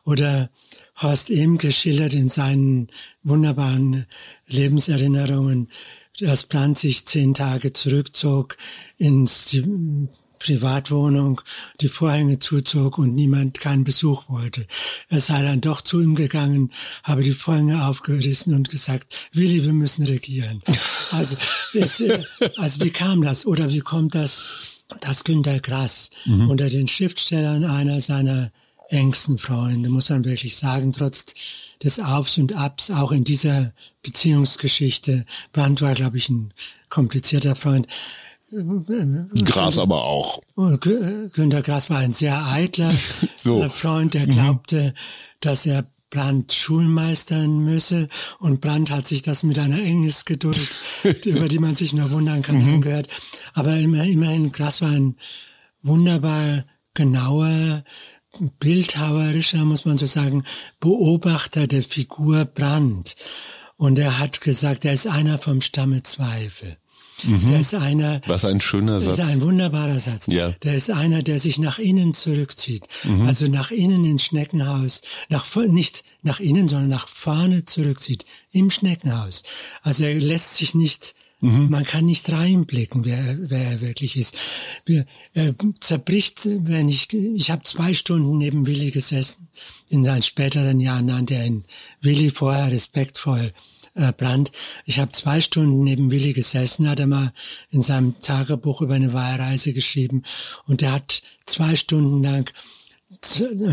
Oder 0.05 0.51
Horst 1.01 1.31
Ehm 1.31 1.59
geschildert 1.59 2.15
in 2.15 2.29
seinen 2.29 2.89
wunderbaren 3.23 4.07
Lebenserinnerungen, 4.47 5.69
dass 6.19 6.45
Brandt 6.45 6.79
sich 6.79 7.07
zehn 7.07 7.35
Tage 7.35 7.73
zurückzog 7.73 8.57
ins 8.97 9.57
Privatwohnung, 10.39 11.41
die 11.81 11.89
Vorhänge 11.89 12.39
zuzog 12.39 12.99
und 12.99 13.15
niemand 13.15 13.61
keinen 13.61 13.85
Besuch 13.85 14.29
wollte. 14.29 14.67
Er 15.09 15.21
sei 15.21 15.43
dann 15.43 15.61
doch 15.61 15.81
zu 15.81 16.01
ihm 16.01 16.15
gegangen, 16.15 16.73
habe 17.03 17.23
die 17.23 17.33
Vorhänge 17.33 17.87
aufgerissen 17.87 18.55
und 18.55 18.69
gesagt, 18.69 19.15
Willi, 19.33 19.65
wir 19.65 19.73
müssen 19.73 20.05
regieren. 20.05 20.63
Also, 21.13 21.37
es, 21.73 22.01
äh, 22.01 22.21
also 22.57 22.85
wie 22.85 22.91
kam 22.91 23.23
das? 23.23 23.47
Oder 23.47 23.71
wie 23.71 23.79
kommt 23.79 24.17
das, 24.17 24.83
dass 25.01 25.23
Günter 25.23 25.61
Grass 25.61 26.11
mhm. 26.25 26.51
unter 26.51 26.69
den 26.69 26.89
Schriftstellern 26.89 27.65
einer 27.65 28.01
seiner 28.01 28.51
engsten 28.89 29.39
Freunde, 29.39 29.89
muss 29.89 30.11
man 30.11 30.25
wirklich 30.25 30.57
sagen, 30.57 30.93
trotz 30.93 31.27
des 31.83 32.01
Aufs 32.01 32.39
und 32.39 32.55
Abs, 32.55 32.91
auch 32.91 33.13
in 33.13 33.25
dieser 33.25 33.73
Beziehungsgeschichte. 34.03 35.27
Brandt 35.53 35.83
war, 35.83 35.95
glaube 35.95 36.17
ich, 36.17 36.29
ein 36.29 36.53
komplizierter 36.89 37.57
Freund. 37.57 37.87
Gras 39.45 39.79
aber 39.79 40.05
auch. 40.05 40.41
Günter 40.55 41.63
Gras 41.63 41.91
war 41.91 41.99
ein 41.99 42.13
sehr 42.13 42.45
eitler 42.47 42.93
so. 43.37 43.69
Freund, 43.69 44.15
der 44.15 44.27
mhm. 44.27 44.33
glaubte, 44.33 44.95
dass 45.41 45.67
er 45.67 45.91
Brandt 46.11 46.53
schulmeistern 46.53 47.59
müsse 47.59 48.09
und 48.39 48.61
Brandt 48.61 48.91
hat 48.91 49.07
sich 49.07 49.23
das 49.23 49.43
mit 49.43 49.59
einer 49.59 49.81
Engelsgeduld, 49.81 50.81
über 51.25 51.49
die 51.49 51.59
man 51.59 51.75
sich 51.75 51.93
nur 51.93 52.11
wundern 52.13 52.43
kann, 52.43 52.63
mhm. 52.63 52.75
angehört. 52.75 53.09
Aber 53.55 53.77
immerhin, 53.77 54.53
Gras 54.53 54.81
war 54.81 54.91
ein 54.91 55.17
wunderbar 55.83 56.65
genauer, 56.95 57.85
bildhauerischer, 58.61 59.65
muss 59.65 59.85
man 59.85 59.99
so 59.99 60.07
sagen, 60.07 60.45
Beobachter 60.79 61.67
der 61.67 61.83
Figur 61.83 62.45
Brandt. 62.45 63.17
Und 63.77 63.99
er 63.99 64.19
hat 64.19 64.41
gesagt, 64.41 64.85
er 64.85 64.93
ist 64.93 65.07
einer 65.07 65.39
vom 65.39 65.61
Stamme 65.61 66.03
Zweifel. 66.03 66.79
Mhm. 67.25 67.51
Der 67.51 67.61
ist 67.61 67.75
einer. 67.75 68.21
Was 68.27 68.45
ein 68.45 68.61
schöner 68.61 69.01
Satz. 69.01 69.17
Das 69.17 69.29
ist 69.29 69.35
ein 69.35 69.41
wunderbarer 69.41 69.99
Satz. 69.99 70.27
Ja. 70.29 70.51
Der 70.63 70.75
ist 70.75 70.91
einer, 70.91 71.23
der 71.23 71.39
sich 71.39 71.59
nach 71.59 71.79
innen 71.79 72.15
zurückzieht. 72.15 72.87
Mhm. 73.05 73.27
Also 73.27 73.47
nach 73.47 73.71
innen 73.71 74.05
ins 74.05 74.25
Schneckenhaus. 74.25 75.03
Nach, 75.29 75.47
nicht 75.57 76.05
nach 76.23 76.41
innen, 76.41 76.69
sondern 76.69 76.91
nach 76.91 77.09
vorne 77.09 77.65
zurückzieht. 77.65 78.27
Im 78.51 78.71
Schneckenhaus. 78.71 79.43
Also 79.83 80.05
er 80.05 80.15
lässt 80.15 80.57
sich 80.57 80.75
nicht 80.75 81.15
Mhm. 81.41 81.69
Man 81.69 81.85
kann 81.85 82.07
nicht 82.07 82.31
reinblicken, 82.33 83.05
wer, 83.05 83.37
wer 83.51 83.73
er 83.73 83.81
wirklich 83.83 84.17
ist. 84.17 84.37
Er 85.35 85.55
zerbricht, 85.81 86.41
wenn 86.47 86.89
ich, 86.89 87.13
ich 87.13 87.51
habe 87.51 87.63
zwei 87.65 87.93
Stunden 87.93 88.39
neben 88.39 88.67
Willi 88.67 88.91
gesessen. 88.91 89.49
In 89.89 90.03
seinen 90.03 90.23
späteren 90.23 90.81
Jahren 90.81 91.07
nannte 91.07 91.35
er 91.35 91.47
ihn 91.47 91.65
Willi 92.01 92.31
vorher 92.31 92.71
respektvoll 92.71 93.53
äh, 93.97 94.13
Brandt. 94.13 94.53
Ich 94.85 94.99
habe 94.99 95.13
zwei 95.13 95.41
Stunden 95.41 95.83
neben 95.83 96.11
Willi 96.11 96.33
gesessen, 96.33 96.89
hat 96.89 97.01
er 97.01 97.07
mal 97.07 97.33
in 97.71 97.83
seinem 97.83 98.21
Tagebuch 98.21 98.83
über 98.83 98.95
eine 98.95 99.13
Wahlreise 99.13 99.73
geschrieben 99.73 100.23
und 100.67 100.83
er 100.83 100.93
hat 100.93 101.23
zwei 101.45 101.77
Stunden 101.77 102.23
lang 102.23 102.53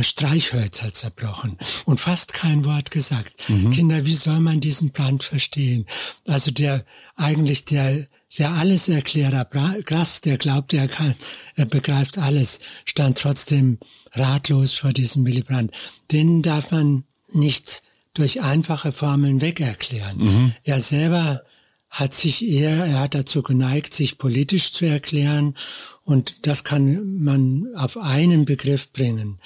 Streichhölzer 0.01 0.93
zerbrochen 0.93 1.57
und 1.85 1.99
fast 1.99 2.33
kein 2.33 2.65
Wort 2.65 2.91
gesagt. 2.91 3.49
Mhm. 3.49 3.71
Kinder, 3.71 4.05
wie 4.05 4.15
soll 4.15 4.39
man 4.39 4.59
diesen 4.59 4.91
Brand 4.91 5.23
verstehen? 5.23 5.85
Also 6.25 6.51
der 6.51 6.85
eigentlich 7.15 7.65
der 7.65 8.07
der 8.37 8.51
alles 8.51 8.89
Erklärer, 8.89 9.45
Grass, 9.85 10.21
der 10.21 10.37
glaubt, 10.37 10.73
er 10.73 10.87
kann, 10.87 11.13
er 11.55 11.65
begreift 11.65 12.17
alles, 12.17 12.59
stand 12.83 13.19
trotzdem 13.19 13.77
ratlos 14.13 14.73
vor 14.73 14.91
diesem 14.91 15.23
Willy 15.25 15.43
Brandt. 15.43 15.71
Den 16.11 16.41
darf 16.41 16.71
man 16.71 17.03
nicht 17.31 17.83
durch 18.13 18.41
einfache 18.41 18.91
Formeln 18.91 19.41
wegerklären. 19.41 20.17
Mhm. 20.17 20.53
Er 20.63 20.79
selber 20.79 21.43
hat 21.89 22.13
sich 22.13 22.43
eher, 22.47 22.85
er 22.85 23.01
hat 23.01 23.13
dazu 23.13 23.43
geneigt, 23.43 23.93
sich 23.93 24.17
politisch 24.17 24.73
zu 24.73 24.85
erklären 24.85 25.55
und 26.03 26.47
das 26.47 26.63
kann 26.63 27.17
man 27.17 27.67
auf 27.75 27.97
einen 27.97 28.45
Begriff 28.45 28.91
bringen. 28.91 29.39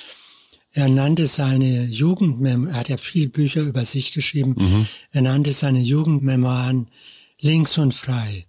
Er 0.72 0.88
nannte 0.88 1.28
seine 1.28 1.86
Jugendmemoiren, 1.86 2.74
er 2.74 2.80
hat 2.80 2.89
ja 2.89 2.97
viel 2.97 3.28
Bücher 3.28 3.61
über 3.61 3.84
sich 3.84 4.13
geschrieben, 4.13 4.55
mhm. 4.57 4.88
er 5.11 5.24
nannte 5.24 5.51
seine 5.51 5.80
Jugendmemoiren 5.80 6.88
Links 7.39 7.78
und 7.78 7.93
Frei. 7.93 8.45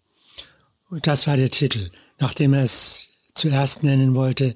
Und 0.88 1.06
das 1.06 1.26
war 1.26 1.36
der 1.36 1.50
Titel, 1.50 1.90
nachdem 2.18 2.54
er 2.54 2.62
es 2.62 3.08
zuerst 3.34 3.82
nennen 3.82 4.14
wollte, 4.14 4.54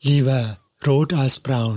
lieber 0.00 0.58
rot 0.86 1.12
als 1.12 1.40
braun. 1.40 1.76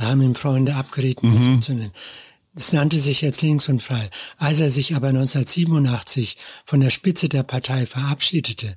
Da 0.00 0.06
haben 0.06 0.22
ihm 0.22 0.34
Freunde 0.34 0.76
abgeraten, 0.76 1.28
mhm. 1.28 1.34
das 1.34 1.42
umzunennen. 1.42 1.92
Es 2.54 2.72
nannte 2.72 2.98
sich 2.98 3.20
jetzt 3.20 3.42
links 3.42 3.68
und 3.68 3.82
frei. 3.82 4.08
Als 4.38 4.58
er 4.58 4.70
sich 4.70 4.96
aber 4.96 5.08
1987 5.08 6.38
von 6.64 6.80
der 6.80 6.88
Spitze 6.88 7.28
der 7.28 7.42
Partei 7.42 7.84
verabschiedete, 7.84 8.76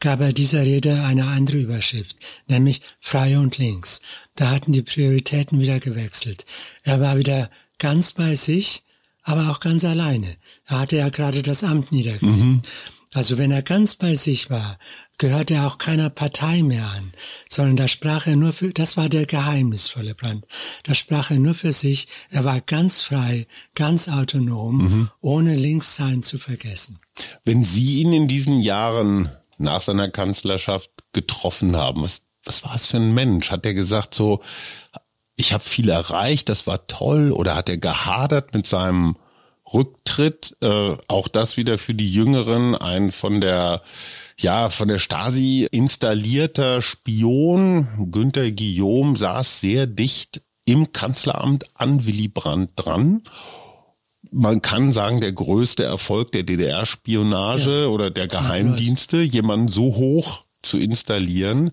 gab 0.00 0.20
er 0.20 0.32
dieser 0.32 0.62
Rede 0.62 1.02
eine 1.02 1.26
andere 1.26 1.58
Überschrift, 1.58 2.16
nämlich 2.48 2.80
frei 3.00 3.38
und 3.38 3.58
links. 3.58 4.00
Da 4.34 4.50
hatten 4.50 4.72
die 4.72 4.82
Prioritäten 4.82 5.60
wieder 5.60 5.78
gewechselt. 5.78 6.46
Er 6.84 7.00
war 7.00 7.18
wieder 7.18 7.50
ganz 7.78 8.12
bei 8.12 8.34
sich, 8.34 8.82
aber 9.22 9.50
auch 9.50 9.60
ganz 9.60 9.84
alleine. 9.84 10.36
Da 10.66 10.80
hatte 10.80 10.96
er 10.96 11.10
gerade 11.10 11.42
das 11.42 11.64
Amt 11.64 11.92
niedergelegt. 11.92 12.38
Mhm. 12.38 12.62
Also 13.12 13.36
wenn 13.36 13.50
er 13.50 13.62
ganz 13.62 13.94
bei 13.96 14.14
sich 14.14 14.48
war, 14.48 14.78
gehörte 15.22 15.54
er 15.54 15.68
auch 15.68 15.78
keiner 15.78 16.10
Partei 16.10 16.64
mehr 16.64 16.84
an, 16.84 17.12
sondern 17.48 17.76
da 17.76 17.86
sprach 17.86 18.26
er 18.26 18.34
nur 18.34 18.52
für, 18.52 18.72
das 18.72 18.96
war 18.96 19.08
der 19.08 19.24
geheimnisvolle 19.24 20.16
Brand, 20.16 20.44
da 20.82 20.94
sprach 20.94 21.30
er 21.30 21.38
nur 21.38 21.54
für 21.54 21.72
sich, 21.72 22.08
er 22.30 22.42
war 22.42 22.60
ganz 22.60 23.02
frei, 23.02 23.46
ganz 23.76 24.08
autonom, 24.08 24.78
mhm. 24.78 25.10
ohne 25.20 25.54
Linkssein 25.54 26.24
zu 26.24 26.38
vergessen. 26.38 26.98
Wenn 27.44 27.64
Sie 27.64 28.00
ihn 28.00 28.12
in 28.12 28.26
diesen 28.26 28.58
Jahren 28.58 29.30
nach 29.58 29.80
seiner 29.80 30.10
Kanzlerschaft 30.10 30.90
getroffen 31.12 31.76
haben, 31.76 32.02
was, 32.02 32.22
was 32.44 32.64
war 32.64 32.74
es 32.74 32.86
für 32.86 32.96
ein 32.96 33.14
Mensch? 33.14 33.52
Hat 33.52 33.64
er 33.64 33.74
gesagt 33.74 34.16
so, 34.16 34.42
ich 35.36 35.52
habe 35.52 35.62
viel 35.62 35.88
erreicht, 35.88 36.48
das 36.48 36.66
war 36.66 36.88
toll, 36.88 37.30
oder 37.30 37.54
hat 37.54 37.68
er 37.68 37.78
gehadert 37.78 38.54
mit 38.54 38.66
seinem 38.66 39.16
Rücktritt, 39.72 40.56
äh, 40.62 40.96
auch 41.06 41.28
das 41.28 41.56
wieder 41.56 41.78
für 41.78 41.94
die 41.94 42.12
Jüngeren, 42.12 42.74
ein 42.74 43.12
von 43.12 43.40
der 43.40 43.82
ja, 44.38 44.70
von 44.70 44.88
der 44.88 44.98
Stasi 44.98 45.68
installierter 45.70 46.82
Spion, 46.82 47.86
Günther 48.10 48.50
Guillaume, 48.50 49.16
saß 49.16 49.60
sehr 49.60 49.86
dicht 49.86 50.42
im 50.64 50.92
Kanzleramt 50.92 51.64
an 51.74 52.06
Willy 52.06 52.28
Brandt 52.28 52.70
dran. 52.76 53.22
man 54.30 54.62
kann 54.62 54.92
sagen, 54.92 55.20
der 55.20 55.32
größte 55.32 55.84
Erfolg 55.84 56.32
der 56.32 56.44
DDR-Spionage 56.44 57.82
ja. 57.82 57.86
oder 57.88 58.10
der 58.10 58.28
Geheimdienste, 58.28 59.20
jemanden 59.20 59.68
so 59.68 59.94
hoch 59.96 60.44
zu 60.62 60.78
installieren. 60.78 61.72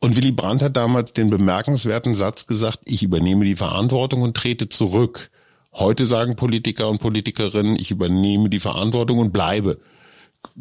Und 0.00 0.16
Willy 0.16 0.32
Brandt 0.32 0.62
hat 0.62 0.76
damals 0.76 1.12
den 1.12 1.30
bemerkenswerten 1.30 2.14
Satz 2.14 2.46
gesagt, 2.46 2.80
ich 2.84 3.02
übernehme 3.02 3.44
die 3.44 3.56
Verantwortung 3.56 4.22
und 4.22 4.36
trete 4.36 4.68
zurück. 4.68 5.30
Heute 5.72 6.06
sagen 6.06 6.36
Politiker 6.36 6.88
und 6.88 7.00
Politikerinnen, 7.00 7.76
ich 7.76 7.90
übernehme 7.90 8.48
die 8.48 8.60
Verantwortung 8.60 9.18
und 9.18 9.32
bleibe. 9.32 9.78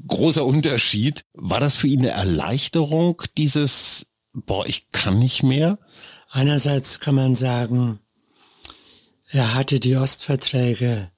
Großer 0.08 0.46
Unterschied. 0.46 1.26
War 1.34 1.60
das 1.60 1.76
für 1.76 1.88
ihn 1.88 2.00
eine 2.00 2.10
Erleichterung, 2.10 3.22
dieses, 3.38 4.06
boah, 4.34 4.66
ich 4.66 4.92
kann 4.92 5.20
nicht 5.20 5.44
mehr? 5.44 5.80
Einerseits 6.30 7.00
kann 7.00 7.16
man 7.16 7.36
sagen, 7.36 8.00
er 9.30 9.54
hatte 9.54 9.80
die 9.80 9.96
Ostverträge 9.96 11.12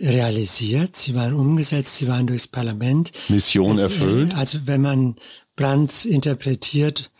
realisiert, 0.00 0.96
sie 0.96 1.14
waren 1.14 1.34
umgesetzt, 1.34 1.96
sie 1.96 2.08
waren 2.08 2.26
durchs 2.26 2.48
Parlament. 2.48 3.12
Mission 3.28 3.78
erfüllt. 3.78 4.34
Also 4.34 4.60
wenn 4.66 4.80
man 4.80 5.16
Brandt 5.56 6.04
interpretiert 6.04 7.10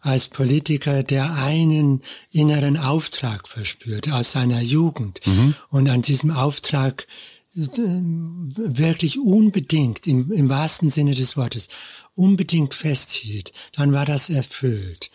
als 0.00 0.26
Politiker, 0.26 1.02
der 1.02 1.34
einen 1.34 2.02
inneren 2.30 2.76
Auftrag 2.76 3.48
verspürt 3.48 4.10
aus 4.10 4.32
seiner 4.32 4.60
Jugend 4.60 5.20
mhm. 5.26 5.54
und 5.70 5.88
an 5.88 6.02
diesem 6.02 6.30
Auftrag 6.30 7.02
äh, 7.02 7.31
wirklich 7.54 9.18
unbedingt, 9.18 10.06
im, 10.06 10.32
im 10.32 10.48
wahrsten 10.48 10.90
Sinne 10.90 11.14
des 11.14 11.36
Wortes, 11.36 11.68
unbedingt 12.14 12.74
festhielt, 12.74 13.52
dann 13.74 13.92
war 13.92 14.06
das 14.06 14.30
erfüllt. 14.30 15.10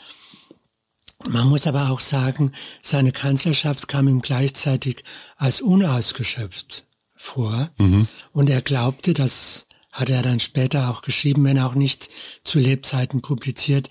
Man 1.27 1.49
muss 1.49 1.65
aber 1.65 1.89
auch 1.89 1.99
sagen, 1.99 2.51
seine 2.81 3.11
Kanzlerschaft 3.11 3.88
kam 3.88 4.07
ihm 4.07 4.21
gleichzeitig 4.21 5.03
als 5.35 5.61
unausgeschöpft 5.61 6.85
vor. 7.15 7.71
Mhm. 7.79 8.07
Und 8.31 8.49
er 8.49 8.61
glaubte, 8.61 9.15
dass 9.15 9.67
hat 9.97 10.09
er 10.11 10.21
dann 10.21 10.39
später 10.39 10.91
auch 10.91 11.01
geschrieben, 11.01 11.43
wenn 11.43 11.57
auch 11.57 11.73
nicht 11.73 12.09
zu 12.43 12.59
Lebzeiten 12.59 13.23
publiziert. 13.23 13.89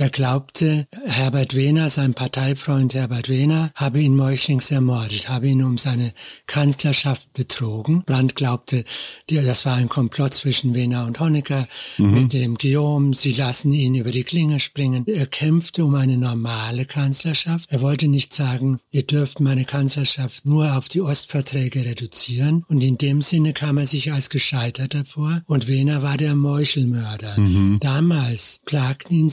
Er 0.00 0.10
glaubte, 0.10 0.86
Herbert 1.06 1.56
Wehner, 1.56 1.88
sein 1.88 2.14
Parteifreund 2.14 2.94
Herbert 2.94 3.28
Wehner, 3.28 3.72
habe 3.74 4.00
ihn 4.00 4.14
meuchlings 4.14 4.70
ermordet, 4.70 5.28
habe 5.28 5.48
ihn 5.48 5.60
um 5.60 5.76
seine 5.76 6.12
Kanzlerschaft 6.46 7.32
betrogen. 7.32 8.04
Brandt 8.06 8.36
glaubte, 8.36 8.84
das 9.28 9.66
war 9.66 9.74
ein 9.74 9.88
Komplott 9.88 10.34
zwischen 10.34 10.72
Wehner 10.74 11.04
und 11.04 11.18
Honecker 11.18 11.66
mhm. 11.96 12.14
mit 12.14 12.32
dem 12.32 12.54
Guillaume. 12.58 13.12
Sie 13.12 13.32
lassen 13.32 13.72
ihn 13.72 13.96
über 13.96 14.12
die 14.12 14.22
Klinge 14.22 14.60
springen. 14.60 15.02
Er 15.08 15.26
kämpfte 15.26 15.84
um 15.84 15.96
eine 15.96 16.16
normale 16.16 16.84
Kanzlerschaft. 16.84 17.68
Er 17.68 17.80
wollte 17.80 18.06
nicht 18.06 18.32
sagen, 18.32 18.78
ihr 18.92 19.02
dürft 19.02 19.40
meine 19.40 19.64
Kanzlerschaft 19.64 20.46
nur 20.46 20.76
auf 20.76 20.88
die 20.88 21.00
Ostverträge 21.00 21.84
reduzieren. 21.84 22.64
Und 22.68 22.84
in 22.84 22.98
dem 22.98 23.20
Sinne 23.20 23.52
kam 23.52 23.78
er 23.78 23.86
sich 23.86 24.12
als 24.12 24.30
gescheitert 24.30 24.94
hervor. 24.94 25.42
Und 25.46 25.66
Wehner 25.66 26.04
war 26.04 26.16
der 26.16 26.36
Meuchelmörder. 26.36 27.36
Mhm. 27.36 27.78
Damals 27.80 28.60
plagten 28.64 29.16
ihn 29.16 29.28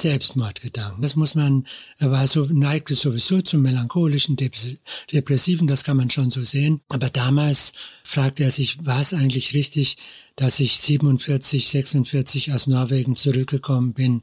Selbstmordgedanken. 0.56 1.02
Das 1.02 1.16
muss 1.16 1.36
man, 1.36 1.66
er 1.98 2.12
war 2.12 2.28
so, 2.28 2.46
neigte 2.46 2.94
sowieso 2.96 3.42
zum 3.42 3.62
melancholischen, 3.62 4.36
depressiven, 4.36 5.68
das 5.68 5.84
kann 5.84 5.98
man 5.98 6.10
schon 6.10 6.30
so 6.30 6.44
sehen. 6.44 6.82
Aber 6.90 7.10
damals 7.10 7.74
fragte 8.04 8.44
er 8.44 8.52
sich, 8.52 8.86
war 8.86 9.02
es 9.02 9.14
eigentlich 9.14 9.54
richtig, 9.54 9.98
dass 10.36 10.60
ich 10.60 10.80
47, 10.80 11.70
46 11.70 12.54
aus 12.54 12.68
Norwegen 12.68 13.16
zurückgekommen 13.16 13.94
bin 13.94 14.22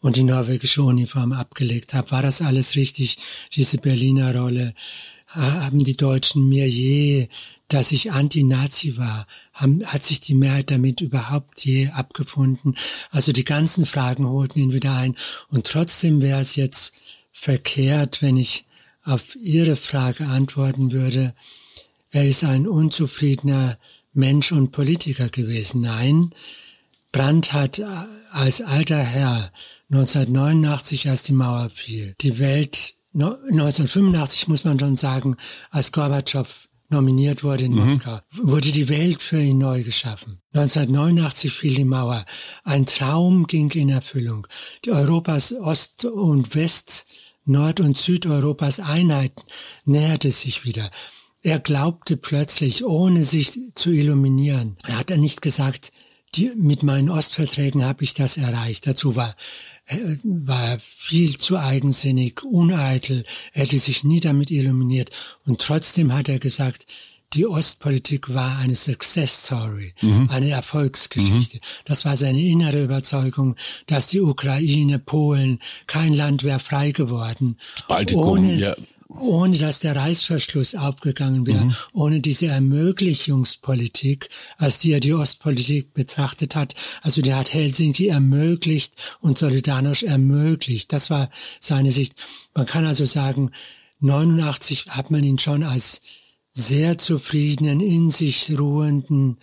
und 0.00 0.16
die 0.16 0.24
norwegische 0.24 0.82
Uniform 0.82 1.32
abgelegt 1.32 1.94
habe. 1.94 2.10
War 2.10 2.22
das 2.22 2.42
alles 2.42 2.76
richtig, 2.76 3.18
diese 3.54 3.78
Berliner 3.78 4.34
Rolle? 4.36 4.74
Haben 5.26 5.82
die 5.82 5.96
Deutschen 5.96 6.48
mir 6.48 6.68
je 6.68 7.28
dass 7.72 7.90
ich 7.90 8.12
Anti-Nazi 8.12 8.98
war, 8.98 9.26
haben, 9.52 9.84
hat 9.84 10.02
sich 10.02 10.20
die 10.20 10.34
Mehrheit 10.34 10.70
damit 10.70 11.00
überhaupt 11.00 11.64
je 11.64 11.88
abgefunden. 11.90 12.76
Also 13.10 13.32
die 13.32 13.44
ganzen 13.44 13.86
Fragen 13.86 14.26
holten 14.26 14.60
ihn 14.60 14.72
wieder 14.72 14.94
ein. 14.94 15.16
Und 15.48 15.66
trotzdem 15.66 16.20
wäre 16.20 16.40
es 16.40 16.56
jetzt 16.56 16.92
verkehrt, 17.32 18.22
wenn 18.22 18.36
ich 18.36 18.64
auf 19.04 19.34
Ihre 19.36 19.76
Frage 19.76 20.26
antworten 20.26 20.92
würde, 20.92 21.34
er 22.10 22.28
ist 22.28 22.44
ein 22.44 22.68
unzufriedener 22.68 23.78
Mensch 24.12 24.52
und 24.52 24.70
Politiker 24.70 25.28
gewesen. 25.28 25.80
Nein, 25.80 26.34
Brandt 27.10 27.52
hat 27.52 27.82
als 28.30 28.60
alter 28.60 28.98
Herr 28.98 29.52
1989, 29.90 31.08
als 31.08 31.22
die 31.22 31.32
Mauer 31.32 31.70
fiel, 31.70 32.14
die 32.20 32.38
Welt 32.38 32.94
1985 33.14 34.48
muss 34.48 34.64
man 34.64 34.78
schon 34.78 34.96
sagen, 34.96 35.36
als 35.70 35.92
Gorbatschow 35.92 36.68
nominiert 36.92 37.42
wurde 37.42 37.64
in 37.64 37.72
mhm. 37.72 37.86
Moskau, 37.86 38.20
wurde 38.42 38.70
die 38.70 38.88
Welt 38.88 39.20
für 39.20 39.40
ihn 39.40 39.58
neu 39.58 39.82
geschaffen. 39.82 40.40
1989 40.54 41.52
fiel 41.52 41.74
die 41.74 41.84
Mauer. 41.84 42.24
Ein 42.64 42.86
Traum 42.86 43.46
ging 43.46 43.70
in 43.70 43.88
Erfüllung. 43.88 44.46
Die 44.84 44.92
Europas 44.92 45.52
Ost 45.52 46.04
und 46.04 46.54
West, 46.54 47.06
Nord- 47.44 47.80
und 47.80 47.96
Südeuropas 47.96 48.78
Einheit 48.78 49.32
näherte 49.84 50.30
sich 50.30 50.64
wieder. 50.64 50.90
Er 51.42 51.58
glaubte 51.58 52.16
plötzlich, 52.16 52.84
ohne 52.84 53.24
sich 53.24 53.58
zu 53.74 53.90
illuminieren. 53.90 54.76
Er 54.86 54.98
hat 54.98 55.10
er 55.10 55.18
nicht 55.18 55.42
gesagt, 55.42 55.90
die, 56.34 56.52
mit 56.56 56.82
meinen 56.82 57.10
Ostverträgen 57.10 57.84
habe 57.84 58.04
ich 58.04 58.14
das 58.14 58.36
erreicht. 58.36 58.86
Dazu 58.86 59.16
war 59.16 59.34
war 60.24 60.78
viel 60.80 61.36
zu 61.36 61.58
eigensinnig, 61.58 62.42
uneitel, 62.44 63.24
er 63.52 63.64
hätte 63.64 63.78
sich 63.78 64.04
nie 64.04 64.20
damit 64.20 64.50
illuminiert. 64.50 65.10
Und 65.46 65.60
trotzdem 65.60 66.12
hat 66.12 66.28
er 66.28 66.38
gesagt, 66.38 66.86
die 67.34 67.46
Ostpolitik 67.46 68.34
war 68.34 68.58
eine 68.58 68.76
Success 68.76 69.46
Story, 69.46 69.94
mhm. 70.02 70.28
eine 70.30 70.50
Erfolgsgeschichte. 70.50 71.56
Mhm. 71.56 71.62
Das 71.86 72.04
war 72.04 72.16
seine 72.16 72.42
innere 72.42 72.82
Überzeugung, 72.82 73.56
dass 73.86 74.08
die 74.08 74.20
Ukraine, 74.20 74.98
Polen, 74.98 75.58
kein 75.86 76.12
Land 76.12 76.44
wäre 76.44 76.58
frei 76.58 76.90
geworden. 76.92 77.56
Baltikum, 77.88 78.28
ohne, 78.28 78.54
ja 78.54 78.76
ohne 79.20 79.58
dass 79.58 79.80
der 79.80 79.96
Reißverschluss 79.96 80.74
aufgegangen 80.74 81.46
wäre, 81.46 81.64
mhm. 81.64 81.74
ohne 81.92 82.20
diese 82.20 82.46
Ermöglichungspolitik, 82.46 84.28
als 84.58 84.78
die 84.78 84.92
er 84.92 85.00
die 85.00 85.14
Ostpolitik 85.14 85.94
betrachtet 85.94 86.54
hat. 86.54 86.74
Also 87.02 87.22
der 87.22 87.36
hat 87.36 87.52
Helsinki 87.52 88.08
ermöglicht 88.08 88.94
und 89.20 89.38
Solidarność 89.38 90.06
ermöglicht. 90.06 90.92
Das 90.92 91.10
war 91.10 91.30
seine 91.60 91.90
Sicht. 91.90 92.14
Man 92.54 92.66
kann 92.66 92.84
also 92.84 93.04
sagen, 93.04 93.50
89 94.00 94.86
hat 94.88 95.10
man 95.10 95.22
ihn 95.22 95.38
schon 95.38 95.62
als 95.62 96.02
sehr 96.52 96.98
zufriedenen, 96.98 97.80
in 97.80 98.10
sich 98.10 98.52
ruhenden, 98.58 99.38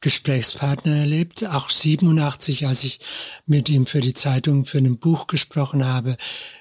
Gesprächspartner 0.00 0.94
erlebt, 0.94 1.44
auch 1.46 1.70
87, 1.70 2.66
als 2.66 2.84
ich 2.84 3.00
mit 3.46 3.70
ihm 3.70 3.86
für 3.86 4.00
die 4.00 4.12
Zeitung 4.12 4.66
für 4.66 4.76
ein 4.78 4.98
Buch 4.98 5.26
gesprochen 5.26 5.86
habe. 5.86 6.18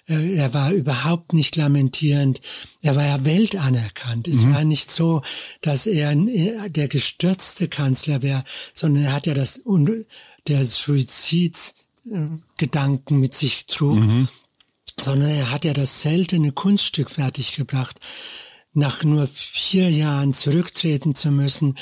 Äh, 0.08 0.36
er 0.36 0.54
war 0.54 0.72
überhaupt 0.72 1.34
nicht 1.34 1.58
lamentierend. 1.58 2.40
Er 2.82 2.96
war 2.96 3.06
ja 3.06 3.26
weltanerkannt. 3.26 4.30
Es 4.30 4.44
mhm. 4.44 4.54
war 4.54 4.64
nicht 4.64 4.90
so, 4.90 5.22
dass 5.62 5.86
er 5.86 6.14
äh, 6.14 6.70
der 6.70 6.88
gestürzte 6.88 7.68
Kanzler 7.68 8.22
wäre, 8.22 8.46
sondern 8.74 9.04
er 9.04 9.12
hat 9.14 9.28
ja 9.28 9.34
das, 9.34 9.62
der 10.48 10.64
Suizidgedanken 10.64 13.20
mit 13.20 13.36
sich 13.36 13.66
trug, 13.66 14.00
mhm. 14.00 14.30
sondern 15.02 15.30
er 15.30 15.52
hat 15.52 15.66
ja 15.66 15.74
das 15.74 16.02
seltene 16.02 16.54
Kunststück 16.54 17.12
fertiggebracht, 17.12 18.00
nach 18.74 19.04
nur 19.04 19.28
vier 19.28 19.90
Jahren 19.90 20.32
zurücktreten 20.34 21.16
zu 21.16 21.32
müssen 21.32 21.76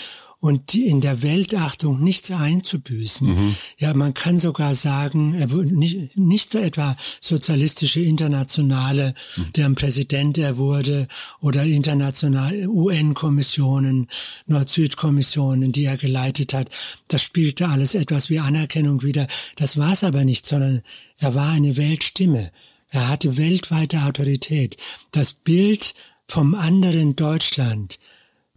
und 0.43 0.75
in 0.75 0.99
der 0.99 1.23
Weltachtung 1.23 2.03
nichts 2.03 2.29
einzubüßen. 2.29 3.27
Mhm. 3.27 3.55
Ja, 3.77 3.93
man 3.93 4.13
kann 4.13 4.37
sogar 4.37 4.75
sagen, 4.75 5.35
er 5.35 5.51
wurde 5.51 5.73
nicht, 5.73 6.17
nicht 6.17 6.53
etwa 6.53 6.97
sozialistische 7.21 8.01
Internationale, 8.01 9.13
mhm. 9.37 9.53
deren 9.53 9.75
Präsident 9.75 10.37
er 10.37 10.57
wurde, 10.57 11.07
oder 11.39 11.63
internationale 11.63 12.67
UN-Kommissionen, 12.67 14.07
Nord-Süd-Kommissionen, 14.45 15.71
die 15.71 15.85
er 15.85 15.95
geleitet 15.95 16.53
hat. 16.53 16.67
Das 17.07 17.21
spielte 17.21 17.69
alles 17.69 17.95
etwas 17.95 18.29
wie 18.29 18.39
Anerkennung 18.39 19.01
wieder. 19.01 19.27
Das 19.55 19.77
war 19.77 19.93
es 19.93 20.03
aber 20.03 20.25
nicht, 20.25 20.45
sondern 20.45 20.81
er 21.19 21.35
war 21.35 21.51
eine 21.51 21.77
Weltstimme. 21.77 22.51
Er 22.89 23.07
hatte 23.07 23.37
weltweite 23.37 24.03
Autorität. 24.03 24.75
Das 25.11 25.31
Bild 25.31 25.93
vom 26.27 26.53
anderen 26.53 27.15
Deutschland, 27.15 27.97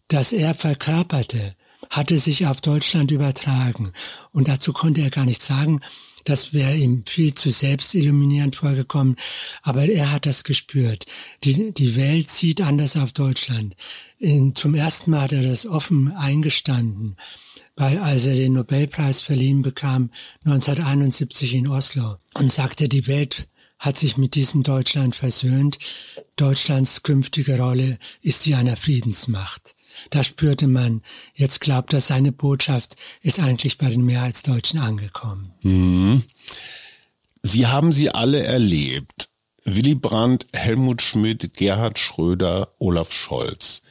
das 0.08 0.32
er 0.32 0.52
verkörperte, 0.52 1.54
hatte 1.90 2.18
sich 2.18 2.46
auf 2.46 2.60
Deutschland 2.60 3.10
übertragen. 3.10 3.92
Und 4.32 4.48
dazu 4.48 4.72
konnte 4.72 5.02
er 5.02 5.10
gar 5.10 5.24
nichts 5.24 5.46
sagen. 5.46 5.80
Das 6.26 6.52
wäre 6.52 6.76
ihm 6.76 7.04
viel 7.06 7.34
zu 7.34 7.50
selbstilluminierend 7.50 8.56
vorgekommen. 8.56 9.16
Aber 9.62 9.86
er 9.86 10.10
hat 10.10 10.26
das 10.26 10.42
gespürt. 10.42 11.06
Die, 11.44 11.72
die 11.72 11.94
Welt 11.94 12.28
sieht 12.28 12.60
anders 12.60 12.96
auf 12.96 13.12
Deutschland. 13.12 13.76
In, 14.18 14.56
zum 14.56 14.74
ersten 14.74 15.12
Mal 15.12 15.22
hat 15.22 15.32
er 15.32 15.44
das 15.44 15.66
offen 15.66 16.12
eingestanden, 16.12 17.16
bei, 17.76 18.00
als 18.00 18.26
er 18.26 18.34
den 18.34 18.54
Nobelpreis 18.54 19.20
verliehen 19.20 19.62
bekam, 19.62 20.10
1971 20.44 21.54
in 21.54 21.68
Oslo, 21.68 22.16
und 22.34 22.50
sagte, 22.50 22.88
die 22.88 23.06
Welt 23.06 23.46
hat 23.78 23.96
sich 23.96 24.16
mit 24.16 24.34
diesem 24.34 24.62
Deutschland 24.62 25.14
versöhnt. 25.14 25.78
Deutschlands 26.34 27.02
künftige 27.04 27.58
Rolle 27.58 27.98
ist 28.20 28.46
die 28.46 28.54
einer 28.56 28.76
Friedensmacht. 28.76 29.75
Da 30.10 30.22
spürte 30.22 30.66
man, 30.66 31.02
jetzt 31.34 31.60
glaubt 31.60 31.92
er, 31.92 32.00
seine 32.00 32.32
Botschaft 32.32 32.96
ist 33.22 33.40
eigentlich 33.40 33.78
bei 33.78 33.88
den 33.88 34.04
Mehrheitsdeutschen 34.04 34.80
angekommen. 34.80 35.52
Mhm. 35.62 36.22
Sie 37.42 37.66
haben 37.66 37.92
sie 37.92 38.10
alle 38.10 38.42
erlebt. 38.42 39.28
Willy 39.64 39.94
Brandt, 39.94 40.46
Helmut 40.52 41.02
Schmidt, 41.02 41.54
Gerhard 41.54 41.98
Schröder, 41.98 42.72
Olaf 42.78 43.12
Scholz. 43.12 43.82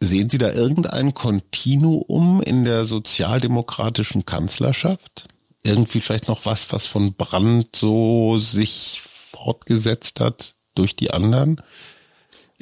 Sehen 0.00 0.28
Sie 0.28 0.38
da 0.38 0.52
irgendein 0.52 1.14
Kontinuum 1.14 2.42
in 2.42 2.64
der 2.64 2.84
sozialdemokratischen 2.84 4.26
Kanzlerschaft? 4.26 5.28
Irgendwie 5.62 6.00
vielleicht 6.00 6.26
noch 6.26 6.44
was, 6.44 6.72
was 6.72 6.86
von 6.86 7.14
Brandt 7.14 7.76
so 7.76 8.36
sich 8.36 9.00
fortgesetzt 9.02 10.18
hat 10.18 10.56
durch 10.74 10.96
die 10.96 11.12
anderen? 11.12 11.62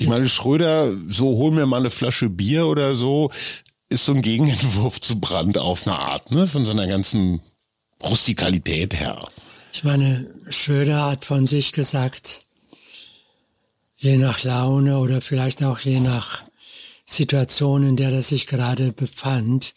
Ich 0.00 0.08
meine, 0.08 0.30
Schröder, 0.30 0.96
so 1.10 1.36
hol 1.36 1.50
mir 1.50 1.66
mal 1.66 1.76
eine 1.76 1.90
Flasche 1.90 2.30
Bier 2.30 2.66
oder 2.66 2.94
so, 2.94 3.30
ist 3.90 4.06
so 4.06 4.14
ein 4.14 4.22
Gegenentwurf 4.22 4.98
zu 4.98 5.20
Brandt 5.20 5.58
auf 5.58 5.86
eine 5.86 5.98
Art, 5.98 6.30
ne? 6.30 6.46
Von 6.46 6.64
seiner 6.64 6.86
ganzen 6.86 7.42
Rustikalität 8.02 8.98
her. 8.98 9.28
Ich 9.74 9.84
meine, 9.84 10.32
Schröder 10.48 11.04
hat 11.04 11.26
von 11.26 11.44
sich 11.44 11.72
gesagt, 11.72 12.46
je 13.94 14.16
nach 14.16 14.42
Laune 14.42 14.98
oder 14.98 15.20
vielleicht 15.20 15.62
auch 15.62 15.80
je 15.80 16.00
nach 16.00 16.44
Situation, 17.04 17.86
in 17.86 17.96
der 17.96 18.10
er 18.10 18.22
sich 18.22 18.46
gerade 18.46 18.92
befand, 18.92 19.74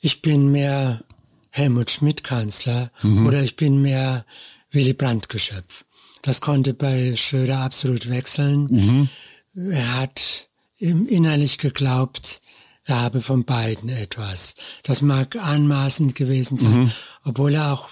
ich 0.00 0.22
bin 0.22 0.52
mehr 0.52 1.02
Helmut 1.50 1.90
Schmidt 1.90 2.22
Kanzler 2.22 2.92
mhm. 3.02 3.26
oder 3.26 3.42
ich 3.42 3.56
bin 3.56 3.82
mehr 3.82 4.24
Willy 4.70 4.92
Brandt 4.92 5.28
Geschöpf. 5.28 5.84
Das 6.22 6.40
konnte 6.40 6.74
bei 6.74 7.16
Schröder 7.16 7.60
absolut 7.60 8.08
wechseln. 8.08 8.66
Mhm. 8.70 9.08
Er 9.54 9.96
hat 9.96 10.48
innerlich 10.78 11.58
geglaubt, 11.58 12.40
er 12.84 13.00
habe 13.00 13.20
von 13.20 13.44
beiden 13.44 13.88
etwas. 13.88 14.54
Das 14.82 15.02
mag 15.02 15.36
anmaßend 15.36 16.14
gewesen 16.14 16.56
sein, 16.56 16.80
mhm. 16.80 16.92
obwohl 17.24 17.54
er 17.54 17.72
auch 17.72 17.88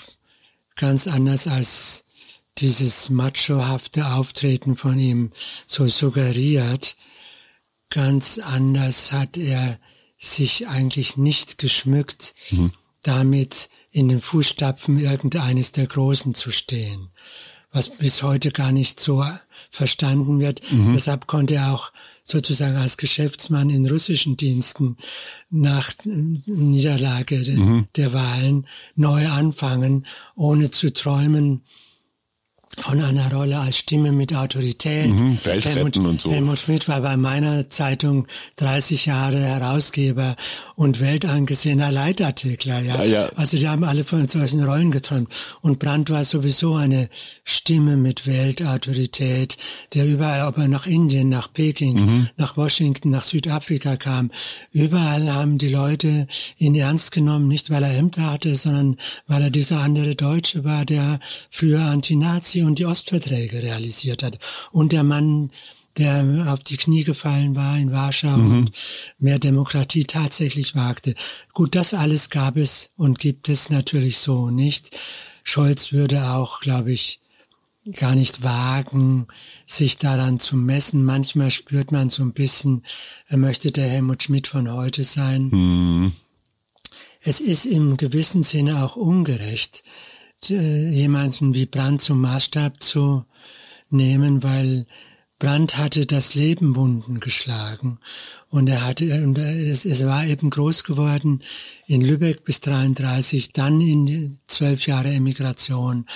ganz 0.77 1.07
anders 1.07 1.47
als 1.47 2.05
dieses 2.59 3.11
machohafte 3.11 4.13
Auftreten 4.13 4.77
von 4.77 4.99
ihm 4.99 5.33
so 5.67 5.87
suggeriert. 5.87 6.97
Ganz 7.91 8.39
anders 8.39 9.13
hat 9.13 9.37
er 9.37 9.79
sich 10.17 10.67
eigentlich 10.67 11.17
nicht 11.17 11.59
geschmückt, 11.59 12.35
mhm. 12.51 12.73
damit 13.03 13.71
in 13.91 14.09
den 14.09 14.21
Fußstapfen 14.21 14.99
irgendeines 14.99 15.73
der 15.73 15.87
Großen 15.87 16.35
zu 16.35 16.51
stehen, 16.51 17.11
was 17.73 17.91
bis 17.91 18.23
heute 18.23 18.51
gar 18.51 18.73
nicht 18.73 18.99
so 18.99 19.25
verstanden 19.71 20.41
wird. 20.41 20.61
Mhm. 20.73 20.95
Deshalb 20.95 21.27
konnte 21.27 21.57
er 21.57 21.73
auch 21.73 21.93
sozusagen 22.23 22.77
als 22.77 22.97
Geschäftsmann 22.97 23.71
in 23.71 23.89
russischen 23.89 24.37
Diensten 24.37 24.97
nach 25.51 25.93
Niederlage 26.05 27.37
mhm. 27.37 27.89
der 27.97 28.13
Wahlen 28.13 28.67
neu 28.97 29.29
anfangen, 29.29 30.07
ohne 30.35 30.71
zu 30.71 30.93
träumen, 30.93 31.63
von 32.79 33.01
einer 33.01 33.33
Rolle 33.33 33.59
als 33.59 33.79
Stimme 33.79 34.13
mit 34.13 34.35
Autorität. 34.35 35.09
Mhm, 35.09 35.39
Helmut, 35.43 35.97
und 35.97 36.21
so. 36.21 36.31
Helmut 36.31 36.59
Schmidt 36.59 36.89
war 36.89 37.01
bei 37.01 37.17
meiner 37.17 37.71
Zeitung 37.71 38.27
30 38.57 39.07
Jahre 39.07 39.39
Herausgeber 39.39 40.37
und 40.77 41.01
weltangesehener 41.01 41.91
Leitartikler. 41.91 42.81
Ja? 42.81 42.97
ja, 42.97 43.05
ja. 43.05 43.29
Also 43.37 43.57
die 43.57 43.69
haben 43.69 43.85
alle 43.85 44.05
von 44.05 44.29
solchen 44.29 44.63
Rollen 44.63 44.91
geträumt. 44.91 45.33
Und 45.61 45.79
Brandt 45.79 46.11
war 46.11 46.25
sowieso 46.25 46.75
eine 46.75 47.09
Stimme 47.43 47.97
mit 47.97 48.27
Weltautorität, 48.27 49.57
der 49.95 50.07
überall, 50.07 50.47
ob 50.47 50.59
er 50.59 50.69
nach 50.69 50.87
Indien, 50.87 51.29
nach 51.29 51.53
Peking, 51.53 51.95
mhm. 51.95 52.29
nach 52.37 52.57
Washington, 52.57 53.11
nach 53.11 53.23
Südafrika 53.23 53.97
kam, 53.97 54.31
überall 54.73 55.33
haben 55.33 55.59
die 55.59 55.69
Leute 55.69 56.27
ihn 56.59 56.75
ernst 56.75 57.13
genommen, 57.13 57.49
nicht 57.49 57.71
weil 57.71 57.83
er 57.83 57.97
Ämter 57.97 58.31
hatte, 58.31 58.55
sondern 58.55 58.97
weil 59.27 59.43
er 59.43 59.51
dieser 59.51 59.81
andere 59.81 60.15
Deutsche 60.15 60.65
war, 60.65 60.85
der 60.85 61.19
früher 61.51 61.81
Anti-Nazi 61.81 62.58
und 62.63 62.79
die 62.79 62.87
Ostverträge 62.87 63.63
realisiert 63.63 64.23
hat. 64.23 64.39
Und 64.73 64.93
der 64.93 65.05
Mann, 65.05 65.51
der 65.97 66.47
auf 66.53 66.63
die 66.63 66.77
Knie 66.77 67.05
gefallen 67.05 67.57
war 67.57 67.77
in 67.77 67.93
Warschau 67.93 68.37
mhm. 68.37 68.53
und 68.53 68.73
mehr 69.19 69.39
Demokratie 69.39 70.05
tatsächlich 70.05 70.75
wagte. 70.75 71.15
Gut, 71.53 71.75
das 71.75 71.95
alles 71.95 72.31
gab 72.31 72.57
es 72.57 72.91
und 72.97 73.19
gibt 73.19 73.49
es 73.49 73.71
natürlich 73.71 74.19
so 74.19 74.51
nicht. 74.51 74.97
Scholz 75.43 75.93
würde 75.93 76.31
auch, 76.31 76.61
glaube 76.61 76.93
ich, 76.93 77.21
gar 77.93 78.15
nicht 78.15 78.43
wagen, 78.43 79.27
sich 79.67 79.97
daran 79.97 80.39
zu 80.39 80.57
messen. 80.57 81.05
Manchmal 81.05 81.51
spürt 81.51 81.93
man 81.93 82.11
so 82.11 82.23
ein 82.23 82.33
bisschen, 82.33 82.83
er 83.27 83.39
möchte 83.39 83.73
der 83.73 83.89
Helmut 83.89 84.23
Schmidt 84.23 84.47
von 84.47 84.71
heute 84.71 85.05
sein. 85.05 85.49
Mhm. 85.49 86.13
Es 87.21 87.41
ist 87.41 87.65
im 87.65 87.97
gewissen 87.97 88.43
Sinne 88.43 88.85
auch 88.85 88.97
ungerecht, 88.97 89.83
jemanden 90.45 91.55
wie 91.55 91.67
Brandt 91.67 92.03
zum 92.03 92.21
Maßstab 92.21 92.83
zu 92.83 93.25
nehmen, 93.91 94.43
weil 94.43 94.87
Brandt 95.39 95.77
hatte 95.77 96.05
das 96.05 96.35
Leben 96.35 96.75
Wunden 96.75 97.21
geschlagen. 97.21 98.01
Und 98.49 98.69
er 98.69 98.85
hatte 98.85 99.23
und 99.23 99.39
es, 99.39 99.85
es 99.85 100.05
war 100.05 100.27
eben 100.27 100.51
groß 100.51 100.85
geworden 100.85 101.43
in 101.87 102.03
Lübeck 102.03 102.45
bis 102.45 102.61
33, 102.61 103.53
dann 103.53 103.81
in 103.81 104.39
zwölf 104.49 104.87
Jahre 104.87 105.11
Emigration, 105.11 106.07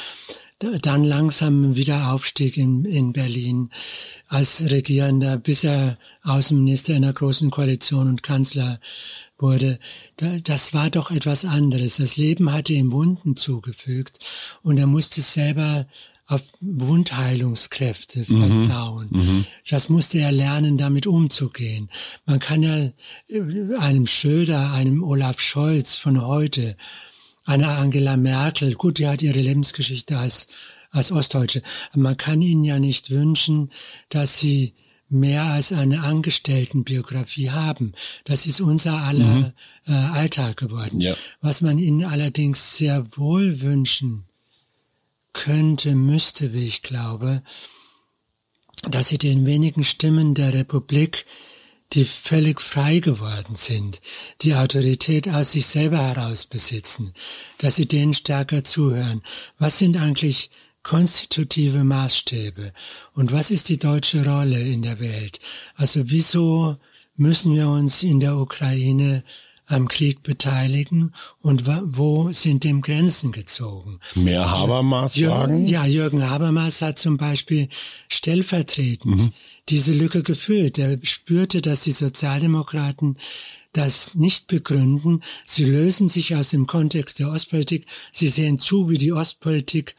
dann 0.58 1.04
langsam 1.04 1.76
wieder 1.76 2.12
Aufstieg 2.12 2.56
in, 2.56 2.84
in 2.84 3.12
Berlin 3.12 3.70
als 4.28 4.60
Regierender, 4.70 5.36
bis 5.36 5.64
er 5.64 5.98
Außenminister 6.22 6.94
in 6.94 7.02
der 7.02 7.12
großen 7.12 7.50
Koalition 7.50 8.08
und 8.08 8.22
Kanzler 8.22 8.80
wurde, 9.42 9.78
das 10.44 10.72
war 10.72 10.88
doch 10.88 11.10
etwas 11.10 11.44
anderes. 11.44 11.96
Das 11.96 12.16
Leben 12.16 12.52
hatte 12.52 12.72
ihm 12.72 12.92
Wunden 12.92 13.36
zugefügt 13.36 14.18
und 14.62 14.78
er 14.78 14.86
musste 14.86 15.20
selber 15.20 15.86
auf 16.26 16.42
Wundheilungskräfte 16.60 18.20
mhm. 18.20 18.66
vertrauen. 18.66 19.08
Mhm. 19.10 19.46
Das 19.68 19.88
musste 19.88 20.18
er 20.18 20.32
lernen, 20.32 20.78
damit 20.78 21.06
umzugehen. 21.06 21.90
Man 22.24 22.38
kann 22.38 22.62
ja 22.62 22.90
äh, 23.28 23.76
einem 23.78 24.06
Schröder, 24.06 24.72
einem 24.72 25.02
Olaf 25.02 25.40
Scholz 25.40 25.96
von 25.96 26.24
heute, 26.24 26.76
einer 27.44 27.76
Angela 27.76 28.16
Merkel, 28.16 28.74
gut, 28.74 28.98
die 28.98 29.08
hat 29.08 29.20
ihre 29.20 29.40
Lebensgeschichte 29.40 30.16
als, 30.16 30.46
als 30.90 31.10
Ostdeutsche, 31.10 31.62
man 31.94 32.16
kann 32.16 32.40
ihnen 32.40 32.64
ja 32.64 32.78
nicht 32.78 33.10
wünschen, 33.10 33.70
dass 34.08 34.38
sie 34.38 34.74
mehr 35.12 35.44
als 35.44 35.72
eine 35.72 36.02
Angestelltenbiografie 36.02 37.50
haben. 37.50 37.92
Das 38.24 38.46
ist 38.46 38.60
unser 38.60 38.94
aller 38.94 39.24
mhm. 39.24 39.52
äh, 39.86 39.92
Alltag 39.92 40.56
geworden. 40.56 41.00
Ja. 41.00 41.14
Was 41.40 41.60
man 41.60 41.78
ihnen 41.78 42.04
allerdings 42.04 42.76
sehr 42.76 43.16
wohl 43.16 43.60
wünschen 43.60 44.24
könnte, 45.32 45.94
müsste, 45.94 46.52
wie 46.52 46.66
ich 46.66 46.82
glaube, 46.82 47.42
dass 48.90 49.08
sie 49.08 49.18
den 49.18 49.46
wenigen 49.46 49.84
Stimmen 49.84 50.34
der 50.34 50.52
Republik, 50.52 51.26
die 51.92 52.04
völlig 52.04 52.60
frei 52.60 53.00
geworden 53.00 53.54
sind, 53.54 54.00
die 54.40 54.54
Autorität 54.54 55.28
aus 55.28 55.52
sich 55.52 55.66
selber 55.66 55.98
heraus 55.98 56.46
besitzen, 56.46 57.12
dass 57.58 57.76
sie 57.76 57.86
denen 57.86 58.14
stärker 58.14 58.64
zuhören. 58.64 59.22
Was 59.58 59.78
sind 59.78 59.98
eigentlich 59.98 60.50
konstitutive 60.82 61.84
Maßstäbe. 61.84 62.72
Und 63.14 63.32
was 63.32 63.50
ist 63.50 63.68
die 63.68 63.78
deutsche 63.78 64.24
Rolle 64.24 64.60
in 64.60 64.82
der 64.82 65.00
Welt? 65.00 65.40
Also 65.76 66.10
wieso 66.10 66.76
müssen 67.16 67.54
wir 67.54 67.68
uns 67.68 68.02
in 68.02 68.20
der 68.20 68.36
Ukraine 68.36 69.22
am 69.66 69.88
Krieg 69.88 70.22
beteiligen 70.22 71.14
und 71.40 71.64
wo 71.66 72.32
sind 72.32 72.64
dem 72.64 72.82
Grenzen 72.82 73.32
gezogen? 73.32 74.00
Mehr 74.14 74.50
Habermas 74.50 75.14
sagen? 75.14 75.66
Ja, 75.66 75.86
Jürgen 75.86 76.28
Habermas 76.28 76.82
hat 76.82 76.98
zum 76.98 77.16
Beispiel 77.16 77.68
stellvertretend 78.08 79.16
mhm. 79.16 79.32
diese 79.68 79.92
Lücke 79.92 80.22
gefüllt. 80.22 80.78
Er 80.78 80.98
spürte, 81.04 81.62
dass 81.62 81.82
die 81.82 81.92
Sozialdemokraten 81.92 83.16
das 83.72 84.14
nicht 84.14 84.48
begründen. 84.48 85.22
Sie 85.46 85.64
lösen 85.64 86.08
sich 86.08 86.34
aus 86.34 86.50
dem 86.50 86.66
Kontext 86.66 87.18
der 87.20 87.30
Ostpolitik. 87.30 87.86
Sie 88.12 88.28
sehen 88.28 88.58
zu, 88.58 88.90
wie 88.90 88.98
die 88.98 89.12
Ostpolitik 89.12 89.96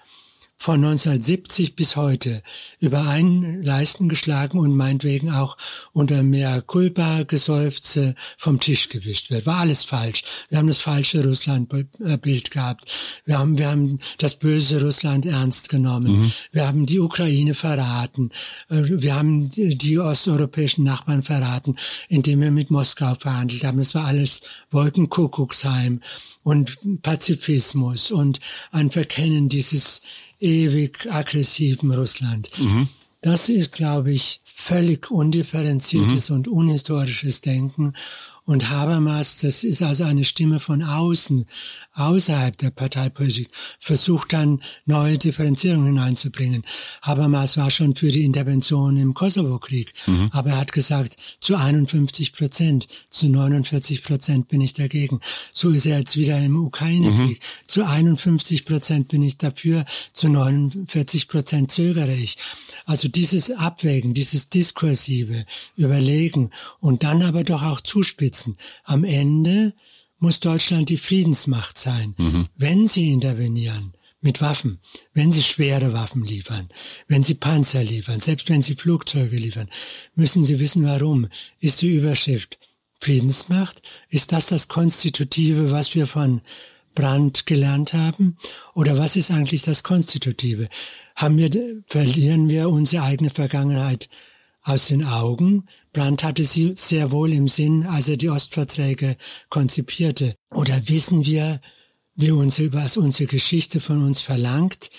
von 0.58 0.76
1970 0.76 1.76
bis 1.76 1.98
heute 1.98 2.42
über 2.80 3.08
einen 3.08 3.62
Leisten 3.64 4.08
geschlagen 4.08 4.60
und 4.60 4.74
meinetwegen 4.76 5.30
auch 5.30 5.58
unter 5.92 6.24
mehr 6.24 6.62
Culpa 6.62 7.24
geseufze 7.24 8.16
vom 8.38 8.62
Tisch 8.62 8.88
gewischt 8.88 9.30
wird. 9.30 9.46
War 9.46 9.58
alles 9.58 9.84
falsch. 9.84 10.24
Wir 10.48 10.58
haben 10.58 10.68
das 10.68 10.78
falsche 10.78 11.24
Russlandbild 11.24 12.52
gehabt. 12.52 12.90
Wir 13.26 13.40
haben, 13.40 13.58
wir 13.58 13.68
haben 13.68 14.00
das 14.20 14.40
böse 14.40 14.82
Russland 14.82 15.26
ernst 15.26 15.68
genommen. 15.68 16.12
Mhm. 16.12 16.32
Wir 16.54 16.66
haben 16.66 16.86
die 16.86 17.00
Ukraine 17.00 17.56
verraten. 17.56 18.30
Äh, 18.70 18.84
wir 18.86 19.16
haben 19.16 19.50
die 19.50 20.00
osteuropäischen 20.00 20.86
Nachbarn 20.86 21.24
verraten, 21.24 21.76
indem 22.08 22.40
wir 22.40 22.52
mit 22.52 22.72
Moskau 22.72 23.16
verhandelt 23.16 23.66
haben. 23.66 23.80
Es 23.80 23.96
war 23.96 24.06
alles 24.06 24.42
Wolkenkuckucksheim 24.72 26.00
und 26.44 26.78
Pazifismus 27.02 28.12
und 28.12 28.40
ein 28.72 28.92
Verkennen 28.92 29.50
dieses 29.50 30.02
ewig 30.44 31.08
aggressiven 31.10 31.92
Russland. 31.92 32.50
Mhm. 32.58 32.90
Das 33.22 33.48
ist, 33.48 33.72
glaube 33.72 34.12
ich, 34.12 34.42
völlig 34.44 35.10
undifferenziertes 35.10 36.30
mhm. 36.30 36.36
und 36.36 36.48
unhistorisches 36.50 37.42
Denken. 37.42 37.94
Und 38.46 38.70
Habermas, 38.70 39.40
das 39.40 39.64
ist 39.64 39.82
also 39.82 40.04
eine 40.04 40.26
Stimme 40.26 40.60
von 40.60 40.84
außen, 40.84 41.46
außerhalb 41.94 42.58
der 42.58 42.72
Parteipolitik, 42.72 43.50
versucht 43.80 44.34
dann 44.34 44.62
neue 44.86 45.18
Differenzierungen 45.18 45.88
hineinzubringen. 45.88 46.64
Habermas 47.02 47.58
war 47.58 47.72
schon 47.72 47.96
für 47.96 48.10
die 48.10 48.24
Intervention 48.24 48.98
im 48.98 49.14
Kosovo-Krieg, 49.14 49.94
mhm. 50.08 50.30
aber 50.32 50.52
er 50.52 50.58
hat 50.58 50.72
gesagt, 50.72 51.18
zu 51.40 51.56
51 51.56 52.34
Prozent, 52.34 52.88
zu 53.10 53.30
49 53.30 54.04
Prozent 54.04 54.48
bin 54.48 54.62
ich 54.62 54.74
dagegen. 54.74 55.20
So 55.54 55.70
ist 55.70 55.86
er 55.86 56.00
jetzt 56.00 56.18
wieder 56.18 56.40
im 56.40 56.64
Ukraine-Krieg. 56.64 57.40
Mhm. 57.40 57.68
Zu 57.68 57.86
51 57.86 58.66
Prozent 58.66 59.08
bin 59.08 59.22
ich 59.22 59.38
dafür, 59.38 59.86
zu 60.14 60.30
49 60.30 61.28
Prozent 61.28 61.72
zögere 61.72 62.14
ich. 62.14 62.38
Also 62.86 63.08
dieses 63.08 63.52
Abwägen, 63.52 64.14
dieses 64.14 64.50
diskursive 64.50 65.46
Überlegen 65.76 66.50
und 66.80 67.04
dann 67.04 67.22
aber 67.22 67.44
doch 67.44 67.64
auch 67.64 67.82
zuspitzen. 67.82 68.58
Am 68.84 69.04
Ende 69.04 69.74
muss 70.24 70.40
Deutschland 70.40 70.88
die 70.88 70.96
Friedensmacht 70.96 71.78
sein, 71.78 72.16
mhm. 72.18 72.48
wenn 72.56 72.88
sie 72.88 73.12
intervenieren 73.12 73.92
mit 74.22 74.40
Waffen, 74.40 74.80
wenn 75.14 75.34
sie 75.34 75.44
schwere 75.44 75.92
Waffen 75.92 76.24
liefern, 76.24 76.70
wenn 77.10 77.24
sie 77.24 77.34
Panzer 77.34 77.84
liefern, 77.84 78.22
selbst 78.22 78.48
wenn 78.48 78.62
sie 78.62 78.76
Flugzeuge 78.76 79.36
liefern, 79.36 79.70
müssen 80.16 80.46
sie 80.46 80.62
wissen, 80.62 80.86
warum. 80.86 81.28
Ist 81.60 81.82
die 81.82 81.94
Überschrift 81.94 82.58
Friedensmacht? 83.02 83.82
Ist 84.08 84.32
das 84.32 84.48
das 84.48 84.70
Konstitutive, 84.70 85.72
was 85.72 85.94
wir 85.94 86.08
von 86.08 86.40
Brandt 86.96 87.46
gelernt 87.46 87.92
haben? 87.92 88.38
Oder 88.76 88.98
was 88.98 89.18
ist 89.18 89.30
eigentlich 89.30 89.64
das 89.64 89.84
Konstitutive? 89.84 90.70
Haben 91.18 91.38
wir, 91.38 91.50
verlieren 91.88 92.48
wir 92.48 92.70
unsere 92.70 93.04
eigene 93.04 93.30
Vergangenheit 93.30 94.08
aus 94.62 94.88
den 94.88 95.04
Augen? 95.04 95.68
Brandt 95.94 96.24
hatte 96.24 96.44
sie 96.44 96.74
sehr 96.76 97.12
wohl 97.12 97.32
im 97.34 97.48
Sinn, 97.48 97.86
als 97.86 98.10
er 98.10 98.18
die 98.18 98.30
Ostverträge 98.30 99.16
konzipierte. 99.50 100.36
Oder 100.52 100.90
wissen 100.90 101.26
wir, 101.26 101.62
wie 102.16 102.32
unsere, 102.32 102.74
was 102.74 102.98
unsere 102.98 103.28
Geschichte 103.28 103.80
von 103.80 104.04
uns 104.04 104.20
verlangt 104.20 104.90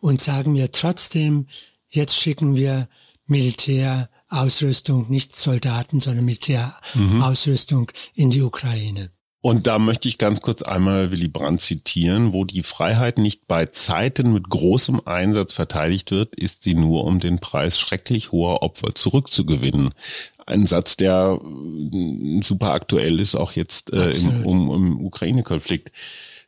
und 0.00 0.20
sagen 0.20 0.54
wir 0.54 0.72
trotzdem, 0.72 1.46
jetzt 1.88 2.16
schicken 2.16 2.56
wir 2.56 2.88
Militärausrüstung, 3.26 5.10
nicht 5.10 5.36
Soldaten, 5.36 6.00
sondern 6.00 6.24
Militärausrüstung 6.24 7.82
mhm. 7.82 8.22
in 8.22 8.30
die 8.30 8.42
Ukraine. 8.42 9.10
Und 9.40 9.68
da 9.68 9.78
möchte 9.78 10.08
ich 10.08 10.18
ganz 10.18 10.40
kurz 10.40 10.62
einmal 10.62 11.12
Willy 11.12 11.28
Brandt 11.28 11.60
zitieren, 11.60 12.32
wo 12.32 12.44
die 12.44 12.64
Freiheit 12.64 13.18
nicht 13.18 13.46
bei 13.46 13.66
Zeiten 13.66 14.32
mit 14.32 14.48
großem 14.48 15.00
Einsatz 15.04 15.52
verteidigt 15.52 16.10
wird, 16.10 16.34
ist 16.34 16.64
sie 16.64 16.74
nur 16.74 17.04
um 17.04 17.20
den 17.20 17.38
Preis 17.38 17.78
schrecklich 17.78 18.32
hoher 18.32 18.62
Opfer 18.62 18.94
zurückzugewinnen. 18.94 19.94
Ein 20.48 20.66
Satz, 20.66 20.96
der 20.96 21.38
äh, 21.42 22.40
super 22.42 22.72
aktuell 22.72 23.20
ist, 23.20 23.34
auch 23.34 23.52
jetzt 23.52 23.92
äh, 23.92 24.12
im, 24.12 24.46
um, 24.46 24.74
im 24.74 25.04
Ukraine-Konflikt. 25.04 25.92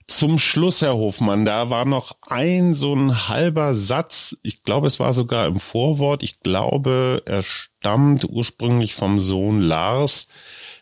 Zum 0.07 0.39
Schluss, 0.39 0.83
Herr 0.83 0.95
Hofmann, 0.95 1.45
da 1.45 1.71
war 1.71 1.85
noch 1.85 2.17
ein 2.27 2.75
so 2.75 2.95
ein 2.95 3.29
halber 3.29 3.75
Satz. 3.75 4.37
Ich 4.43 4.65
glaube, 4.65 4.89
es 4.89 4.99
war 4.99 5.15
sogar 5.15 5.47
im 5.47 5.61
Vorwort. 5.61 6.23
Ich 6.23 6.41
glaube, 6.41 7.23
er 7.27 7.43
stammt 7.43 8.25
ursprünglich 8.29 8.95
vom 8.95 9.21
Sohn 9.21 9.61
Lars 9.61 10.27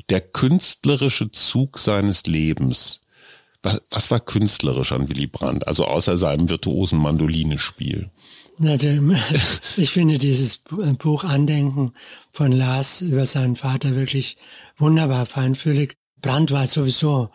der 0.08 0.20
künstlerische 0.20 1.30
Zug 1.30 1.78
seines 1.78 2.24
Lebens. 2.26 3.00
Was, 3.62 3.82
was 3.90 4.10
war 4.10 4.20
künstlerisch 4.20 4.92
an 4.92 5.08
Willy 5.08 5.26
Brandt? 5.26 5.66
Also 5.66 5.84
außer 5.84 6.16
seinem 6.16 6.48
virtuosen 6.48 6.98
Mandolinespiel. 6.98 8.08
Der, 8.08 8.37
ich 9.76 9.90
finde 9.90 10.18
dieses 10.18 10.58
Buch 10.58 11.24
Andenken 11.24 11.92
von 12.32 12.52
Lars 12.52 13.02
über 13.02 13.24
seinen 13.24 13.56
Vater 13.56 13.94
wirklich 13.94 14.36
wunderbar 14.76 15.26
feinfühlig. 15.26 15.96
Brandt 16.22 16.50
war 16.50 16.66
sowieso 16.66 17.30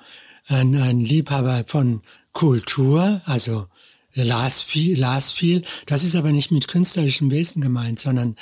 ein, 0.48 0.76
ein 0.76 1.00
Liebhaber 1.00 1.64
von 1.66 2.02
Kultur, 2.34 3.22
also 3.26 3.68
las 4.14 4.62
viel, 4.62 5.00
las 5.00 5.32
viel. 5.32 5.64
Das 5.86 6.04
ist 6.04 6.16
aber 6.16 6.32
nicht 6.32 6.52
mit 6.52 6.68
künstlerischem 6.68 7.32
Wesen 7.32 7.62
gemeint, 7.62 8.00
sondern 8.00 8.36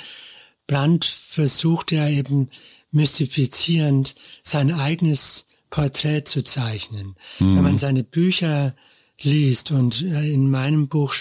Brandt 0.66 1.04
versucht 1.04 1.92
ja 1.92 2.08
eben 2.08 2.50
mystifizierend 2.90 4.14
sein 4.42 4.72
eigenes 4.72 5.46
Porträt 5.70 6.24
zu 6.24 6.42
zeichnen. 6.42 7.16
Mhm. 7.38 7.56
Wenn 7.56 7.62
man 7.62 7.78
seine 7.78 8.04
Bücher 8.04 8.74
liest 9.20 9.70
und 9.70 10.02
äh, 10.02 10.30
in 10.32 10.50
meinem 10.50 10.88
Buch 10.88 11.14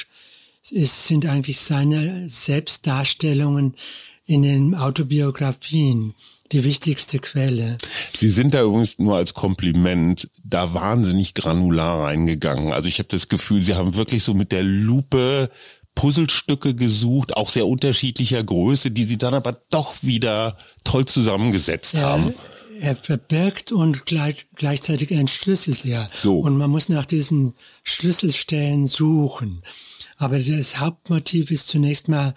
ist, 0.69 1.07
sind 1.07 1.25
eigentlich 1.25 1.59
seine 1.59 2.29
Selbstdarstellungen 2.29 3.75
in 4.25 4.43
den 4.43 4.75
Autobiografien 4.75 6.13
die 6.51 6.63
wichtigste 6.63 7.19
Quelle. 7.19 7.77
Sie 8.13 8.29
sind 8.29 8.53
da 8.53 8.63
übrigens 8.63 8.99
nur 8.99 9.15
als 9.15 9.33
Kompliment 9.33 10.29
da 10.43 10.73
wahnsinnig 10.73 11.33
granular 11.33 12.05
reingegangen. 12.05 12.73
Also 12.73 12.87
ich 12.87 12.99
habe 12.99 13.09
das 13.09 13.29
Gefühl, 13.29 13.63
Sie 13.63 13.75
haben 13.75 13.95
wirklich 13.95 14.23
so 14.23 14.33
mit 14.33 14.51
der 14.51 14.63
Lupe 14.63 15.49
Puzzlestücke 15.95 16.73
gesucht, 16.75 17.35
auch 17.35 17.49
sehr 17.49 17.67
unterschiedlicher 17.67 18.43
Größe, 18.43 18.91
die 18.91 19.03
sie 19.03 19.17
dann 19.17 19.33
aber 19.33 19.61
doch 19.69 19.95
wieder 20.01 20.57
toll 20.83 21.05
zusammengesetzt 21.05 21.95
ja, 21.95 22.01
haben. 22.01 22.33
Er 22.79 22.95
verbirgt 22.95 23.71
und 23.71 24.05
gleich, 24.05 24.45
gleichzeitig 24.55 25.11
entschlüsselt 25.11 25.85
er. 25.85 26.09
So. 26.15 26.39
Und 26.39 26.57
man 26.57 26.69
muss 26.69 26.89
nach 26.89 27.05
diesen 27.05 27.53
Schlüsselstellen 27.83 28.87
suchen. 28.87 29.63
Aber 30.21 30.39
das 30.39 30.79
Hauptmotiv 30.79 31.51
ist 31.51 31.67
zunächst 31.67 32.07
mal 32.07 32.35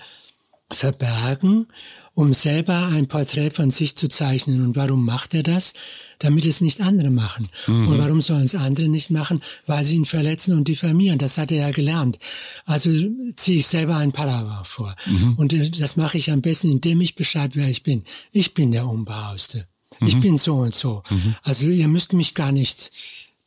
verbergen 0.70 1.66
um 2.14 2.32
selber 2.32 2.86
ein 2.86 3.08
Porträt 3.08 3.50
von 3.50 3.70
sich 3.70 3.96
zu 3.96 4.08
zeichnen. 4.08 4.64
Und 4.64 4.76
warum 4.76 5.04
macht 5.04 5.34
er 5.34 5.42
das? 5.42 5.74
Damit 6.20 6.46
es 6.46 6.60
nicht 6.60 6.80
andere 6.80 7.10
machen. 7.10 7.48
Mhm. 7.66 7.88
Und 7.88 7.98
warum 7.98 8.20
sollen 8.20 8.44
es 8.44 8.54
andere 8.54 8.88
nicht 8.88 9.10
machen? 9.10 9.42
Weil 9.66 9.82
sie 9.82 9.96
ihn 9.96 10.04
verletzen 10.04 10.56
und 10.56 10.68
diffamieren. 10.68 11.18
Das 11.18 11.38
hat 11.38 11.50
er 11.50 11.58
ja 11.58 11.70
gelernt. 11.72 12.20
Also 12.66 12.90
ziehe 13.34 13.58
ich 13.58 13.66
selber 13.66 13.96
ein 13.96 14.12
Paragraph 14.12 14.68
vor. 14.68 14.94
Mhm. 15.06 15.34
Und 15.34 15.80
das 15.80 15.96
mache 15.96 16.16
ich 16.16 16.30
am 16.30 16.40
besten, 16.40 16.70
indem 16.70 17.00
ich 17.00 17.16
beschreibe, 17.16 17.56
wer 17.56 17.68
ich 17.68 17.82
bin. 17.82 18.04
Ich 18.30 18.54
bin 18.54 18.70
der 18.70 18.86
Unbehauste. 18.86 19.66
Mhm. 19.98 20.06
Ich 20.06 20.20
bin 20.20 20.38
so 20.38 20.58
und 20.58 20.76
so. 20.76 21.02
Mhm. 21.10 21.34
Also 21.42 21.66
ihr 21.66 21.88
müsst 21.88 22.12
mich 22.12 22.34
gar 22.34 22.52
nicht 22.52 22.92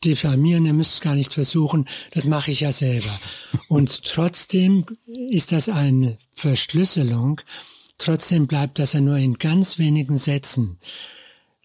diffamieren, 0.03 0.65
ihr 0.65 0.73
müsst 0.73 0.93
es 0.95 1.01
gar 1.01 1.15
nicht 1.15 1.33
versuchen, 1.33 1.87
das 2.11 2.25
mache 2.25 2.51
ich 2.51 2.61
ja 2.61 2.71
selber. 2.71 3.19
Und 3.67 4.03
trotzdem 4.03 4.85
ist 5.05 5.51
das 5.51 5.69
eine 5.69 6.17
Verschlüsselung, 6.35 7.41
Trotzdem 7.97 8.47
bleibt, 8.47 8.79
dass 8.79 8.93
er 8.93 9.01
nur 9.01 9.17
in 9.17 9.37
ganz 9.37 9.79
wenigen 9.79 10.17
Sätzen 10.17 10.77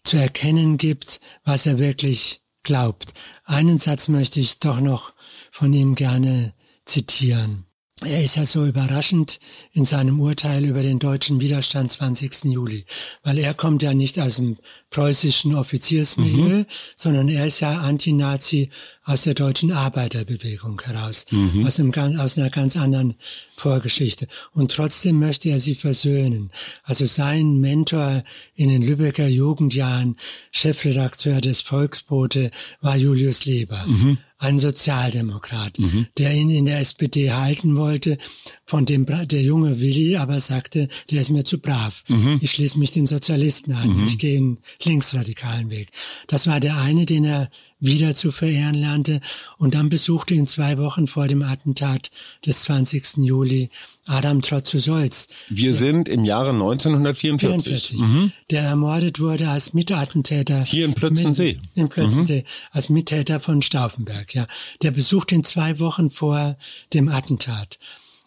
zu 0.03 0.17
erkennen 0.17 0.77
gibt, 0.77 1.19
was 1.43 1.65
er 1.65 1.79
wirklich 1.79 2.41
glaubt. 2.63 3.13
Einen 3.45 3.77
Satz 3.77 4.07
möchte 4.07 4.39
ich 4.39 4.59
doch 4.59 4.79
noch 4.79 5.13
von 5.51 5.71
ihm 5.73 5.95
gerne 5.95 6.53
zitieren. 6.85 7.65
Er 8.01 8.23
ist 8.23 8.35
ja 8.35 8.45
so 8.45 8.65
überraschend 8.65 9.39
in 9.71 9.85
seinem 9.85 10.19
Urteil 10.19 10.65
über 10.65 10.81
den 10.81 10.97
deutschen 10.97 11.39
Widerstand 11.39 11.91
20. 11.91 12.45
Juli, 12.45 12.85
weil 13.23 13.37
er 13.37 13.53
kommt 13.53 13.83
ja 13.83 13.93
nicht 13.93 14.19
aus 14.19 14.37
dem 14.37 14.57
preußischen 14.89 15.53
Offiziersmilieu, 15.53 16.57
mhm. 16.57 16.65
sondern 16.95 17.29
er 17.29 17.45
ist 17.45 17.59
ja 17.59 17.79
Anti-Nazi 17.79 18.71
aus 19.03 19.23
der 19.23 19.35
deutschen 19.35 19.71
Arbeiterbewegung 19.71 20.81
heraus, 20.81 21.27
mhm. 21.29 21.65
aus, 21.67 21.79
einem, 21.79 22.19
aus 22.19 22.37
einer 22.37 22.49
ganz 22.49 22.75
anderen 22.77 23.13
Vorgeschichte. 23.57 24.27
Und 24.53 24.71
trotzdem 24.71 25.19
möchte 25.19 25.49
er 25.49 25.59
sie 25.59 25.75
versöhnen. 25.75 26.51
Also 26.83 27.05
sein 27.05 27.59
Mentor 27.59 28.23
in 28.55 28.69
den 28.69 28.81
Lübecker 28.81 29.27
Jugendjahren, 29.27 30.17
Chefredakteur 30.51 31.41
des 31.41 31.61
Volksbote, 31.61 32.49
war 32.81 32.97
Julius 32.97 33.45
Leber. 33.45 33.85
Mhm 33.85 34.17
ein 34.43 34.59
Sozialdemokrat, 34.59 35.79
mhm. 35.79 36.07
der 36.17 36.33
ihn 36.33 36.49
in 36.49 36.65
der 36.65 36.79
SPD 36.79 37.31
halten 37.31 37.77
wollte, 37.77 38.17
von 38.65 38.85
dem 38.85 39.05
der 39.05 39.41
junge 39.41 39.79
Willi 39.79 40.17
aber 40.17 40.39
sagte, 40.39 40.89
der 41.09 41.21
ist 41.21 41.29
mir 41.29 41.45
zu 41.45 41.59
brav. 41.59 42.03
Mhm. 42.09 42.39
Ich 42.41 42.51
schließe 42.51 42.77
mich 42.77 42.91
den 42.91 43.05
Sozialisten 43.05 43.73
an. 43.73 44.01
Mhm. 44.01 44.07
Ich 44.07 44.17
gehe 44.17 44.37
einen 44.37 44.59
linksradikalen 44.83 45.69
Weg. 45.69 45.89
Das 46.27 46.47
war 46.47 46.59
der 46.59 46.77
eine, 46.77 47.05
den 47.05 47.23
er 47.23 47.49
wieder 47.83 48.15
zu 48.15 48.31
verehren 48.31 48.75
lernte. 48.75 49.19
Und 49.57 49.75
dann 49.75 49.89
besuchte 49.89 50.33
ihn 50.33 50.47
zwei 50.47 50.77
Wochen 50.77 51.05
vor 51.05 51.27
dem 51.27 51.43
Attentat 51.43 52.09
des 52.45 52.61
20. 52.61 53.17
Juli 53.17 53.69
Adam 54.05 54.41
Trotzu-Solz. 54.41 55.27
Wir 55.49 55.71
der, 55.71 55.79
sind 55.79 56.09
im 56.09 56.25
Jahre 56.25 56.49
1944. 56.51 57.97
44, 57.97 57.99
mhm. 57.99 58.31
Der 58.49 58.63
ermordet 58.63 59.19
wurde 59.19 59.49
als 59.49 59.73
Mitattentäter. 59.73 60.63
Hier 60.63 60.85
in 60.85 60.93
Plötzensee. 60.93 61.59
Mit, 61.61 61.69
in 61.75 61.89
Plötzensee. 61.89 62.39
Mhm. 62.39 62.47
Als 62.71 62.89
Mittäter 62.89 63.39
von 63.39 63.61
Stauffenberg, 63.61 64.33
ja. 64.33 64.47
Der 64.81 64.91
besucht 64.91 65.31
ihn 65.31 65.43
zwei 65.43 65.79
Wochen 65.79 66.09
vor 66.09 66.57
dem 66.93 67.09
Attentat 67.09 67.79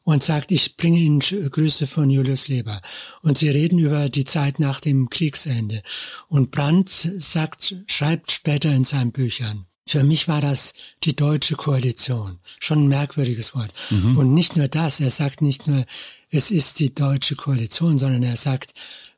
und 0.06 0.22
sagt, 0.22 0.52
ich 0.52 0.76
bringe 0.76 1.00
Ihnen 1.00 1.18
Grüße 1.18 1.88
von 1.88 2.10
Julius 2.10 2.46
Leber. 2.46 2.80
Und 3.22 3.38
sie 3.38 3.48
reden 3.48 3.80
über 3.80 4.08
die 4.08 4.24
Zeit 4.24 4.60
nach 4.60 4.78
dem 4.78 5.10
Kriegsende. 5.10 5.82
Und 6.28 6.52
Brandt 6.52 6.88
sagt, 6.88 7.74
schreibt 7.88 8.30
später 8.30 8.72
in 8.72 8.84
seinen 8.84 9.10
Büchern, 9.10 9.66
für 9.88 10.04
mich 10.04 10.28
war 10.28 10.40
das 10.40 10.74
die 11.02 11.16
deutsche 11.16 11.56
Koalition. 11.56 12.38
Schon 12.60 12.84
ein 12.84 12.88
merkwürdiges 12.88 13.52
Wort. 13.56 13.72
Mhm. 13.90 14.16
Und 14.16 14.32
nicht 14.32 14.56
nur 14.56 14.68
das, 14.68 15.00
er 15.00 15.10
sagt 15.10 15.42
nicht 15.42 15.66
nur, 15.66 15.84
es 16.30 16.52
ist 16.52 16.78
die 16.78 16.94
deutsche 16.94 17.34
Koalition, 17.34 17.98
sondern 17.98 18.22
er 18.22 18.36
sagt, 18.36 18.74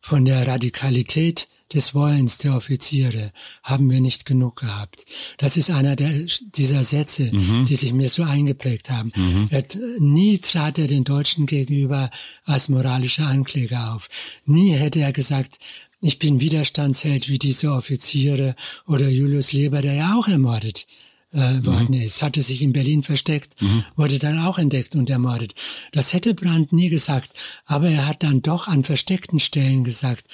von 0.09 0.25
der 0.25 0.47
Radikalität 0.47 1.49
des 1.75 1.95
Wollens 1.95 2.39
der 2.39 2.57
Offiziere 2.57 3.31
haben 3.63 3.91
wir 3.91 4.01
nicht 4.01 4.25
genug 4.25 4.57
gehabt. 4.57 5.05
Das 5.37 5.59
ist 5.59 5.71
einer 5.71 5.97
der, 5.97 6.11
dieser 6.57 6.83
Sätze, 6.83 7.31
mhm. 7.31 7.67
die 7.67 7.75
sich 7.75 7.93
mir 7.93 8.09
so 8.09 8.23
eingeprägt 8.23 8.89
haben. 8.89 9.13
Mhm. 9.15 9.49
Er, 9.51 9.65
nie 9.99 10.39
trat 10.39 10.79
er 10.79 10.87
den 10.87 11.05
Deutschen 11.05 11.45
gegenüber 11.45 12.09
als 12.47 12.71
moralischer 12.71 13.27
Ankläger 13.27 13.93
auf. 13.95 14.09
Nie 14.47 14.73
hätte 14.73 15.01
er 15.01 15.13
gesagt, 15.13 15.59
ich 16.01 16.19
bin 16.19 16.41
Widerstandsheld 16.41 17.29
wie 17.29 17.39
diese 17.39 17.73
Offiziere 17.73 18.55
oder 18.87 19.11
Julius 19.11 19.53
Leber, 19.53 19.83
der 19.83 19.93
ja 19.93 20.17
auch 20.19 20.29
ermordet 20.29 20.87
äh, 21.33 21.65
worden 21.65 21.97
mhm. 21.97 22.03
ist, 22.03 22.23
hatte 22.23 22.43
sich 22.43 22.63
in 22.63 22.73
Berlin 22.73 23.03
versteckt, 23.03 23.61
mhm. 23.61 23.85
wurde 23.97 24.19
dann 24.19 24.39
auch 24.39 24.59
entdeckt 24.59 24.95
und 24.95 25.11
ermordet. 25.11 25.55
Das 25.93 26.13
hätte 26.13 26.35
Brandt 26.35 26.73
nie 26.73 26.89
gesagt, 26.89 27.31
aber 27.67 27.91
er 27.91 28.07
hat 28.07 28.23
dann 28.23 28.43
doch 28.43 28.69
an 28.69 28.85
versteckten 28.85 29.39
Stellen 29.39 29.85
gesagt, 29.85 30.27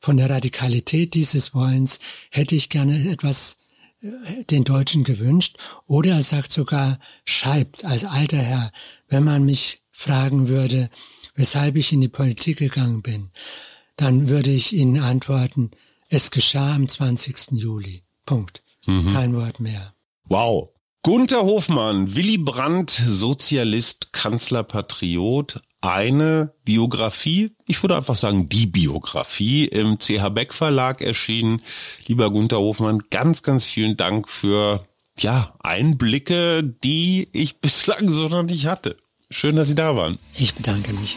von 0.00 0.16
der 0.16 0.30
Radikalität 0.30 1.14
dieses 1.14 1.54
Wollens 1.54 1.98
hätte 2.30 2.54
ich 2.54 2.68
gerne 2.68 3.10
etwas 3.10 3.58
äh, 4.00 4.44
den 4.44 4.64
Deutschen 4.64 5.04
gewünscht. 5.04 5.58
Oder 5.86 6.12
er 6.12 6.22
sagt 6.22 6.52
sogar, 6.52 6.98
schreibt 7.24 7.84
als 7.84 8.04
alter 8.04 8.38
Herr, 8.38 8.72
wenn 9.08 9.24
man 9.24 9.44
mich 9.44 9.82
fragen 9.92 10.48
würde, 10.48 10.90
weshalb 11.34 11.76
ich 11.76 11.92
in 11.92 12.00
die 12.00 12.08
Politik 12.08 12.58
gegangen 12.58 13.02
bin, 13.02 13.30
dann 13.96 14.28
würde 14.28 14.50
ich 14.50 14.72
Ihnen 14.72 15.00
antworten, 15.00 15.72
es 16.08 16.30
geschah 16.30 16.74
am 16.74 16.88
20. 16.88 17.52
Juli. 17.52 18.04
Punkt. 18.24 18.62
Mhm. 18.86 19.12
Kein 19.12 19.34
Wort 19.34 19.60
mehr. 19.60 19.94
Wow. 20.28 20.68
Gunther 21.02 21.42
Hofmann, 21.42 22.14
Willy 22.14 22.36
Brandt, 22.36 22.90
Sozialist, 22.90 24.12
Kanzler, 24.12 24.62
Patriot, 24.62 25.60
eine 25.80 26.52
Biografie, 26.64 27.52
ich 27.66 27.82
würde 27.82 27.96
einfach 27.96 28.16
sagen 28.16 28.48
die 28.50 28.66
Biografie 28.66 29.64
im 29.66 29.98
CH 29.98 30.28
Beck 30.30 30.52
Verlag 30.52 31.00
erschienen. 31.00 31.62
Lieber 32.06 32.30
Gunther 32.30 32.58
Hofmann, 32.58 33.04
ganz, 33.10 33.42
ganz 33.42 33.64
vielen 33.64 33.96
Dank 33.96 34.28
für 34.28 34.86
ja, 35.18 35.54
Einblicke, 35.60 36.62
die 36.62 37.28
ich 37.32 37.56
bislang 37.60 38.10
so 38.10 38.28
noch 38.28 38.42
nicht 38.42 38.66
hatte. 38.66 38.98
Schön, 39.30 39.56
dass 39.56 39.68
Sie 39.68 39.74
da 39.74 39.96
waren. 39.96 40.18
Ich 40.34 40.54
bedanke 40.54 40.92
mich. 40.92 41.16